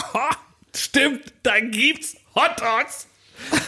[0.75, 3.07] stimmt, da gibt's Hot Dogs.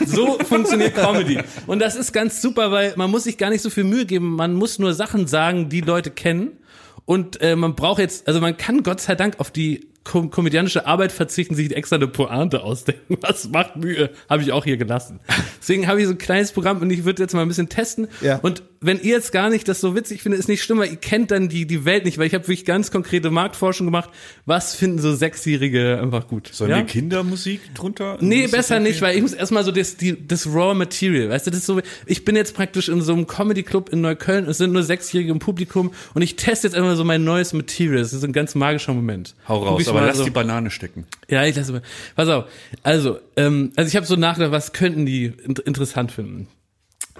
[0.06, 1.40] So funktioniert Comedy.
[1.68, 4.36] Und das ist ganz super, weil man muss sich gar nicht so viel Mühe geben.
[4.36, 6.58] Man muss nur Sachen sagen, die Leute kennen.
[7.06, 10.88] Und äh, man braucht jetzt, also man kann Gott sei Dank auf die kom komödiantische
[10.88, 13.18] Arbeit verzichten, sich extra eine Pointe ausdenken.
[13.22, 14.10] Was macht Mühe?
[14.30, 15.20] Habe ich auch hier gelassen.
[15.60, 18.08] Deswegen habe ich so ein kleines Programm und ich würde jetzt mal ein bisschen testen.
[18.22, 18.40] Ja.
[18.42, 20.96] Und wenn ihr jetzt gar nicht das so witzig findet, ist nicht schlimm, weil ihr
[20.96, 24.10] kennt dann die, die Welt nicht, weil ich habe wirklich ganz konkrete Marktforschung gemacht.
[24.46, 26.50] Was finden so Sechsjährige einfach gut?
[26.54, 26.78] Sollen ja?
[26.78, 28.18] wir Kindermusik drunter?
[28.22, 31.52] Nee, besser nicht, weil ich muss erstmal so das, die, das Raw Material, weißt du,
[31.52, 34.58] das ist so, ich bin jetzt praktisch in so einem Comedy Club in Neukölln, es
[34.58, 38.00] sind nur Sechsjährige im Publikum und ich teste jetzt einfach so mein neues Material.
[38.00, 39.36] Das ist ein ganz magischer Moment.
[39.48, 40.24] Hau raus, aber lass so.
[40.24, 41.06] die Banane stecken.
[41.28, 41.82] Ja, ich lasse mal.
[42.16, 42.46] Pass auf.
[42.84, 46.48] Also, ähm, also ich habe so nachgedacht, was könnten die in interessant finden?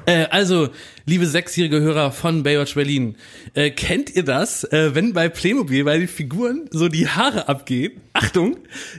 [0.06, 0.70] Äh, also,
[1.06, 3.18] liebe sechsjährige Hörer von Baywatch Berlin,
[3.54, 8.02] äh, kennt ihr das, äh, wenn bei Playmobil bei den Figuren so die Haare abgehen?
[8.14, 8.58] Achtung,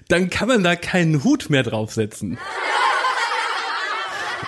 [0.09, 2.39] dann kann man da keinen Hut mehr draufsetzen.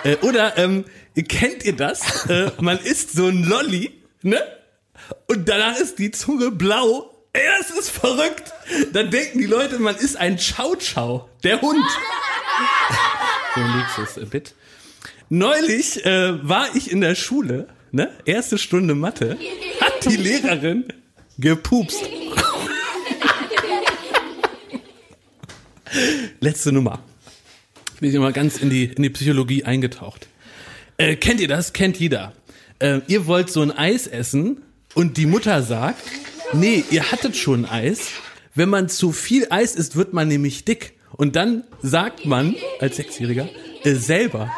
[0.03, 0.85] Äh, oder ähm,
[1.27, 2.25] kennt ihr das?
[2.27, 3.91] Äh, man isst so ein Lolli,
[4.21, 4.41] ne?
[5.27, 7.09] Und danach ist die Zunge blau.
[7.33, 8.53] Ey, das ist verrückt.
[8.93, 11.85] Dann denken die Leute, man ist ein Chow-Chow, der Hund.
[13.55, 14.53] So ein Luxus-Bit.
[15.35, 18.11] Neulich äh, war ich in der Schule, ne?
[18.23, 19.35] Erste Stunde Mathe,
[19.81, 20.85] hat die Lehrerin
[21.39, 22.07] gepupst.
[26.39, 26.99] Letzte Nummer.
[27.99, 30.27] bin ich immer ganz in die, in die Psychologie eingetaucht.
[30.97, 31.73] Äh, kennt ihr das?
[31.73, 32.33] Kennt jeder.
[32.77, 34.61] Äh, ihr wollt so ein Eis essen
[34.93, 36.03] und die Mutter sagt,
[36.53, 38.09] nee, ihr hattet schon Eis.
[38.53, 40.93] Wenn man zu viel Eis isst, wird man nämlich dick.
[41.13, 43.49] Und dann sagt man als Sechsjähriger
[43.83, 44.51] äh, selber,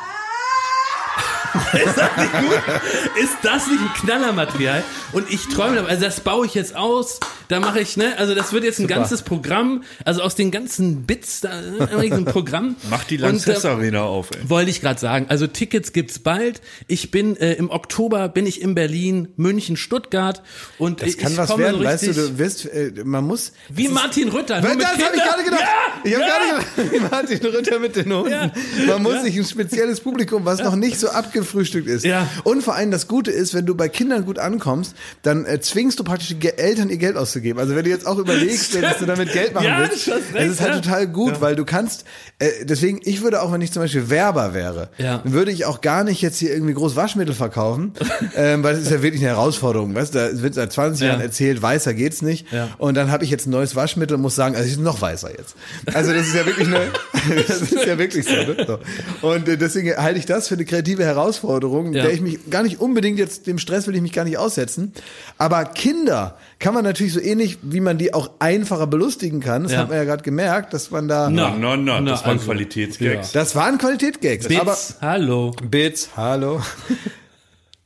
[1.73, 3.23] ist das nicht gut?
[3.23, 4.83] Ist das nicht ein Knallermaterial?
[5.11, 8.53] Und ich träume, also das baue ich jetzt aus, da mache ich, ne, also das
[8.53, 12.75] wird jetzt ein ganzes Programm, also aus den ganzen Bits, da äh, ein Programm.
[12.89, 14.49] Mach die Lanxess äh, Arena auf, ey.
[14.49, 15.27] wollte ich gerade sagen.
[15.29, 16.61] Also Tickets gibt's bald.
[16.87, 20.41] Ich bin äh, im Oktober bin ich in Berlin, München, Stuttgart
[20.77, 23.25] und Das ich, kann ich was komme werden, so weißt du, du wirst, äh, man
[23.25, 23.53] muss.
[23.69, 25.61] wie Martin Rütter, nur mit das habe ich gerade gedacht.
[25.61, 26.29] Ja, ich habe ja.
[26.29, 28.31] gerade gedacht, wie Martin Rütter mit den Hunden.
[28.31, 28.51] Ja.
[28.87, 31.09] Man muss sich ein spezielles Publikum, was noch nicht so
[31.45, 32.05] abgefrühstückt ist.
[32.05, 32.27] Ja.
[32.43, 35.99] Und vor allem das Gute ist, wenn du bei Kindern gut ankommst, dann äh, zwingst
[35.99, 37.59] du praktisch die Ge- Eltern ihr Geld auszugeben.
[37.59, 40.51] Also wenn du jetzt auch überlegst, dass du damit Geld machen Ja, willst, recht, es
[40.53, 40.81] ist halt ja.
[40.81, 42.05] total gut, weil du kannst,
[42.39, 45.19] äh, deswegen, ich würde auch, wenn ich zum Beispiel Werber wäre, Ja.
[45.23, 47.93] dann würde ich auch gar nicht jetzt hier irgendwie groß Waschmittel verkaufen,
[48.35, 51.07] ähm, weil das ist ja wirklich eine Herausforderung, weißt du, da wird seit 20 Ja.
[51.13, 52.51] Jahren erzählt, weißer geht's nicht.
[52.51, 52.69] Ja.
[52.77, 55.01] Und dann habe ich jetzt ein neues Waschmittel und muss sagen, also ich bin noch
[55.01, 55.55] weißer jetzt.
[55.93, 56.79] Also das ist ja wirklich eine,
[57.47, 58.31] das ist ja wirklich so.
[58.33, 58.55] Ne?
[58.65, 59.27] so.
[59.27, 62.03] Und äh, deswegen halte ich das für eine kreative Herausforderung, Ja.
[62.03, 64.93] der ich mich gar nicht unbedingt jetzt, dem Stress will ich mich gar nicht aussetzen.
[65.37, 69.71] Aber Kinder kann man natürlich so ähnlich, wie man die auch einfacher belustigen kann, das
[69.73, 69.79] Ja.
[69.79, 71.49] hat man ja gerade gemerkt, dass man da, Na.
[71.51, 73.31] No, no, Na, das waren also, Qualitätsgags.
[73.31, 74.45] das waren Qualitätgags.
[74.47, 75.51] Aber Bits, hallo.
[75.69, 76.61] Bits, hallo.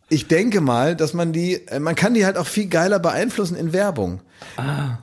[0.10, 3.56] Ich denke mal, dass man die, äh, man kann die halt auch viel geiler beeinflussen
[3.56, 4.22] in Werbung.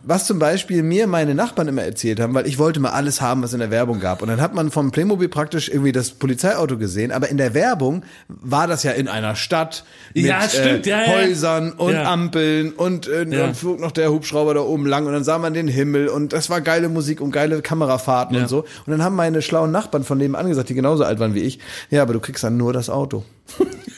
[0.02, 3.42] Was zum Beispiel mir meine Nachbarn immer erzählt haben, weil ich wollte mal alles haben,
[3.42, 4.22] was in der Werbung gab.
[4.22, 8.04] Und dann hat man vom Playmobil praktisch irgendwie das Polizeiauto gesehen, aber in der Werbung
[8.28, 9.84] war das ja in einer Stadt
[10.14, 11.06] mit Ja, stimmt, äh, ja, ja.
[11.08, 11.96] Häusern und.
[11.96, 15.54] Ampeln und äh, dann flog noch der Hubschrauber da oben lang und dann sah man
[15.54, 18.60] den Himmel und das war geile Musik und geile Kamerafahrten und so.
[18.60, 21.58] Und dann haben meine schlauen Nachbarn von dem angesagt, die genauso alt waren wie ich,
[21.90, 23.24] ja, aber du kriegst dann nur das Auto.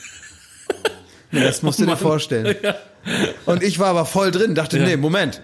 [1.32, 2.56] Das musst du dir vorstellen.
[3.46, 4.84] Und ich war aber voll drin, dachte, Ja.
[4.86, 5.40] nee, Moment,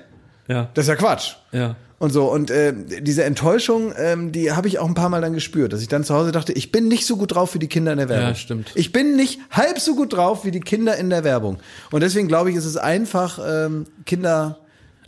[0.49, 1.35] Ja, das ist ja Quatsch.
[1.53, 1.76] ja.
[2.01, 5.32] Und so, und äh, diese Enttäuschung, ähm, die habe ich auch ein paar Mal dann
[5.32, 7.68] gespürt, dass ich dann zu Hause dachte, ich bin nicht so gut drauf wie die
[7.68, 8.28] Kinder in der Werbung.
[8.28, 8.72] Ja, stimmt.
[8.74, 11.59] Ich bin nicht halb so gut drauf wie die Kinder in der Werbung.
[11.93, 14.59] Und deswegen glaube ich, ist es einfach, ähm, Kinder,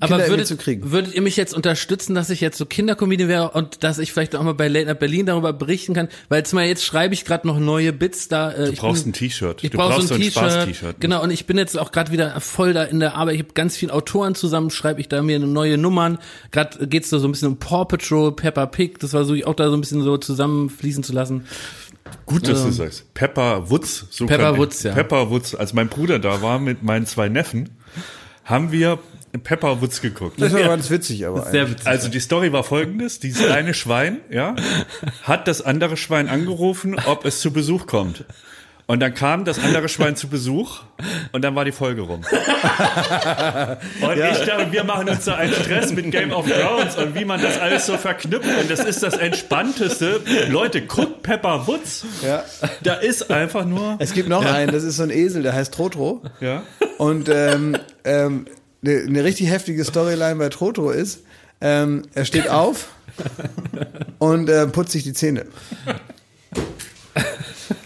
[0.01, 0.91] Kinder Aber würdet, zu kriegen.
[0.93, 4.37] würdet ihr mich jetzt unterstützen, dass ich jetzt so Kindercomedian wäre und dass ich vielleicht
[4.37, 6.09] auch mal bei Late Night Berlin darüber berichten kann?
[6.29, 8.53] Weil jetzt mal jetzt schreibe ich gerade noch neue Bits da.
[8.53, 9.65] Äh, Du brauchst ein T-Shirt.
[9.65, 10.53] Ich brauche brauchst so ein so T-Shirt.
[10.53, 10.97] Spaß-T-Shirt.
[11.01, 13.37] Genau, und ich bin jetzt auch gerade wieder voll da in der Arbeit.
[13.37, 16.19] Ich habe ganz viele Autoren zusammen, schreibe ich da mir neue Nummern.
[16.51, 18.99] Gerade geht's da so ein bisschen um Paw Patrol, Peppa Pig.
[18.99, 21.47] Das versuche ich auch da so ein bisschen so zusammenfließen zu lassen.
[22.27, 23.13] Gut, dass du sagst.
[23.15, 24.07] Pepper Woods.
[24.11, 24.93] So Pepper Woods, ja.
[24.93, 25.55] Pepper Woods.
[25.55, 27.71] Als mein Bruder da war mit meinen zwei Neffen,
[28.45, 28.99] haben wir
[29.43, 30.41] Pepper Woods geguckt.
[30.41, 31.71] Das war ganz witzig, aber Sehr eigentlich.
[31.79, 31.87] witzig.
[31.87, 34.57] Also die Story war folgendes: Dieses kleine Schwein, ja,
[35.23, 38.25] hat das andere Schwein angerufen, ob es zu Besuch kommt.
[38.89, 40.83] Und dann kam das andere Schwein zu Besuch
[41.33, 42.21] und dann war die Folge rum.
[42.21, 47.25] Und ich dachte, wir machen uns da einen Stress mit Game of Thrones und wie
[47.25, 48.49] man das alles so verknüpft.
[48.61, 50.21] Und das ist das Entspannteste.
[50.51, 52.07] Leute, guckt Pepper Woods.
[52.25, 52.45] Ja.
[52.85, 53.97] Da ist einfach nur.
[53.99, 56.23] Es gibt noch einen, das ist so ein Esel, der heißt Trotro.
[56.41, 56.63] Ja.
[56.99, 58.47] Und ähm, ähm,
[58.87, 61.21] eine ne richtig heftige Storyline bei Trotro ist,
[61.61, 62.89] ähm, er steht auf
[64.19, 65.47] und äh, putzt sich die Zähne.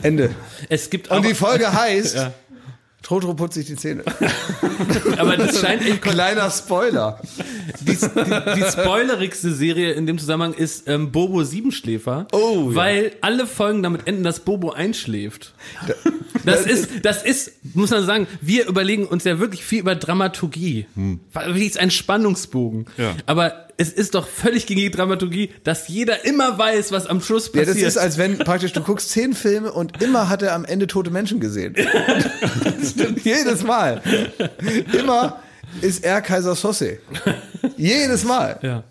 [0.03, 0.35] Ende.
[0.69, 2.33] Es gibt auch, Und die Folge heißt, Ja.
[3.11, 4.05] Trotro putzt sich die Zähne.
[5.19, 7.21] aber das scheint echt Kleiner Spoiler.
[7.81, 12.29] die, die, die spoilerigste Serie in dem Zusammenhang ist ähm, Bobo Siebenschläfer.
[12.31, 12.77] Oh, ja.
[12.77, 15.55] Weil alle Folgen damit enden, dass Bobo einschläft.
[16.45, 20.87] Das ist, das ist, muss man sagen, wir überlegen uns ja wirklich viel über Dramaturgie.
[21.33, 22.87] Weil Wie ist ein Spannungsbogen.
[22.97, 23.17] Ja.
[23.27, 27.47] Aber es ist doch völlig gegen die Dramaturgie, dass jeder immer weiß, was am Schluss
[27.55, 27.77] Ja, passiert.
[27.79, 30.87] das ist, als wenn praktisch du guckst zehn Filme und immer hat er am Ende
[30.87, 31.75] tote Menschen gesehen.
[32.85, 33.25] Stimmt.
[33.25, 34.03] Jedes Mal.
[34.93, 35.41] Immer
[35.81, 36.99] ist er Kaiser Sosse.
[37.77, 38.59] Jedes Mal.
[38.63, 38.85] ja.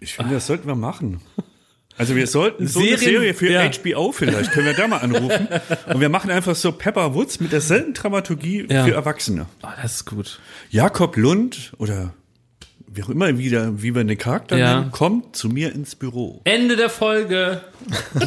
[0.00, 1.20] Ich finde, das sollten wir machen.
[1.96, 3.68] Also wir sollten so eine Serien- Serie für ja.
[3.68, 5.48] HBO vielleicht, können wir da mal anrufen.
[5.92, 8.84] Und wir machen einfach so Pepper Woods mit derselben Dramaturgie Ja.
[8.84, 9.46] für Erwachsene.
[9.64, 10.38] Oh, das ist gut.
[10.70, 12.14] Jakob Lund oder
[12.98, 14.80] wie auch immer wieder, wie wir den Charakter Ja.
[14.80, 16.40] nennen, kommt zu mir ins Büro.
[16.42, 17.60] Ende der Folge.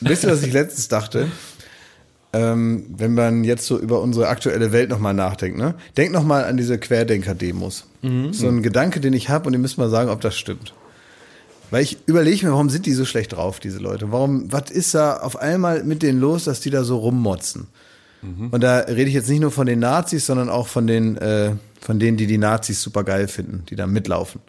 [0.00, 1.28] Wisst ihr, was ich letztens dachte?
[2.34, 5.74] Ähm, wenn man jetzt so über unsere aktuelle Welt nochmal nachdenkt, ne?
[5.96, 7.86] Denk nochmal an diese Querdenker-Demos.
[8.32, 10.74] So ein Gedanke, den ich habe und ihr müsst mal sagen, ob das stimmt.
[11.70, 14.10] Weil ich überlege mir, warum sind die so schlecht drauf, diese Leute?
[14.12, 17.68] Warum, was ist da auf einmal mit denen los, dass die da so rummotzen?
[18.50, 21.52] Und da rede ich jetzt nicht nur von den Nazis, sondern auch von den, äh,
[21.80, 24.40] von denen, die die Nazis super geil finden, die da mitlaufen.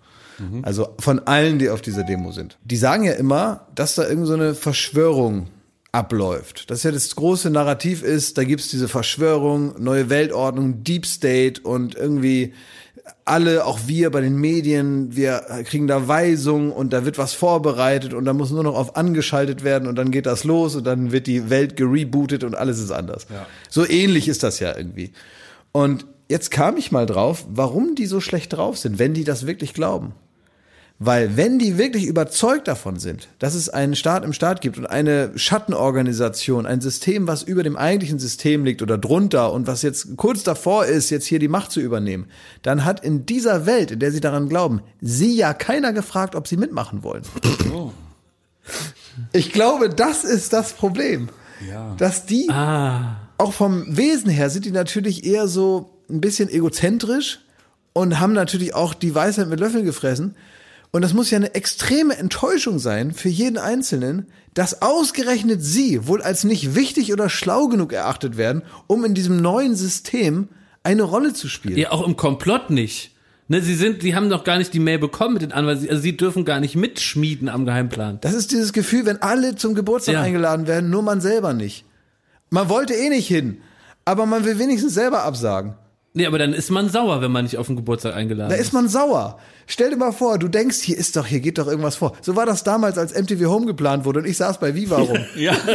[0.63, 2.57] Also von allen, die auf dieser Demo sind.
[2.63, 5.47] Die sagen ja immer, dass da irgend so eine Verschwörung
[5.91, 6.71] abläuft.
[6.71, 11.95] Dass ja das große Narrativ ist, da gibt's diese Verschwörung, neue Weltordnung, Deep State und
[11.95, 12.53] irgendwie
[13.25, 18.13] alle, auch wir bei den Medien, wir kriegen da Weisungen und da wird was vorbereitet
[18.13, 21.11] und da muss nur noch auf angeschaltet werden und dann geht das los und dann
[21.11, 23.27] wird die Welt gerebootet und alles ist anders.
[23.69, 25.11] So ähnlich ist das ja irgendwie.
[25.71, 29.47] Und jetzt kam ich mal drauf, warum die so schlecht drauf sind, wenn die das
[29.47, 30.13] wirklich glauben.
[30.99, 34.85] Weil wenn die wirklich überzeugt davon sind, dass es einen Staat im Staat gibt und
[34.85, 40.15] eine Schattenorganisation, ein System, was über dem eigentlichen System liegt oder drunter und was jetzt
[40.17, 42.27] kurz davor ist, jetzt hier die Macht zu übernehmen,
[42.61, 46.47] dann hat in dieser Welt, in der sie daran glauben, sie ja keiner gefragt, ob
[46.47, 47.23] sie mitmachen wollen.
[49.33, 51.29] Ich glaube, das ist das Problem.
[51.97, 57.39] Dass die auch vom Wesen her sind die natürlich eher so ein bisschen egozentrisch
[57.93, 60.35] und haben natürlich auch die Weisheit mit Löffeln gefressen.
[60.95, 66.21] Und das muss ja eine extreme Enttäuschung sein für jeden Einzelnen, dass ausgerechnet sie wohl
[66.21, 70.49] als nicht wichtig oder schlau genug erachtet werden, um in diesem neuen System
[70.83, 71.77] eine Rolle zu spielen.
[71.79, 73.09] Ja, auch im Komplott nicht.
[73.47, 76.01] Ne, sie sind, die haben noch gar nicht die Mail bekommen mit den Anweisungen, also
[76.01, 78.19] sie dürfen gar nicht mitschmieden am Geheimplan.
[78.21, 80.21] Das ist dieses Gefühl, wenn alle zum Geburtstag Ja.
[80.21, 81.85] eingeladen werden, nur man selber nicht.
[82.51, 83.57] Man wollte eh nicht hin,
[84.05, 85.73] aber man will wenigstens selber absagen.
[86.15, 88.71] Nee, aber dann ist man sauer, wenn man nicht auf den Geburtstag eingeladen Da ist
[88.71, 89.39] man sauer.
[89.65, 92.13] Stell dir mal vor, du denkst, hier ist doch, hier geht doch irgendwas vor.
[92.21, 95.17] So war das damals, als MTV Home geplant wurde und ich saß bei Viva rum.
[95.35, 95.53] Ja.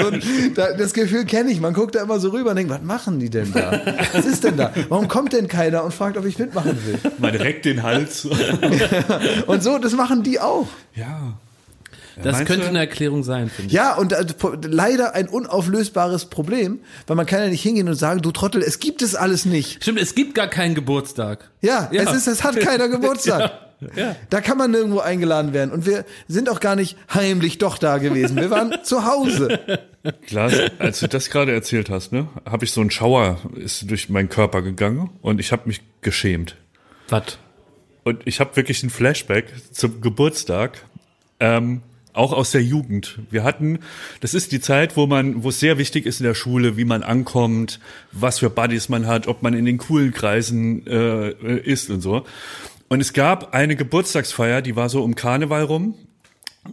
[0.00, 0.22] so, ein-
[0.56, 1.60] da, das Gefühl kenne ich.
[1.60, 3.80] Man guckt da immer so rüber und denkt, was machen die denn da?
[4.12, 4.72] Was ist denn da?
[4.88, 6.98] Warum kommt denn keiner und fragt, ob ich mitmachen will?
[7.18, 8.26] Man reckt den Hals.
[9.46, 10.66] Und so, das machen die auch.
[10.96, 11.34] ja.
[12.22, 12.68] Das Meinst könnte du?
[12.68, 13.72] eine Erklärung sein, finde ich.
[13.72, 14.24] Ja, und äh,
[14.66, 18.78] leider ein unauflösbares Problem, weil man kann ja nicht hingehen und sagen, du Trottel, es
[18.80, 19.82] gibt es alles nicht.
[19.82, 21.50] Stimmt, es gibt gar keinen Geburtstag.
[21.60, 22.02] Ja, Ja.
[22.02, 23.52] es ist, es hat keiner Geburtstag.
[23.96, 24.14] Ja.
[24.28, 25.70] Da kann man nirgendwo eingeladen werden.
[25.70, 28.36] Und wir sind auch gar nicht heimlich doch da gewesen.
[28.36, 29.58] Wir waren zu Hause.
[30.26, 34.10] Klaas, als du das gerade erzählt hast, ne, habe ich so ein Schauer ist durch
[34.10, 36.56] meinen Körper gegangen und ich habe mich geschämt.
[37.08, 37.38] Was?
[38.04, 40.84] Und ich habe wirklich ein Flashback zum Geburtstag,
[41.38, 41.80] ähm,
[42.12, 43.18] auch aus der Jugend.
[43.30, 43.80] Wir hatten,
[44.20, 46.84] das ist die Zeit, wo man, wo es sehr wichtig ist in der Schule, wie
[46.84, 47.80] man ankommt,
[48.12, 52.24] was für Buddies man hat, ob man in den coolen Kreisen äh, ist und so.
[52.88, 55.94] Und es gab eine Geburtstagsfeier, die war so um Karneval rum.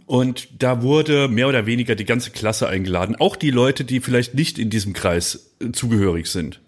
[0.06, 3.16] Und da wurde mehr oder weniger die ganze Klasse eingeladen.
[3.16, 6.60] Auch die Leute, die vielleicht nicht in diesem Kreis äh, zugehörig sind.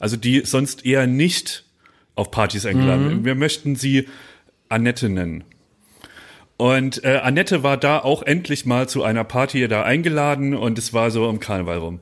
[0.00, 1.64] Also die sonst eher nicht
[2.14, 3.24] auf Partys eingeladen werden.
[3.24, 4.08] Wir möchten sie
[4.68, 5.44] Annette nennen.
[6.56, 10.92] Und äh, Annette war da auch endlich mal zu einer Party da eingeladen und es
[10.92, 12.00] war so um Karneval rum.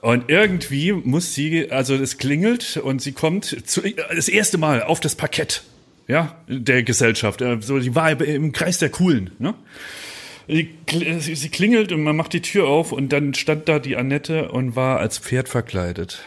[0.00, 4.98] Und irgendwie muss sie, also es klingelt und sie kommt zu, das erste Mal auf
[4.98, 5.62] das Parkett,
[6.08, 7.42] ja, der Gesellschaft.
[7.42, 9.54] Äh, So, die war im Kreis der Coolen, ne?
[10.48, 14.74] Sie klingelt und man macht die Tür auf und dann stand da die Annette und
[14.74, 16.24] war als Pferd verkleidet.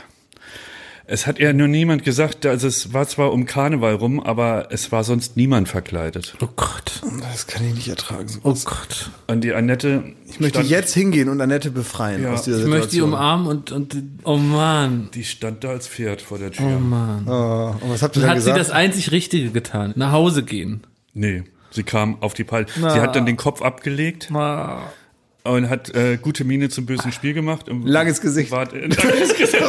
[1.06, 4.92] Es hat ja nur niemand gesagt, also es war zwar um Karneval rum, aber es
[4.94, 6.36] war sonst niemand verkleidet.
[6.42, 7.02] Oh Gott.
[7.32, 8.28] Das kann ich nicht ertragen.
[8.44, 9.12] Oh Gott.
[9.28, 10.04] Und die Annette.
[10.30, 12.32] Ich möchte jetzt hingehen und Annette befreien Ja.
[12.34, 12.70] aus dieser Ich Situation.
[12.70, 15.10] möchte die umarmen und, und, oh Mann.
[15.14, 16.68] Die stand da als Pferd vor der Tür.
[16.78, 17.28] Oh Mann.
[17.28, 18.60] Oh, und was habt ihr Dann dann hat sie gesagt?
[18.60, 19.92] das einzig Richtige getan.
[19.98, 20.84] Nach Hause gehen.
[21.14, 22.68] Nee, sie kam auf die Palme.
[22.76, 27.68] Sie hat dann den Kopf abgelegt und hat äh, gute Miene zum bösen Spiel gemacht.
[27.68, 28.52] Und Langes Gesicht.
[28.52, 29.62] War, langes Gesicht.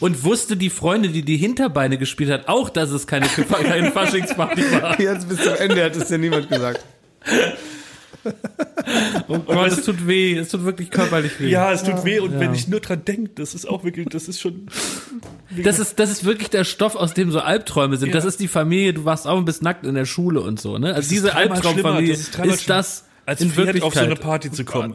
[0.00, 4.62] Und wusste die Freundin, die die Hinterbeine gespielt hat, auch, dass es keine, keine Faschingsparty
[4.80, 4.98] war.
[5.00, 6.82] Jetzt bis zum Ende hat es dir niemand gesagt.
[9.28, 10.36] Oh Gott, es tut weh.
[10.36, 11.48] Es tut wirklich körperlich weh.
[11.48, 12.40] ja, es tut weh und Ja.
[12.40, 14.66] wenn ich nur dran denke, das ist auch wirklich, das ist schon.
[15.56, 18.14] Das ist, das ist wirklich der Stoff, aus dem so Albträume sind.
[18.14, 20.78] Das ist die Familie, du warst auch und bist nackt in der Schule und so,
[20.78, 20.94] ne?
[20.94, 23.86] Also diese Albtraumfamilie ist ist das Als in Pferd Wirklichkeit.
[23.88, 24.94] auf so eine Party zu kommen.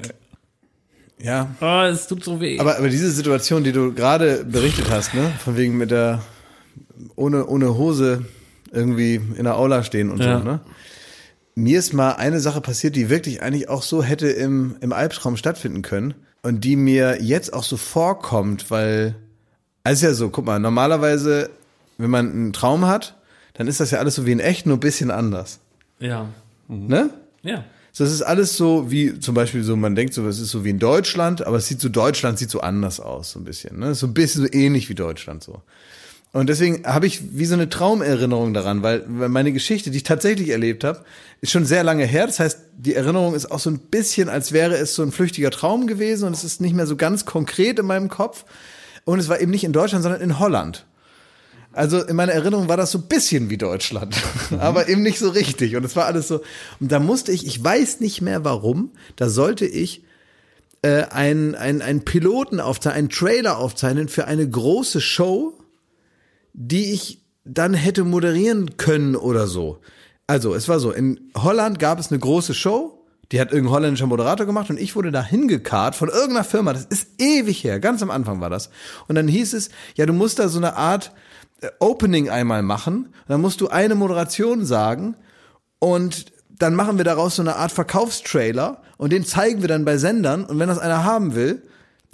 [1.22, 1.56] Ja.
[1.62, 2.60] Oh, es tut so weh.
[2.60, 6.22] Aber, aber diese Situation, die du gerade berichtet hast, ne, von wegen mit der
[7.16, 8.26] ohne, ohne Hose
[8.72, 10.40] irgendwie in der Aula stehen und Ja.
[10.40, 10.60] so, ne?
[11.58, 15.38] Mir ist mal eine Sache passiert, die wirklich eigentlich auch so hätte im, im Albtraum
[15.38, 16.14] stattfinden können
[16.44, 19.16] und die mir jetzt auch so vorkommt, weil,
[19.86, 21.50] also ja so, guck mal, normalerweise,
[21.98, 23.16] wenn man einen Traum hat,
[23.54, 25.60] dann ist das ja alles so wie in echt, nur ein bisschen anders,
[26.00, 26.28] ja.
[26.68, 27.10] ne?
[27.42, 27.64] Ja.
[27.98, 30.66] So, es ist alles so wie zum Beispiel so, man denkt so, es ist so
[30.66, 33.80] wie in Deutschland, aber es sieht so, Deutschland sieht so anders aus, so ein bisschen.
[33.80, 33.96] Ne?
[33.96, 35.62] So ein bisschen so ähnlich wie Deutschland so.
[36.34, 40.04] Und deswegen habe ich wie so eine Traumerinnerung daran, weil, weil meine Geschichte, die ich
[40.04, 41.06] tatsächlich erlebt habe,
[41.40, 42.26] ist schon sehr lange her.
[42.26, 45.50] Das heißt, die Erinnerung ist auch so ein bisschen, als wäre es so ein flüchtiger
[45.50, 48.44] Traum gewesen und es ist nicht mehr so ganz konkret in meinem Kopf.
[49.06, 50.86] Und es war eben nicht in Deutschland, sondern in Holland.
[51.76, 54.15] Also in meiner Erinnerung war das so ein bisschen wie Deutschland,
[54.60, 55.76] aber eben nicht so richtig.
[55.76, 56.41] Und es war alles so.
[56.80, 60.03] Und da musste ich, ich weiß nicht mehr warum, da sollte ich
[60.84, 65.60] äh, einen, einen, einen Piloten aufzeichnen, einen Trailer aufzeichnen für eine große Show,
[66.53, 69.80] die ich dann hätte moderieren können oder so.
[70.27, 74.07] Also es war so, in Holland gab es eine große Show, die hat irgendein holländischer
[74.07, 76.72] Moderator gemacht und ich wurde da hingekarrt von irgendeiner Firma.
[76.72, 78.69] Das ist ewig her, ganz am Anfang war das.
[79.10, 81.11] Und dann hieß es, ja, du musst da so eine Art
[81.80, 83.14] Opening einmal machen.
[83.28, 85.16] Dann musst du eine Moderation sagen
[85.80, 89.98] und dann machen wir daraus so eine Art Verkaufstrailer und den zeigen wir dann bei
[89.98, 91.62] Sendern und wenn das einer haben will,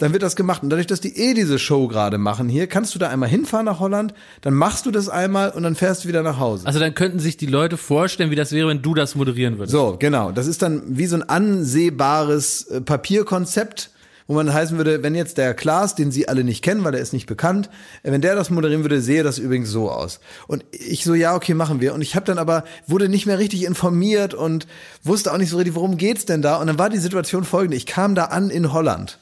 [0.02, 0.64] dann wird das gemacht.
[0.64, 3.66] Und dadurch, dass die eh diese Show gerade machen hier, kannst du da einmal hinfahren
[3.66, 6.66] nach Holland, dann machst du das einmal und dann fährst du wieder nach Hause.
[6.66, 9.70] Also dann könnten sich die Leute vorstellen, wie das wäre, wenn du das moderieren würdest.
[9.70, 10.32] So, genau.
[10.32, 13.90] Das ist dann wie so ein ansehbares äh, Papierkonzept,
[14.32, 17.00] wo man heißen würde, wenn jetzt der Klaas, den Sie alle nicht kennen, weil er
[17.00, 17.68] ist nicht bekannt,
[18.02, 20.20] äh, wenn der das moderieren würde, sehe das übrigens so aus.
[20.46, 21.92] Und ich so, ja, okay, machen wir.
[21.92, 24.66] Und ich habe dann aber, wurde nicht mehr richtig informiert und
[25.02, 26.56] wusste auch nicht so richtig, worum geht's denn da.
[26.56, 27.76] Und dann war die Situation folgende.
[27.76, 29.18] Ich kam da an in Holland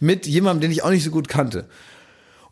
[0.00, 1.66] mit jemandem, den ich auch nicht so gut kannte.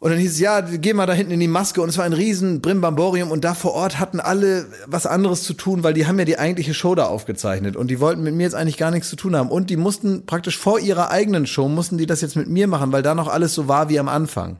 [0.04, 1.80] Und dann hieß es, ja, geh mal da hinten in die Maske.
[1.80, 3.30] Und es war ein riesen Brimbamborium.
[3.30, 6.38] Und da vor Ort hatten alle was anderes zu tun, weil die haben ja die
[6.38, 7.74] eigentliche Show da aufgezeichnet.
[7.74, 9.48] Und die wollten mit mir jetzt eigentlich gar nichts zu tun haben.
[9.50, 12.92] Und die mussten praktisch vor ihrer eigenen Show, mussten die das jetzt mit mir machen,
[12.92, 14.58] weil da noch alles so war wie am Anfang.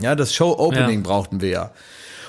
[0.00, 1.08] Ja, das Show-Opening Ja.
[1.08, 1.72] brauchten wir ja.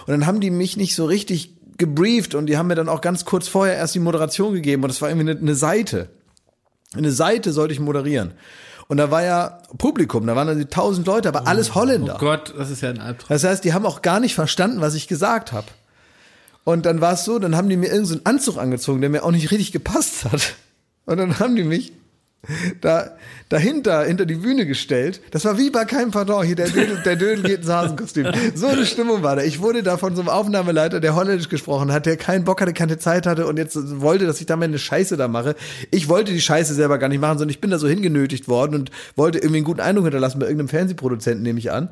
[0.08, 2.34] Und dann haben die mich nicht so richtig gebrieft.
[2.34, 4.82] Und die haben mir dann auch ganz kurz vorher erst die Moderation gegeben.
[4.82, 6.10] Und das war irgendwie eine, eine Seite.
[6.96, 8.34] Eine Seite sollte ich moderieren.
[8.88, 12.16] Und da war ja Publikum, da waren dann die tausend Leute, aber alles Holländer.
[12.16, 13.30] Oh Gott, das ist ja ein Albtraum.
[13.30, 15.68] Das heißt, die haben auch gar nicht verstanden, was ich gesagt habe.
[16.64, 19.24] Und dann war es so, dann haben die mir irgendeinen so Anzug angezogen, der mir
[19.24, 20.56] auch nicht richtig gepasst hat.
[21.06, 21.94] Und dann haben die mich
[22.82, 23.16] da
[23.48, 25.22] dahinter, hinter die Bühne gestellt.
[25.32, 26.44] Das war wie bei keinem Pardon.
[26.44, 28.28] Hier, der Dödel, der Dödel geht ins Hasenkostüm.
[28.54, 29.44] So eine Stimmung war da.
[29.44, 32.74] Ich wurde da von so einem Aufnahmeleiter, der Holländisch gesprochen hat, der keinen Bock hatte,
[32.74, 35.56] keine Zeit hatte und jetzt wollte, dass ich da mal eine Scheiße da mache.
[35.92, 38.76] Ich wollte die Scheiße selber gar nicht machen, sondern ich bin da so hingenötigt worden
[38.76, 41.90] und wollte irgendwie einen guten Eindruck hinterlassen bei irgendeinem Fernsehproduzenten, nehme ich an.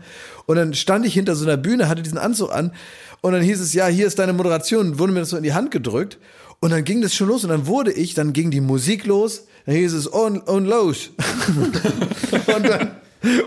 [0.47, 2.73] Und dann stand ich hinter so einer Bühne, hatte diesen Anzug an
[3.21, 5.53] und dann hieß es, ja, hier ist deine Moderation, wurde mir das so in die
[5.53, 6.17] Hand gedrückt.
[6.59, 9.45] Und dann ging das schon los und dann wurde ich, dann ging die Musik los,
[9.71, 11.11] dann hieß es on, on los.
[12.55, 12.95] und dann,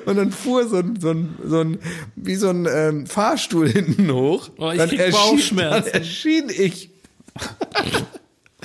[0.07, 1.79] und dann fuhr so ein, so ein, so ein
[2.17, 4.49] wie so ein ähm, Fahrstuhl hinten hoch.
[4.57, 5.91] Oh, ich dann krieg erschien, Bauchschmerzen.
[5.93, 6.91] Dann erschien ich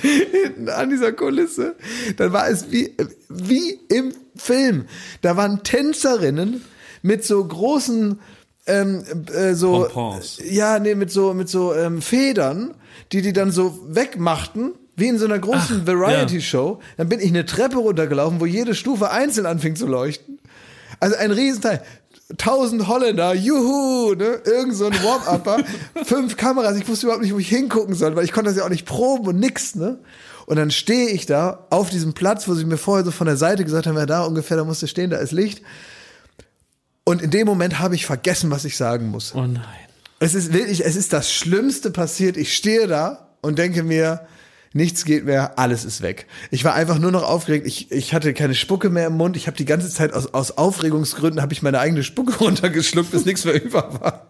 [0.00, 1.76] hinten an dieser Kulisse.
[2.16, 2.94] Dann war es wie,
[3.28, 4.86] wie im Film.
[5.20, 6.64] Da waren Tänzerinnen
[7.02, 8.18] mit so großen
[8.66, 9.04] ähm,
[9.34, 10.38] äh, so Pompons.
[10.44, 12.74] ja nee mit so mit so ähm, Federn,
[13.12, 14.72] die die dann so wegmachten.
[15.00, 16.80] Wie in so einer großen Variety-Show.
[16.96, 20.38] Dann bin ich eine Treppe runtergelaufen, wo jede Stufe einzeln anfing zu leuchten.
[21.00, 21.82] Also ein Riesenteil.
[22.38, 24.40] Tausend Holländer, juhu, ne?
[24.44, 25.64] Irgend so ein Warm-Upper,
[26.04, 28.64] fünf Kameras, ich wusste überhaupt nicht, wo ich hingucken soll, weil ich konnte das ja
[28.64, 29.98] auch nicht proben und nix, ne?
[30.46, 33.36] Und dann stehe ich da auf diesem Platz, wo sie mir vorher so von der
[33.36, 35.62] Seite gesagt haben, ja, da ungefähr, da musst du stehen, da ist Licht.
[37.04, 39.34] Und in dem Moment habe ich vergessen, was ich sagen muss.
[39.34, 39.64] Oh nein.
[40.20, 42.36] Es ist wirklich, es ist das Schlimmste passiert.
[42.36, 44.26] Ich stehe da und denke mir,
[44.72, 46.26] nichts geht mehr, alles ist weg.
[46.50, 47.66] Ich war einfach nur noch aufgeregt.
[47.66, 49.36] Ich, ich hatte keine Spucke mehr im Mund.
[49.36, 53.24] Ich habe die ganze Zeit aus, aus Aufregungsgründen habe ich meine eigene Spucke runtergeschluckt, bis
[53.24, 54.26] nichts mehr über war.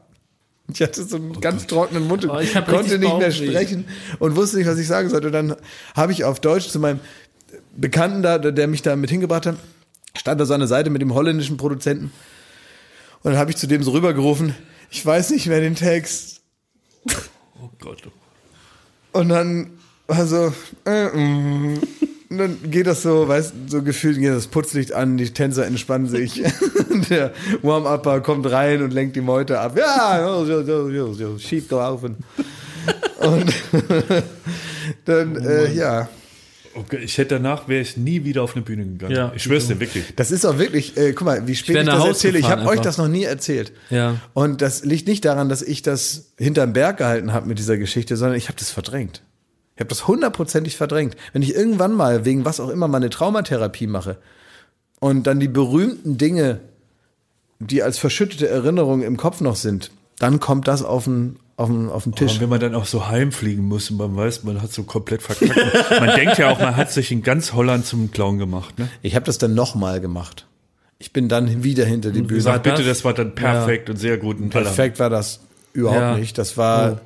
[0.72, 3.86] Ich hatte so einen ganz trockenen Mund und Oh, konnte nicht mehr sprechen
[4.20, 5.26] und wusste nicht, was ich sagen sollte.
[5.26, 5.56] Und dann
[5.96, 7.00] habe ich auf Deutsch zu meinem
[7.76, 9.56] Bekannten da, der mich da mit hingebracht hat,
[10.16, 12.12] stand da der Seite mit dem holländischen Produzenten.
[13.22, 14.54] Und dann habe ich zu dem so rübergerufen,
[14.90, 16.40] ich weiß nicht mehr den Text.
[17.60, 18.02] Oh Gott.
[19.12, 19.79] Und dann
[20.10, 20.52] war so,
[20.84, 21.78] äh, mm.
[22.30, 26.08] und dann geht das so, weißt so gefühlt geht das Putzlicht an, die Tänzer entspannen
[26.08, 26.42] sich.
[27.10, 27.32] Der
[27.62, 29.78] Warm-Upper kommt rein und lenkt die Meute ab.
[29.78, 30.44] Ja,
[31.38, 32.16] schief gelaufen.
[33.20, 33.52] Und
[35.04, 36.08] dann, äh, ja.
[36.74, 39.14] Okay, ich hätte danach, wäre ich nie wieder auf eine Bühne gegangen.
[39.14, 40.04] Ja, ich schwör's dir wirklich.
[40.14, 42.38] Das ist auch wirklich, äh, guck mal, wie spät ich nach das Haus erzähle.
[42.38, 43.72] Ich habe euch das noch nie erzählt.
[43.90, 44.20] Ja.
[44.34, 48.16] Und das liegt nicht daran, dass ich das hinterm Berg gehalten habe mit dieser Geschichte,
[48.16, 49.22] sondern ich habe das verdrängt.
[49.80, 51.16] Ich habe das hundertprozentig verdrängt.
[51.32, 54.18] Wenn ich irgendwann mal, wegen was auch immer, mal eine Traumatherapie mache
[54.98, 56.60] und dann die berühmten Dinge,
[57.60, 61.88] die als verschüttete Erinnerungen im Kopf noch sind, dann kommt das auf den, auf den,
[61.88, 62.34] auf den Tisch.
[62.34, 65.22] Und wenn man dann auch so heimfliegen muss und man weiß, man hat so komplett
[65.22, 65.56] verkackt.
[65.98, 68.78] man denkt ja auch, man hat sich in ganz Holland zum Clown gemacht.
[68.78, 68.86] Ne?
[69.00, 70.46] Ich habe das dann nochmal gemacht.
[70.98, 72.42] Ich bin dann wieder hinter die Bühne.
[72.42, 73.02] Sag bitte, das?
[73.06, 74.50] war dann perfekt und sehr gut.
[74.50, 75.40] Perfekt war das
[75.72, 76.18] überhaupt Ja.
[76.18, 76.36] nicht.
[76.36, 77.00] Das war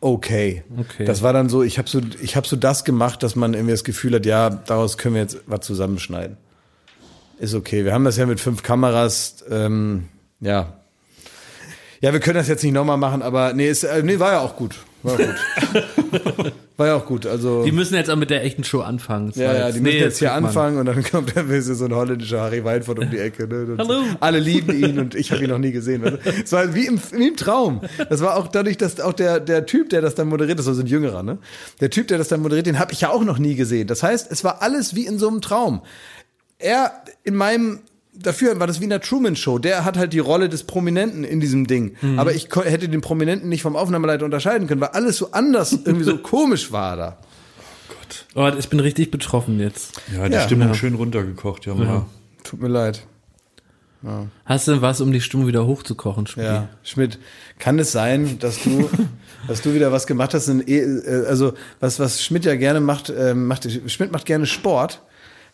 [0.00, 0.62] okay.
[0.78, 1.04] Okay.
[1.04, 3.72] Das war dann so, ich habe so, ich habe so das gemacht, dass man irgendwie
[3.72, 6.36] das Gefühl hat, ja, daraus können wir jetzt was zusammenschneiden.
[7.38, 7.84] Ist okay.
[7.84, 10.08] Wir haben das ja mit fünf Kameras, ähm,
[10.40, 10.74] ja.
[12.00, 14.40] Ja, wir können das jetzt nicht nochmal machen, aber nee, ist, äh, nee, war ja
[14.40, 14.76] auch gut.
[15.02, 16.52] War gut.
[16.76, 17.24] war ja auch gut.
[17.26, 19.32] Also, Die müssen jetzt auch mit der echten Show anfangen.
[19.36, 20.46] Ja, ja, die müssen nee, jetzt hier man.
[20.46, 23.46] anfangen und dann kommt der Wisse so ein holländischer Harry Weinfurt um die Ecke.
[23.46, 23.76] Ne?
[23.78, 24.02] Hallo.
[24.18, 26.18] Alle lieben ihn und ich habe ihn noch nie gesehen.
[26.42, 27.80] Es war wie im, wie im Traum.
[28.10, 30.74] Das war auch dadurch, dass auch der, der Typ, der das dann moderiert, das war
[30.74, 31.38] so ein Jüngerer, ne?
[31.80, 33.86] Der Typ, der das dann moderiert, den habe ich ja auch noch nie gesehen.
[33.86, 35.82] Das heißt, es war alles wie in so einem Traum.
[36.58, 37.80] Er in meinem
[38.20, 39.58] Dafür war das wie in der Truman Show.
[39.58, 41.96] Der hat halt die Rolle des Prominenten in diesem Ding.
[42.00, 42.18] Mhm.
[42.18, 46.04] Aber ich hätte den Prominenten nicht vom Aufnahmeleiter unterscheiden können, weil alles so anders, irgendwie
[46.04, 47.18] so komisch war da.
[48.34, 50.00] Oh, ich bin richtig betroffen jetzt.
[50.14, 50.40] Ja, die Ja.
[50.42, 51.74] Stimmung schön runtergekocht, ja.
[51.74, 52.06] ja.
[52.44, 53.06] Tut mir leid.
[54.44, 56.44] Hast du was, um die Stimmung wieder hochzukochen, Spiel?
[56.44, 57.18] Ja, Schmidt,
[57.58, 58.88] kann es sein, dass du,
[59.48, 60.46] dass du wieder was gemacht hast?
[60.48, 65.02] In, äh, also was, was Schmidt ja gerne macht, ähm, macht Schmidt macht gerne Sport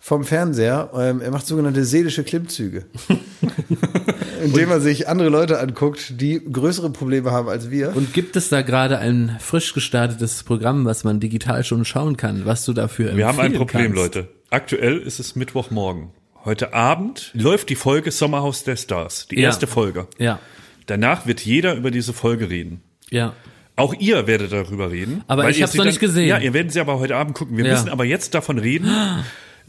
[0.07, 0.91] vom Fernseher.
[0.95, 2.85] Ähm, er macht sogenannte seelische Klimmzüge,
[4.45, 7.97] indem er sich andere Leute anguckt, die größere Probleme haben als wir.
[7.97, 12.45] Und gibt es da gerade ein frisch gestartetes Programm, was man digital schon schauen kann,
[12.45, 13.97] was du dafür Wir haben ein Problem, kannst?
[13.97, 14.29] Leute.
[14.51, 16.11] Aktuell ist es Mittwochmorgen.
[16.45, 19.49] Heute Abend läuft die Folge Sommerhaus der Stars, die Ja.
[19.49, 20.07] erste Folge.
[20.19, 20.39] Ja,
[20.87, 22.83] Danach wird jeder über diese Folge reden.
[23.11, 23.33] ja.
[23.77, 25.25] Auch ihr werdet darüber reden.
[25.27, 26.29] Aber weil ich hab's sie noch nicht gesehen.
[26.29, 27.57] Ja, ihr werdet sie aber heute Abend gucken.
[27.57, 27.73] Wir Ja.
[27.73, 28.89] müssen aber jetzt davon reden.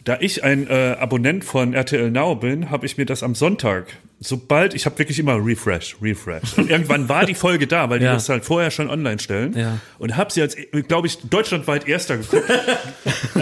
[0.05, 3.87] Da ich ein äh, Abonnent von RTL Now bin, habe ich mir das am Sonntag,
[4.19, 6.57] sobald, ich habe wirklich immer Refresh, Refresh.
[6.57, 8.13] Und irgendwann war die Folge da, weil die Ja.
[8.13, 9.57] das halt vorher schon online stellen.
[9.57, 9.79] Ja.
[9.97, 10.55] Und habe sie als,
[10.87, 12.43] glaube ich, deutschlandweit erster geguckt.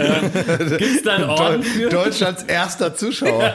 [0.78, 1.90] Gibt's da einen Orden für?
[1.90, 3.54] Deutschlands erster Zuschauer.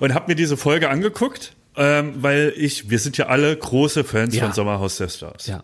[0.00, 4.34] und habe mir diese Folge angeguckt, ähm, weil ich, wir sind ja alle große Fans
[4.36, 4.44] Ja.
[4.44, 5.46] von Sommerhaus der Stars.
[5.46, 5.62] Ja.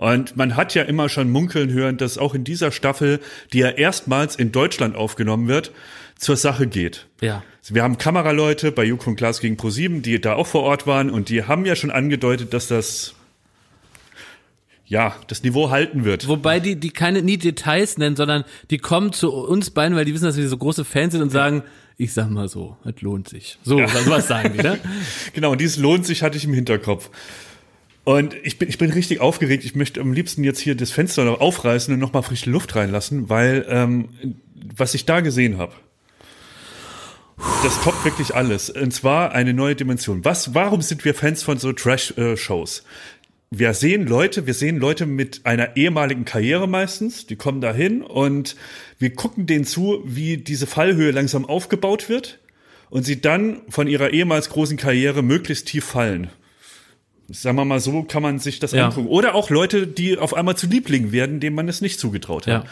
[0.00, 3.20] Und man hat ja immer schon munkeln hören, dass auch in dieser Staffel,
[3.52, 5.72] die ja erstmals in Deutschland aufgenommen wird,
[6.16, 7.06] zur Sache geht.
[7.20, 7.42] Ja.
[7.68, 11.10] Wir haben Kameraleute bei Joko und Klaas gegen ProSieben, die da auch vor Ort waren
[11.10, 13.14] und die haben ja schon angedeutet, dass das
[14.86, 16.26] ja, das Niveau halten wird.
[16.28, 20.14] Wobei die, die keine nie Details nennen, sondern die kommen zu uns beiden, weil die
[20.14, 21.62] wissen, dass wir so große Fans sind und sagen,
[21.98, 23.58] ich sag mal so, es lohnt sich.
[23.62, 24.78] So, also was sagen die, ne?
[25.34, 27.10] Genau, und dieses lohnt sich, hatte ich im Hinterkopf.
[28.04, 29.64] Und ich bin, ich bin richtig aufgeregt.
[29.64, 33.28] Ich möchte am liebsten jetzt hier das Fenster noch aufreißen und nochmal frische Luft reinlassen,
[33.28, 34.08] weil ähm,
[34.76, 35.74] was ich da gesehen habe,
[37.62, 38.70] das toppt wirklich alles.
[38.70, 40.24] Und zwar eine neue Dimension.
[40.24, 42.84] Was, warum sind wir Fans von so Trash-Shows?
[43.52, 48.02] Wir sehen Leute, wir sehen Leute mit einer ehemaligen Karriere meistens, die kommen da hin
[48.02, 48.54] und
[49.00, 52.38] wir gucken denen zu, wie diese Fallhöhe langsam aufgebaut wird
[52.90, 56.30] und sie dann von ihrer ehemals großen Karriere möglichst tief fallen.
[57.32, 58.86] Sagen wir mal so, kann man sich das Ja.
[58.88, 59.08] angucken.
[59.08, 62.64] Oder auch Leute, die auf einmal zu Lieblingen werden, denen man es nicht zugetraut hat.
[62.64, 62.70] Ja.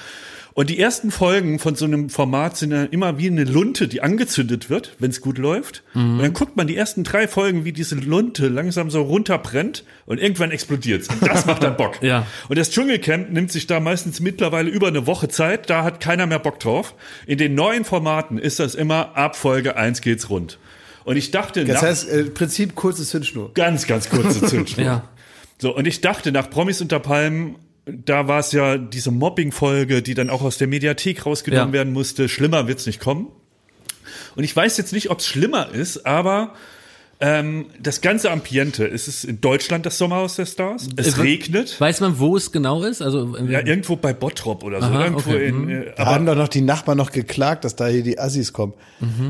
[0.55, 4.03] Und die ersten Folgen von so einem Format sind ja immer wie eine Lunte, die
[4.03, 5.85] angezündet wird, wenn es gut läuft.
[5.95, 6.15] Mhm.
[6.15, 10.19] Und dann guckt man die ersten drei Folgen, wie diese Lunte langsam so runterbrennt und
[10.19, 11.99] irgendwann explodiert Und das macht dann Bock.
[12.03, 12.27] Ja.
[12.49, 15.71] Und das Dschungelcamp nimmt sich da meistens mittlerweile über eine Woche Zeit.
[15.71, 16.97] Da hat keiner mehr Bock drauf.
[17.29, 20.59] In den neuen Formaten ist das immer ab Folge eins geht's rund.
[21.09, 23.53] Und ich dachte, Das nach- heißt, äh, Prinzip kurze Zündschnur.
[23.55, 24.85] ganz, ganz kurze Zündschnur.
[24.85, 25.09] Ja.
[25.61, 27.57] So, und ich dachte, nach Promis unter Palmen,
[27.87, 31.73] da war es ja diese Mobbing-Folge, die dann auch aus der Mediathek rausgenommen Ja.
[31.73, 32.29] werden musste.
[32.29, 33.29] Schlimmer wird's nicht kommen.
[34.37, 36.53] Und ich weiß jetzt nicht, ob es schlimmer ist, aber
[37.21, 40.89] ähm, das ganze Ambiente, ist es in Deutschland das Sommerhaus der Stars?
[40.97, 41.81] Es Äh, regnet.
[41.81, 43.03] Weiß man, wo es genau ist?
[43.03, 44.87] Also, Ja, irgendwo bei Bottrop oder so.
[44.87, 45.69] Aha, irgendwo okay, in, mhm.
[45.71, 48.53] äh, Da aber haben doch noch die Nachbarn noch geklagt, dass da hier die Assis
[48.53, 48.73] kommen.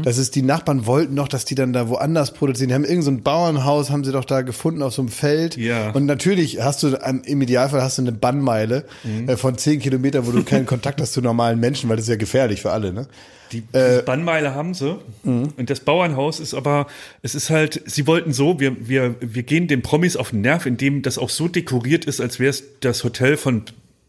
[0.02, 2.68] Das ist, die Nachbarn wollten noch, dass die dann da woanders produzieren.
[2.68, 5.56] Die haben irgendein so ein Bauernhaus, haben sie doch da gefunden auf so einem Feld.
[5.56, 5.90] Ja.
[5.92, 6.88] Und natürlich hast du,
[7.24, 9.28] im Idealfall hast du eine Bannmeile Mhm.
[9.30, 12.10] äh, von zehn Kilometern, wo du keinen Kontakt hast zu normalen Menschen, weil das ist
[12.10, 13.06] ja gefährlich für alle, ne?
[13.52, 14.98] Die, die Bannmeile haben sie.
[15.24, 16.86] Und das Bauernhaus ist aber,
[17.22, 20.66] es ist halt, sie wollten so, wir, wir, wir gehen den Promis auf den Nerv,
[20.66, 23.62] indem das auch so dekoriert ist, als wäre es das Hotel von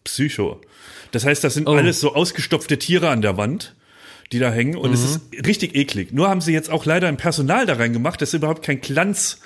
[0.04, 0.60] Psycho.
[1.12, 1.74] Das heißt, das sind Oh.
[1.74, 3.76] alles so ausgestopfte Tiere an der Wand,
[4.32, 4.76] die da hängen.
[4.76, 6.14] Und es ist richtig eklig.
[6.14, 9.40] Nur haben sie jetzt auch leider ein Personal da reingemacht, das überhaupt kein Glanz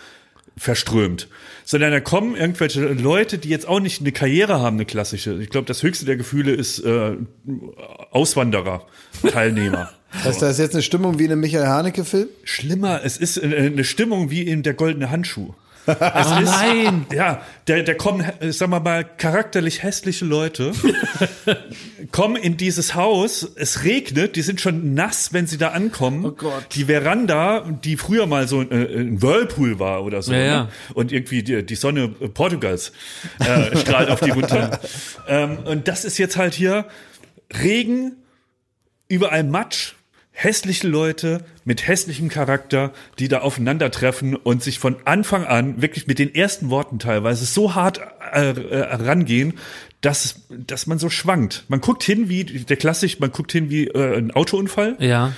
[0.58, 1.28] verströmt,
[1.66, 5.42] sondern da kommen irgendwelche Leute, die jetzt auch nicht eine Karriere haben, eine klassische.
[5.42, 7.18] Ich glaube, das höchste der Gefühle ist äh,
[8.12, 8.86] Auswanderer,
[9.30, 9.92] Teilnehmer.
[10.24, 12.28] Das ist jetzt eine Stimmung wie in einem Michael Haneke-Film.
[12.44, 15.56] Schlimmer, es ist äh, eine Stimmung wie in der goldene Handschuh.
[15.86, 17.06] Es Oh ist, nein!
[17.14, 20.72] Ja, da, da kommen, sagen wir mal, charakterlich hässliche Leute,
[22.12, 26.26] kommen in dieses Haus, es regnet, die sind schon nass, wenn sie da ankommen.
[26.26, 26.68] Oh Gott.
[26.74, 28.66] Die Veranda, die früher mal so äh,
[29.00, 30.64] ein Whirlpool war oder so, Ja, ja.
[30.64, 30.70] Ne?
[30.94, 32.92] und irgendwie die, die Sonne äh, Portugals
[33.40, 34.80] äh, strahlt auf die runter.
[35.28, 36.86] ähm, und das ist jetzt halt hier
[37.62, 38.18] Regen,
[39.08, 39.94] überall Matsch,
[40.34, 46.20] hässliche Leute mit hässlichem Charakter, die da aufeinandertreffen und sich von Anfang an wirklich mit
[46.20, 48.02] den ersten Worten teilweise so hart
[48.34, 49.54] äh, äh, rangehen,
[50.02, 51.64] dass, dass man so schwankt.
[51.70, 54.98] Man guckt hin wie, der Klassik, man guckt hin wie äh, ein Autounfall.
[55.00, 55.34] Ja.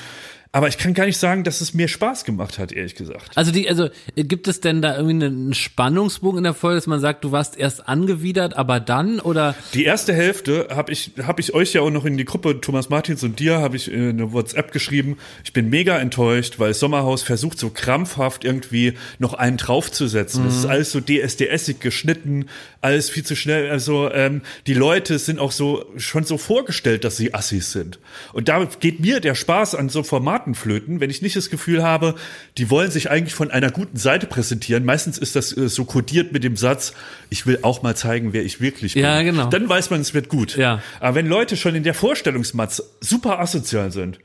[0.56, 3.30] Aber ich kann gar nicht sagen, dass es mir Spaß gemacht hat, ehrlich gesagt.
[3.36, 7.02] Also die, also gibt es denn da irgendwie einen Spannungsbogen in der Folge, dass man
[7.02, 9.53] sagt, du warst erst angewidert, aber dann oder?
[9.73, 12.88] Die erste Hälfte habe ich habe ich euch ja auch noch in die Gruppe Thomas
[12.88, 15.18] Martins und dir habe ich äh, eine WhatsApp geschrieben.
[15.44, 20.45] Ich bin mega enttäuscht, weil Sommerhaus versucht so krampfhaft irgendwie noch einen draufzusetzen.
[20.45, 22.45] Das ist alles so DSDSig geschnitten,
[22.80, 23.69] alles viel zu schnell.
[23.69, 27.99] Also ähm, die Leute sind auch so schon so vorgestellt, dass sie Assis sind.
[28.32, 31.81] Und da geht mir der Spaß an so Formaten flöten, wenn ich nicht das Gefühl
[31.81, 32.15] habe,
[32.57, 34.85] die wollen sich eigentlich von einer guten Seite präsentieren.
[34.85, 36.93] Meistens ist das äh, so kodiert mit dem Satz,
[37.30, 39.03] ich will auch mal zeigen, wer ich wirklich bin.
[39.03, 39.49] Ja, genau.
[39.49, 40.55] Dann weiß man, es wird gut.
[40.55, 40.81] Ja.
[40.99, 44.19] Aber wenn Leute schon in der Vorstellungsmatz super asozial sind,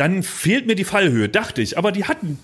[0.00, 1.76] dann fehlt mir die Fallhöhe, dachte ich.
[1.76, 2.38] Aber die hatten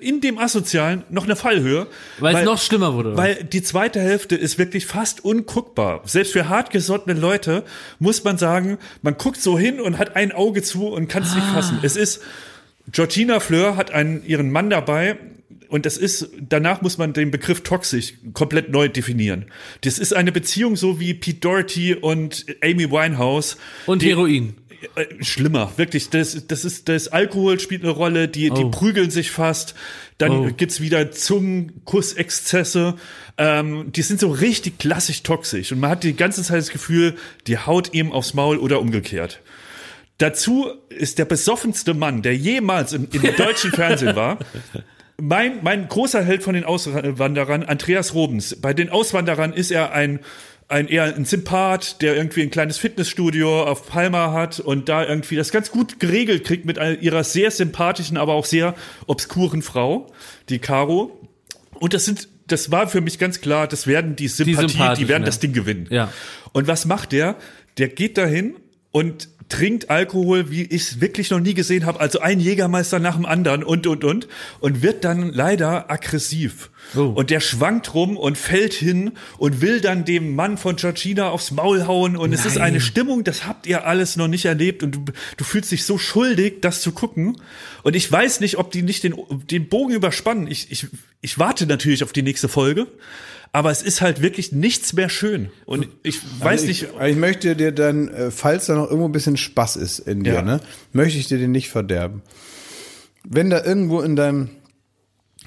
[0.00, 1.86] in dem Asozialen noch eine Fallhöhe.
[2.18, 3.14] Weil es noch schlimmer wurde?
[3.14, 6.00] Weil die zweite Hälfte ist wirklich fast unguckbar.
[6.06, 7.64] Selbst für hartgesottene Leute
[7.98, 11.34] muss man sagen, man guckt so hin und hat ein Auge zu und kann es
[11.34, 11.78] nicht fassen.
[11.82, 12.22] Es ist,
[12.90, 15.18] Georgina Fleur hat einen, ihren Mann dabei,
[15.68, 19.44] und das ist, danach muss man den Begriff toxisch komplett neu definieren.
[19.82, 23.58] Das ist eine Beziehung so wie Pete Doherty und Amy Winehouse.
[23.84, 24.54] Und die, Heroin.
[24.96, 26.10] Äh, Schlimmer, wirklich.
[26.10, 28.70] Das, das ist, das Alkohol spielt eine Rolle, die, die Oh.
[28.70, 29.74] prügeln sich fast.
[30.18, 30.50] Dann Oh.
[30.56, 32.94] gibt's wieder Zungenkussexzesse.
[33.38, 35.72] Ähm, die sind so richtig klassisch toxisch.
[35.72, 39.40] Und man hat die ganze Zeit das Gefühl, die haut ihm aufs Maul oder umgekehrt.
[40.18, 44.38] Dazu ist der besoffenste Mann, der jemals im, im deutschen Fernsehen war,
[45.20, 48.56] mein, mein großer Held von den Auswanderern, Andreas Robens.
[48.60, 50.18] Bei den Auswanderern ist er ein,
[50.68, 55.36] ein eher ein Sympath, der irgendwie ein kleines Fitnessstudio auf Palma hat und da irgendwie
[55.36, 58.74] das ganz gut geregelt kriegt mit all- ihrer sehr sympathischen, aber auch sehr
[59.06, 60.12] obskuren Frau,
[60.50, 61.18] die Caro.
[61.80, 65.08] Und das sind, das war für mich ganz klar, das werden die Sympathie, die, sympathischen,
[65.08, 65.26] werden ja.
[65.26, 65.86] das Ding gewinnen.
[65.90, 66.12] Ja.
[66.52, 67.36] Und was macht der?
[67.78, 68.56] Der geht dahin
[68.90, 72.00] und trinkt Alkohol, wie ich es wirklich noch nie gesehen habe.
[72.00, 74.28] Also ein Jägermeister nach dem anderen und, und, und.
[74.60, 76.70] Und wird dann leider aggressiv.
[76.94, 77.12] Oh.
[77.14, 81.50] Und der schwankt rum und fällt hin und will dann dem Mann von Georgina aufs
[81.50, 82.16] Maul hauen.
[82.16, 82.64] Und es ist Nein.
[82.64, 84.82] eine Stimmung, das habt ihr alles noch nicht erlebt.
[84.82, 85.04] Und du,
[85.36, 87.40] du fühlst dich so schuldig, das zu gucken.
[87.82, 89.14] Und ich weiß nicht, ob die nicht den,
[89.50, 90.46] den Bogen überspannen.
[90.46, 90.86] Ich, ich,
[91.20, 92.86] ich warte natürlich auf die nächste Folge.
[93.52, 95.50] Aber es ist halt wirklich nichts mehr schön.
[95.64, 99.06] Und ich weiß Also nicht, ich, ich möchte dir dann, äh, falls da noch irgendwo
[99.06, 100.42] ein bisschen Spaß ist in dir, Ja.
[100.42, 100.60] ne,
[100.92, 102.22] möchte ich dir den nicht verderben.
[103.24, 104.50] Wenn da irgendwo in deinem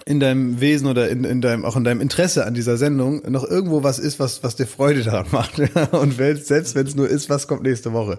[0.08, 3.44] in deinem Wesen oder in, in deinem auch in deinem Interesse an dieser Sendung noch
[3.44, 5.60] irgendwo was ist, was was dir Freude daran macht
[5.92, 8.18] und selbst wenn es nur ist, was kommt nächste Woche.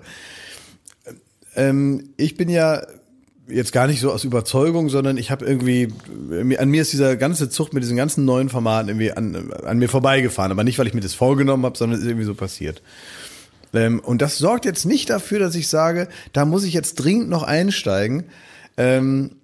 [1.57, 2.87] Ähm, ich bin ja
[3.49, 5.89] jetzt gar nicht so aus Überzeugung, sondern ich habe irgendwie,
[6.29, 9.79] mir- an mir ist dieser ganze Zucht mit diesen ganzen neuen Formaten irgendwie an, an
[9.79, 10.53] mir vorbeigefahren.
[10.53, 12.83] Aber nicht, weil ich mir das vorgenommen habe, sondern es ist irgendwie so passiert.
[13.75, 17.29] Ähm, und das sorgt jetzt nicht dafür, dass ich sage, da muss ich jetzt dringend
[17.29, 18.25] noch einsteigen.
[18.77, 19.37] Ähm,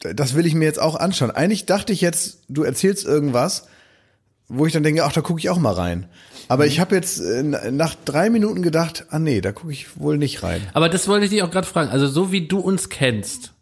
[0.00, 1.30] das will ich mir jetzt auch anschauen.
[1.30, 3.66] Eigentlich dachte ich jetzt, du erzählst irgendwas,
[4.56, 6.06] wo ich dann denke, ach, da gucke ich auch mal rein.
[6.48, 10.18] Aber ich habe jetzt äh, nach drei Minuten gedacht, ah nee, da gucke ich wohl
[10.18, 10.60] nicht rein.
[10.74, 11.90] Aber das wollte ich dich auch gerade fragen.
[11.90, 13.53] Also so wie du uns kennst,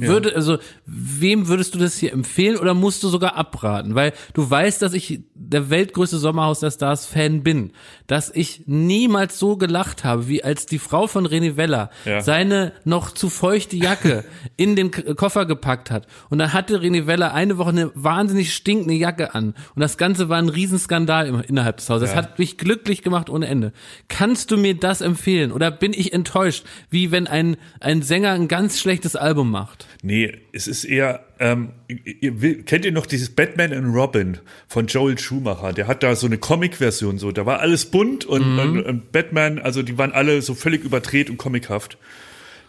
[0.00, 3.94] würde, also wem würdest du das hier empfehlen oder musst du sogar abraten?
[3.94, 7.72] Weil du weißt, dass ich der weltgrößte Sommerhaus der Stars Fan bin,
[8.06, 12.20] dass ich niemals so gelacht habe, wie als die Frau von René Weller Ja.
[12.20, 14.24] seine noch zu feuchte Jacke
[14.56, 16.06] in den Koffer gepackt hat.
[16.28, 19.54] Und dann hatte René Weller eine Woche eine wahnsinnig stinkende Jacke an.
[19.74, 22.10] Und das Ganze war ein Riesenskandal innerhalb des Hauses.
[22.10, 23.72] Das hat mich glücklich gemacht ohne Ende.
[24.08, 25.52] Kannst du mir das empfehlen?
[25.52, 29.83] Oder bin ich enttäuscht, wie wenn ein, ein Sänger ein ganz schlechtes Album macht?
[30.02, 34.38] Nee, es ist eher, ähm, ihr, kennt ihr noch dieses Batman and Robin
[34.68, 35.72] von Joel Schumacher?
[35.72, 39.58] Der hat da so eine Comic-Version so, da war alles bunt und, und, und Batman,
[39.58, 41.96] also die waren alle so völlig überdreht und comichaft.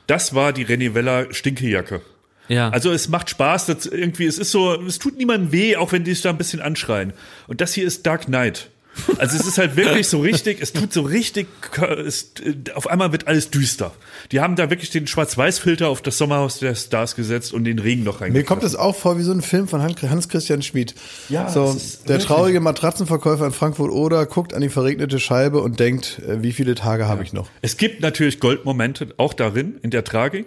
[0.08, 2.02] Das war die René Weller Stinkejacke.
[2.48, 2.70] Ja.
[2.70, 6.04] Also es macht Spaß, das irgendwie, es ist so, es tut niemandem weh, auch wenn
[6.04, 7.14] die sich da ein bisschen anschreien.
[7.48, 8.70] Und das hier ist Dark Knight.
[9.18, 11.48] Also es ist halt wirklich so richtig, es tut so richtig,
[12.06, 12.32] es,
[12.76, 13.92] auf einmal wird alles düster.
[14.32, 18.04] Die haben da wirklich den Schwarz-Weiß-Filter auf das Sommerhaus der Stars gesetzt und den Regen
[18.04, 18.48] noch Mir reingekriegt.
[18.48, 20.96] kommt das auch vor wie so ein Film von Han- Hans-Christian Schmid.
[21.30, 21.76] Ja, so,
[22.08, 26.52] der traurige Matratzenverkäufer in Frankfurt oder guckt an die verregnete Scheibe und denkt, äh, wie
[26.54, 27.50] viele Tage habe ich noch?
[27.62, 30.46] Es gibt natürlich Goldmomente auch darin, in der Tragik.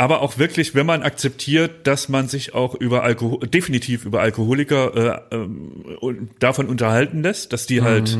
[0.00, 5.26] Aber auch wirklich, wenn man akzeptiert, dass man sich auch über Alkohol, definitiv über Alkoholiker
[5.32, 8.16] äh, und davon unterhalten lässt, dass die halt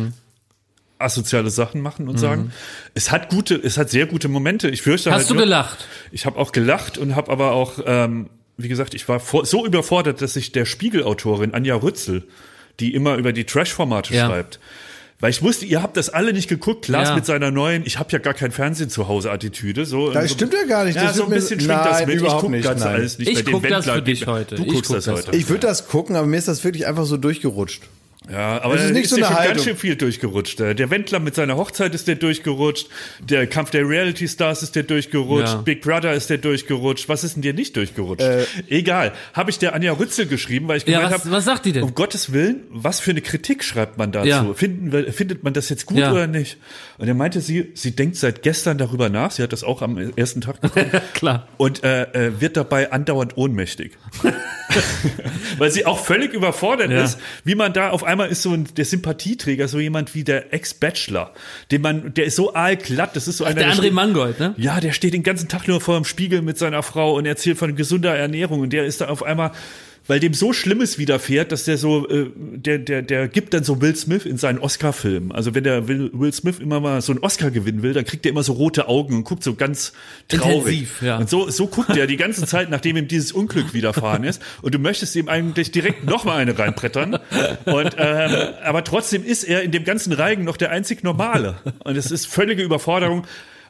[0.98, 2.52] asoziale Sachen machen und sagen.
[2.94, 4.68] Es hat gute, es hat sehr gute Momente.
[4.68, 5.86] Ich fürchte Hast halt du nur- gelacht?
[6.10, 9.64] Ich habe auch gelacht und habe aber auch, ähm, wie gesagt, ich war vor, so
[9.64, 12.26] überfordert, dass ich der Spiegelautorin Anja Rützel,
[12.80, 14.26] die immer über die Trash-Formate Ja.
[14.26, 14.58] schreibt,
[15.20, 16.84] weil ich wusste, ihr habt das alle nicht geguckt.
[16.84, 17.14] Klaas Ja.
[17.16, 19.84] mit seiner neuen, ich habe ja gar kein Fernsehen zu Hause Attitüde.
[19.84, 20.96] So, Das so, stimmt ja gar nicht.
[20.96, 22.14] Ja, Das so ein bisschen schwingt das mit.
[22.16, 22.94] Ich überhaupt guck nicht, das nein.
[22.94, 23.28] alles nicht.
[23.28, 24.54] Ich Bei den guck das für dich heute.
[24.54, 25.26] Du Ich guckst guck das das.
[25.26, 25.36] heute.
[25.36, 27.82] Ich würde das gucken, aber mir ist das wirklich einfach so durchgerutscht.
[28.30, 29.64] Ja, aber Es ist nicht ist so ja eine schon ganz Haltung.
[29.64, 30.58] schön viel durchgerutscht.
[30.60, 32.88] Der der Wendler mit seiner Hochzeit ist der durchgerutscht.
[33.20, 35.54] Der Kampf der Reality Stars ist der durchgerutscht.
[35.54, 35.62] Ja.
[35.62, 37.08] Big Brother ist der durchgerutscht.
[37.08, 38.22] Was ist denn dir nicht durchgerutscht?
[38.26, 38.44] Äh.
[38.68, 39.12] Egal.
[39.32, 41.72] Habe ich der Anja Rützel geschrieben, weil ich Ja, gemeint was, habe, was sagt die
[41.72, 41.82] denn?
[41.84, 44.28] um Gottes Willen, was für eine Kritik schreibt man dazu?
[44.28, 44.52] Ja.
[44.54, 46.12] Finden, findet man das jetzt gut Ja.
[46.12, 46.58] oder nicht?
[46.98, 49.30] Und er meinte sie, sie denkt seit gestern darüber nach.
[49.30, 50.90] Sie hat das auch am ersten Tag geguckt.
[51.14, 51.48] Klar.
[51.56, 53.92] und äh, äh, wird dabei andauernd ohnmächtig.
[55.58, 57.04] Weil sie auch völlig überfordert Ja.
[57.04, 60.52] ist, wie man da auf einmal ist so ein, der Sympathieträger, so jemand wie der
[60.52, 61.32] Ex-Bachelor,
[61.70, 64.54] den man, der ist so aalglatt, das ist so einer, Der André steht- Mangold, ne?
[64.56, 67.58] ja, der steht den ganzen Tag nur vor dem Spiegel mit seiner Frau und erzählt
[67.58, 69.52] von gesunder Ernährung und der ist da auf einmal,
[70.08, 73.80] weil dem so Schlimmes widerfährt, dass der so, äh, der, der, der gibt dann so
[73.80, 75.30] Will Smith in seinen Oscar-Film.
[75.30, 78.26] Also wenn der Will, Will Smith immer mal so einen Oscar gewinnen will, dann kriegt
[78.26, 79.92] er immer so rote Augen und guckt so ganz
[80.28, 80.56] traurig.
[80.56, 81.18] Intensiv, ja.
[81.18, 84.42] Und so, so guckt er die ganze Zeit, nachdem ihm dieses Unglück widerfahren ist.
[84.62, 87.18] Und du möchtest ihm eigentlich direkt noch mal eine reinbrettern.
[87.66, 88.30] Und, ähm,
[88.64, 91.56] aber trotzdem ist er in dem ganzen Reigen noch der einzig Normale.
[91.84, 93.26] Und es ist völlige Überforderung.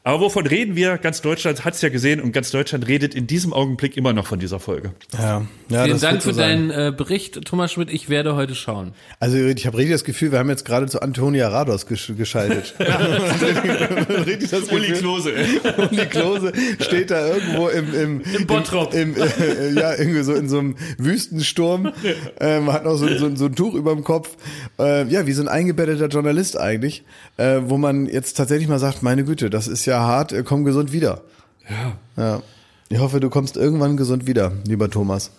[0.09, 0.97] Aber wovon reden wir?
[0.97, 4.27] Ganz Deutschland hat es ja gesehen und ganz Deutschland redet in diesem Augenblick immer noch
[4.27, 4.95] von dieser Folge.
[5.13, 6.71] Ja, ja Vielen das Dank so für sein.
[6.71, 7.93] deinen äh, Bericht, Thomas Schmidt.
[7.93, 8.95] Ich werde heute schauen.
[9.21, 12.75] Also ich habe richtig das Gefühl, wir haben jetzt gerade zu Antonia Rados gesch geschaltet.
[14.27, 15.61] richtig das Uli Klose, ey.
[15.91, 18.95] Uli Klose steht da irgendwo im im, Im Bottrop.
[18.95, 21.93] Im, im, äh, ja, irgendwie so in so einem Wüstensturm,
[22.41, 24.39] ähm, hat noch so, so, so ein Tuch über dem Kopf.
[24.79, 27.05] Äh, ja, wie so ein eingebetteter Journalist eigentlich,
[27.37, 30.65] äh, wo man jetzt tatsächlich mal sagt, meine Güte, das ist ja hart, äh, komm
[30.65, 31.23] gesund wieder.
[31.69, 31.97] Ja.
[32.23, 32.43] Ja.
[32.89, 35.31] Ich hoffe, du kommst irgendwann gesund wieder, lieber Thomas.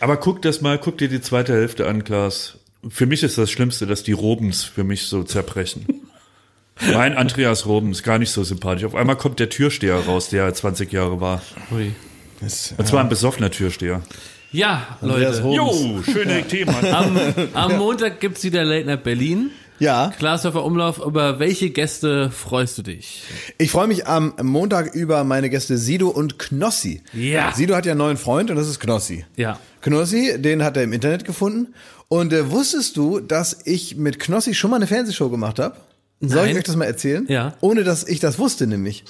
[0.00, 2.58] Aber guck das mal, guck dir die zweite Hälfte an, Klaas.
[2.88, 5.86] Für mich ist das Schlimmste, dass die Robens für mich so zerbrechen.
[6.92, 8.84] Mein Andreas Robens, gar nicht so sympathisch.
[8.84, 11.42] Auf einmal kommt der Türsteher raus, der 20 Jahre war.
[11.72, 11.92] Ui.
[12.40, 14.02] Das, Und zwar ein besoffener Türsteher.
[14.52, 15.60] Ja, Andreas Leute.
[15.60, 16.06] Robens.
[16.06, 16.74] Jo, schöne Themen.
[16.92, 17.18] Am,
[17.54, 19.50] am Montag gibt's wieder Late Night Berlin.
[19.78, 20.12] Ja.
[20.18, 23.22] Klaasdorfer Umlauf, über welche Gäste freust du dich?
[23.58, 27.02] Ich freue mich am Montag über meine Gäste Sido und Knossi.
[27.12, 27.52] Ja.
[27.54, 29.24] Sido hat ja einen neuen Freund und das ist Knossi.
[29.36, 29.58] Ja.
[29.80, 31.74] Knossi, den hat er im Internet gefunden.
[32.08, 35.76] Und äh, wusstest du, dass ich mit Knossi schon mal eine Fernsehshow gemacht habe?
[36.20, 36.56] Soll ich Nein.
[36.56, 37.26] euch das mal erzählen?
[37.28, 37.54] Ja.
[37.60, 39.04] Ohne dass ich das wusste nämlich.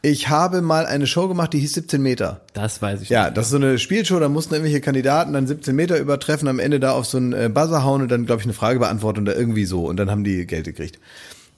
[0.00, 2.40] Ich habe mal eine Show gemacht, die hieß 17 Meter.
[2.54, 3.36] Das weiß ich Ja, nicht.
[3.36, 6.78] das ist so eine Spielshow, da mussten irgendwelche Kandidaten dann 17 Meter übertreffen, am Ende
[6.78, 9.36] da auf so einen äh, Buzzer hauen und dann, glaube ich, eine Frage beantworten oder
[9.36, 9.84] irgendwie so.
[9.86, 10.98] Und dann haben die Geld gekriegt.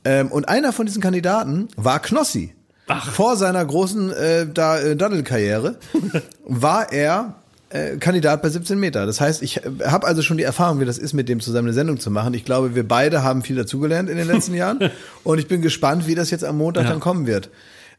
[0.06, 2.54] Ähm, und einer von diesen Kandidaten war Knossi.
[2.88, 3.12] Ach.
[3.12, 5.76] Vor seiner großen äh, äh, Daddelkarriere
[6.46, 7.34] war er
[7.68, 9.04] äh, Kandidat bei 17 Meter.
[9.06, 11.74] Das heißt, ich habe also schon die Erfahrung, wie das ist, mit dem zusammen eine
[11.74, 12.34] Sendung zu machen.
[12.34, 14.90] Ich glaube, wir beide haben viel dazugelernt in den letzten Jahren.
[15.24, 17.50] Und ich bin gespannt, wie das jetzt am Montag dann kommen wird.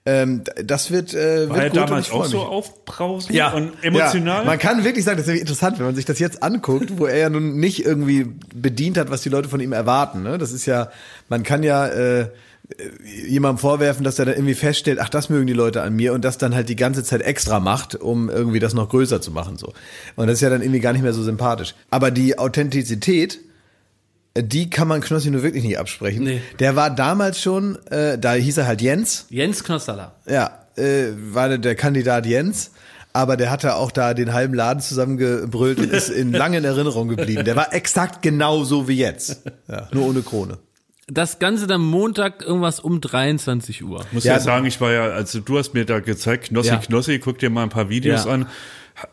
[0.03, 2.47] Ähm, das wird, äh, War wird gut und damals auch so mich.
[2.47, 4.39] aufbrausend und emotional?
[4.39, 6.97] Ja, man kann wirklich sagen, das ist wirklich interessant, wenn man sich das jetzt anguckt,
[6.97, 8.25] wo er ja nun nicht irgendwie
[8.55, 10.23] bedient hat, was die Leute von ihm erwarten.
[10.23, 10.39] Ne?
[10.39, 10.89] Das ist ja,
[11.29, 12.29] man kann ja äh,
[13.27, 16.25] jemandem vorwerfen, dass er dann irgendwie feststellt, ach, das mögen die Leute an mir und
[16.25, 19.57] das dann halt die ganze Zeit extra macht, um irgendwie das noch größer zu machen.
[19.57, 19.73] so.
[20.15, 21.75] Und das ist ja dann irgendwie gar nicht mehr so sympathisch.
[21.89, 23.39] Aber die Authentizität,
[24.37, 26.23] die kann man Knossi nur wirklich nicht absprechen.
[26.23, 26.41] Nee.
[26.59, 30.13] Der war damals schon, äh, da hieß er halt Jens, Jens Knossalla.
[30.25, 32.71] ja, äh, war der- der Kandidat Jens,
[33.13, 37.43] aber der hatte auch da den halben Laden zusammengebrüllt und ist in langen Erinnerung geblieben.
[37.43, 39.41] Der war exakt genauso wie jetzt.
[39.67, 40.57] Ja, nur ohne Krone.
[41.07, 44.05] Das Ganze dann Montag irgendwas um 23 Uhr.
[44.13, 46.77] muss Ja, ja, sagen, ich war ja, also du hast mir da gezeigt, Knossi, Ja.
[46.77, 48.31] Knossi, guck dir mal ein paar Videos Ja.
[48.31, 48.45] an.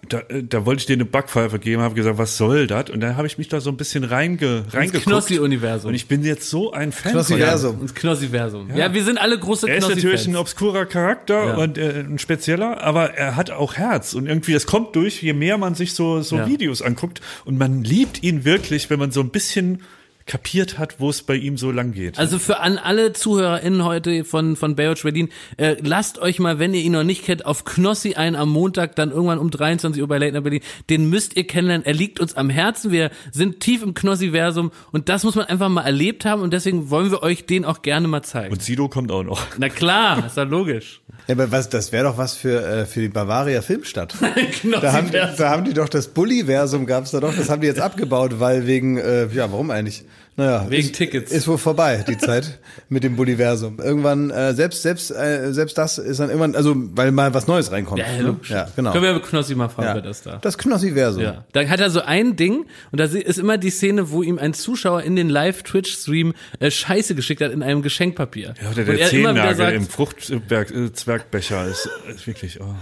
[0.09, 2.91] Da, da wollte ich dir eine Backpfeife geben, habe gesagt, was soll das?
[2.91, 5.05] Und dann habe ich mich da so ein bisschen reinge, reingeguckt.
[5.07, 5.89] Knossi-Universum.
[5.91, 7.73] Und ich bin jetzt so ein Fan Knossi-Versum.
[7.75, 7.83] von.
[7.83, 8.71] Ins Knossi-Versum.
[8.77, 8.93] Ja.
[8.93, 10.37] wir sind alle große Er ist natürlich ein Knossi-Fans.
[10.39, 11.55] obskurer Charakter Ja.
[11.57, 15.33] und äh, ein spezieller, aber er hat auch Herz und irgendwie das kommt durch, je
[15.33, 16.47] mehr man sich so so Ja.
[16.47, 19.83] Videos anguckt und man liebt ihn wirklich, wenn man so ein bisschen
[20.29, 22.19] kapiert hat, wo es bei ihm so lang geht.
[22.19, 26.75] Also für an alle ZuhörerInnen heute von, von Baywatch Berlin, äh, lasst euch mal, wenn
[26.75, 30.07] ihr ihn noch nicht kennt, auf Knossi ein am Montag, dann irgendwann um 23 Uhr
[30.07, 30.61] bei Late Night Berlin.
[30.91, 31.85] Den müsst ihr kennenlernen.
[31.87, 32.93] Er liegt uns am Herzen.
[32.93, 36.91] Wir sind tief im Knossi-Versum und das muss man einfach mal erlebt haben und deswegen
[36.91, 38.53] wollen wir euch den auch gerne mal zeigen.
[38.53, 39.41] und Sido kommt auch noch.
[39.57, 41.01] Na klar, ist ja logisch.
[41.27, 44.15] Ja, aber was, das wäre doch was für, äh, für die Bavaria Filmstadt.
[44.61, 44.81] Knossi-Versum.
[44.83, 47.81] Da haben, da haben die doch das Bulli-Versum gab's da doch, das haben die jetzt
[47.81, 50.05] abgebaut, weil wegen, äh, ja, warum eigentlich?
[50.39, 51.33] Naja, Wegen ist, Tickets.
[51.33, 53.81] Ist wohl vorbei, die Zeit mit dem Boliversum.
[53.81, 57.73] Irgendwann, äh, selbst, selbst, äh, selbst das ist dann irgendwann, also, weil mal was Neues
[57.73, 57.99] reinkommt.
[57.99, 58.23] Ja, ne?
[58.23, 58.51] logisch.
[58.51, 58.93] ja genau.
[58.93, 59.95] Können wir Knossi mal fragen, ja.
[59.97, 60.37] wer das da?
[60.37, 61.25] Das Knossi-Versum.
[61.25, 61.45] Ja.
[61.51, 64.55] Da hat er so ein Ding und da ist immer die Szene, wo ihm ein
[64.55, 68.55] Zuschauer in den Live-Twitch-Stream äh, Scheiße geschickt hat in einem Geschenkpapier.
[68.63, 72.77] Ja, der er wieder Zehennagel im Fruchtzwergbecher ist, ist wirklich, oh.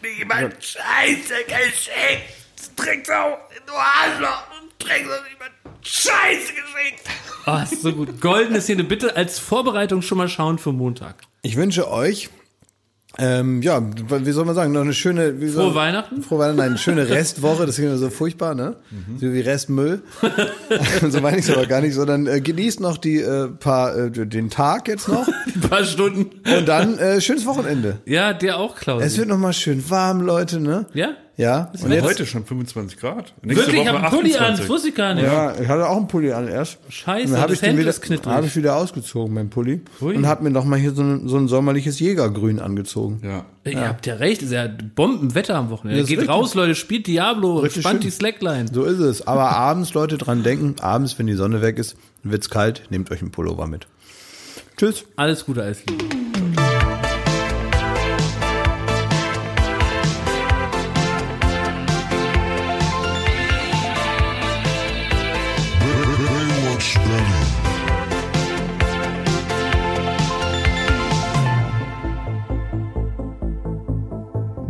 [0.00, 2.36] Niemand Scheiße geschickt.
[2.76, 4.44] Drecksau, du Arschloch.
[4.78, 5.52] Drecksau, niemand
[5.86, 7.02] Scheiße geschickt.
[7.46, 8.20] Oh, ist so gut.
[8.20, 11.14] Goldene Szene, bitte als Vorbereitung schon mal schauen für Montag.
[11.42, 12.28] Ich wünsche euch,
[13.18, 13.80] ähm, ja,
[14.10, 16.22] wie soll man sagen, noch eine schöne, wie Frohe soll, Weihnachten.
[16.22, 18.76] Frohe Weihnachten, nein, eine schöne Restwoche, das ist immer so furchtbar, ne?
[19.20, 20.02] So wie Restmüll.
[21.08, 24.10] so meine ich es aber gar nicht, sondern äh, genießt noch die äh, paar, äh,
[24.10, 26.30] den Tag jetzt noch Ein paar Stunden.
[26.50, 27.98] und dann äh, schönes Wochenende.
[28.06, 29.02] Ja, dir auch, Klaus.
[29.04, 30.86] Es wird noch mal schön warm, Leute, ne?
[30.94, 31.10] ja?
[31.38, 31.70] Ja.
[31.82, 33.34] Und Und heute schon 25 Grad.
[33.42, 34.60] Nächste Wirklich, ich habe einen Pulli an, 28.
[34.60, 35.24] das wusste ich gar nicht.
[35.24, 36.78] Ja, ich hatte auch einen Pulli an erst.
[36.88, 38.32] Scheiße, dann habe das ich den Hemd wieder, ist knittrig.
[38.32, 39.82] habe ich wieder ausgezogen, mein Pulli.
[40.00, 40.16] Hui.
[40.16, 43.20] Und habe mir noch mal hier so ein, so ein sommerliches Jägergrün angezogen.
[43.22, 43.44] Ja.
[43.70, 46.00] Ihr habt ja recht, ist ja Bombenwetter am Wochenende.
[46.00, 46.34] Ja, Geht richtig.
[46.34, 48.00] raus, Leute, spielt Diablo, Richtig spannt schön.
[48.02, 48.66] die Slackline.
[48.72, 49.26] So ist es.
[49.26, 53.20] Aber abends, Leute, dran denken, abends, wenn die Sonne weg ist, wird's kalt, nehmt euch
[53.20, 53.86] einen Pullover mit.
[54.78, 55.04] Tschüss.
[55.16, 56.45] Alles Gute, alles Liebe.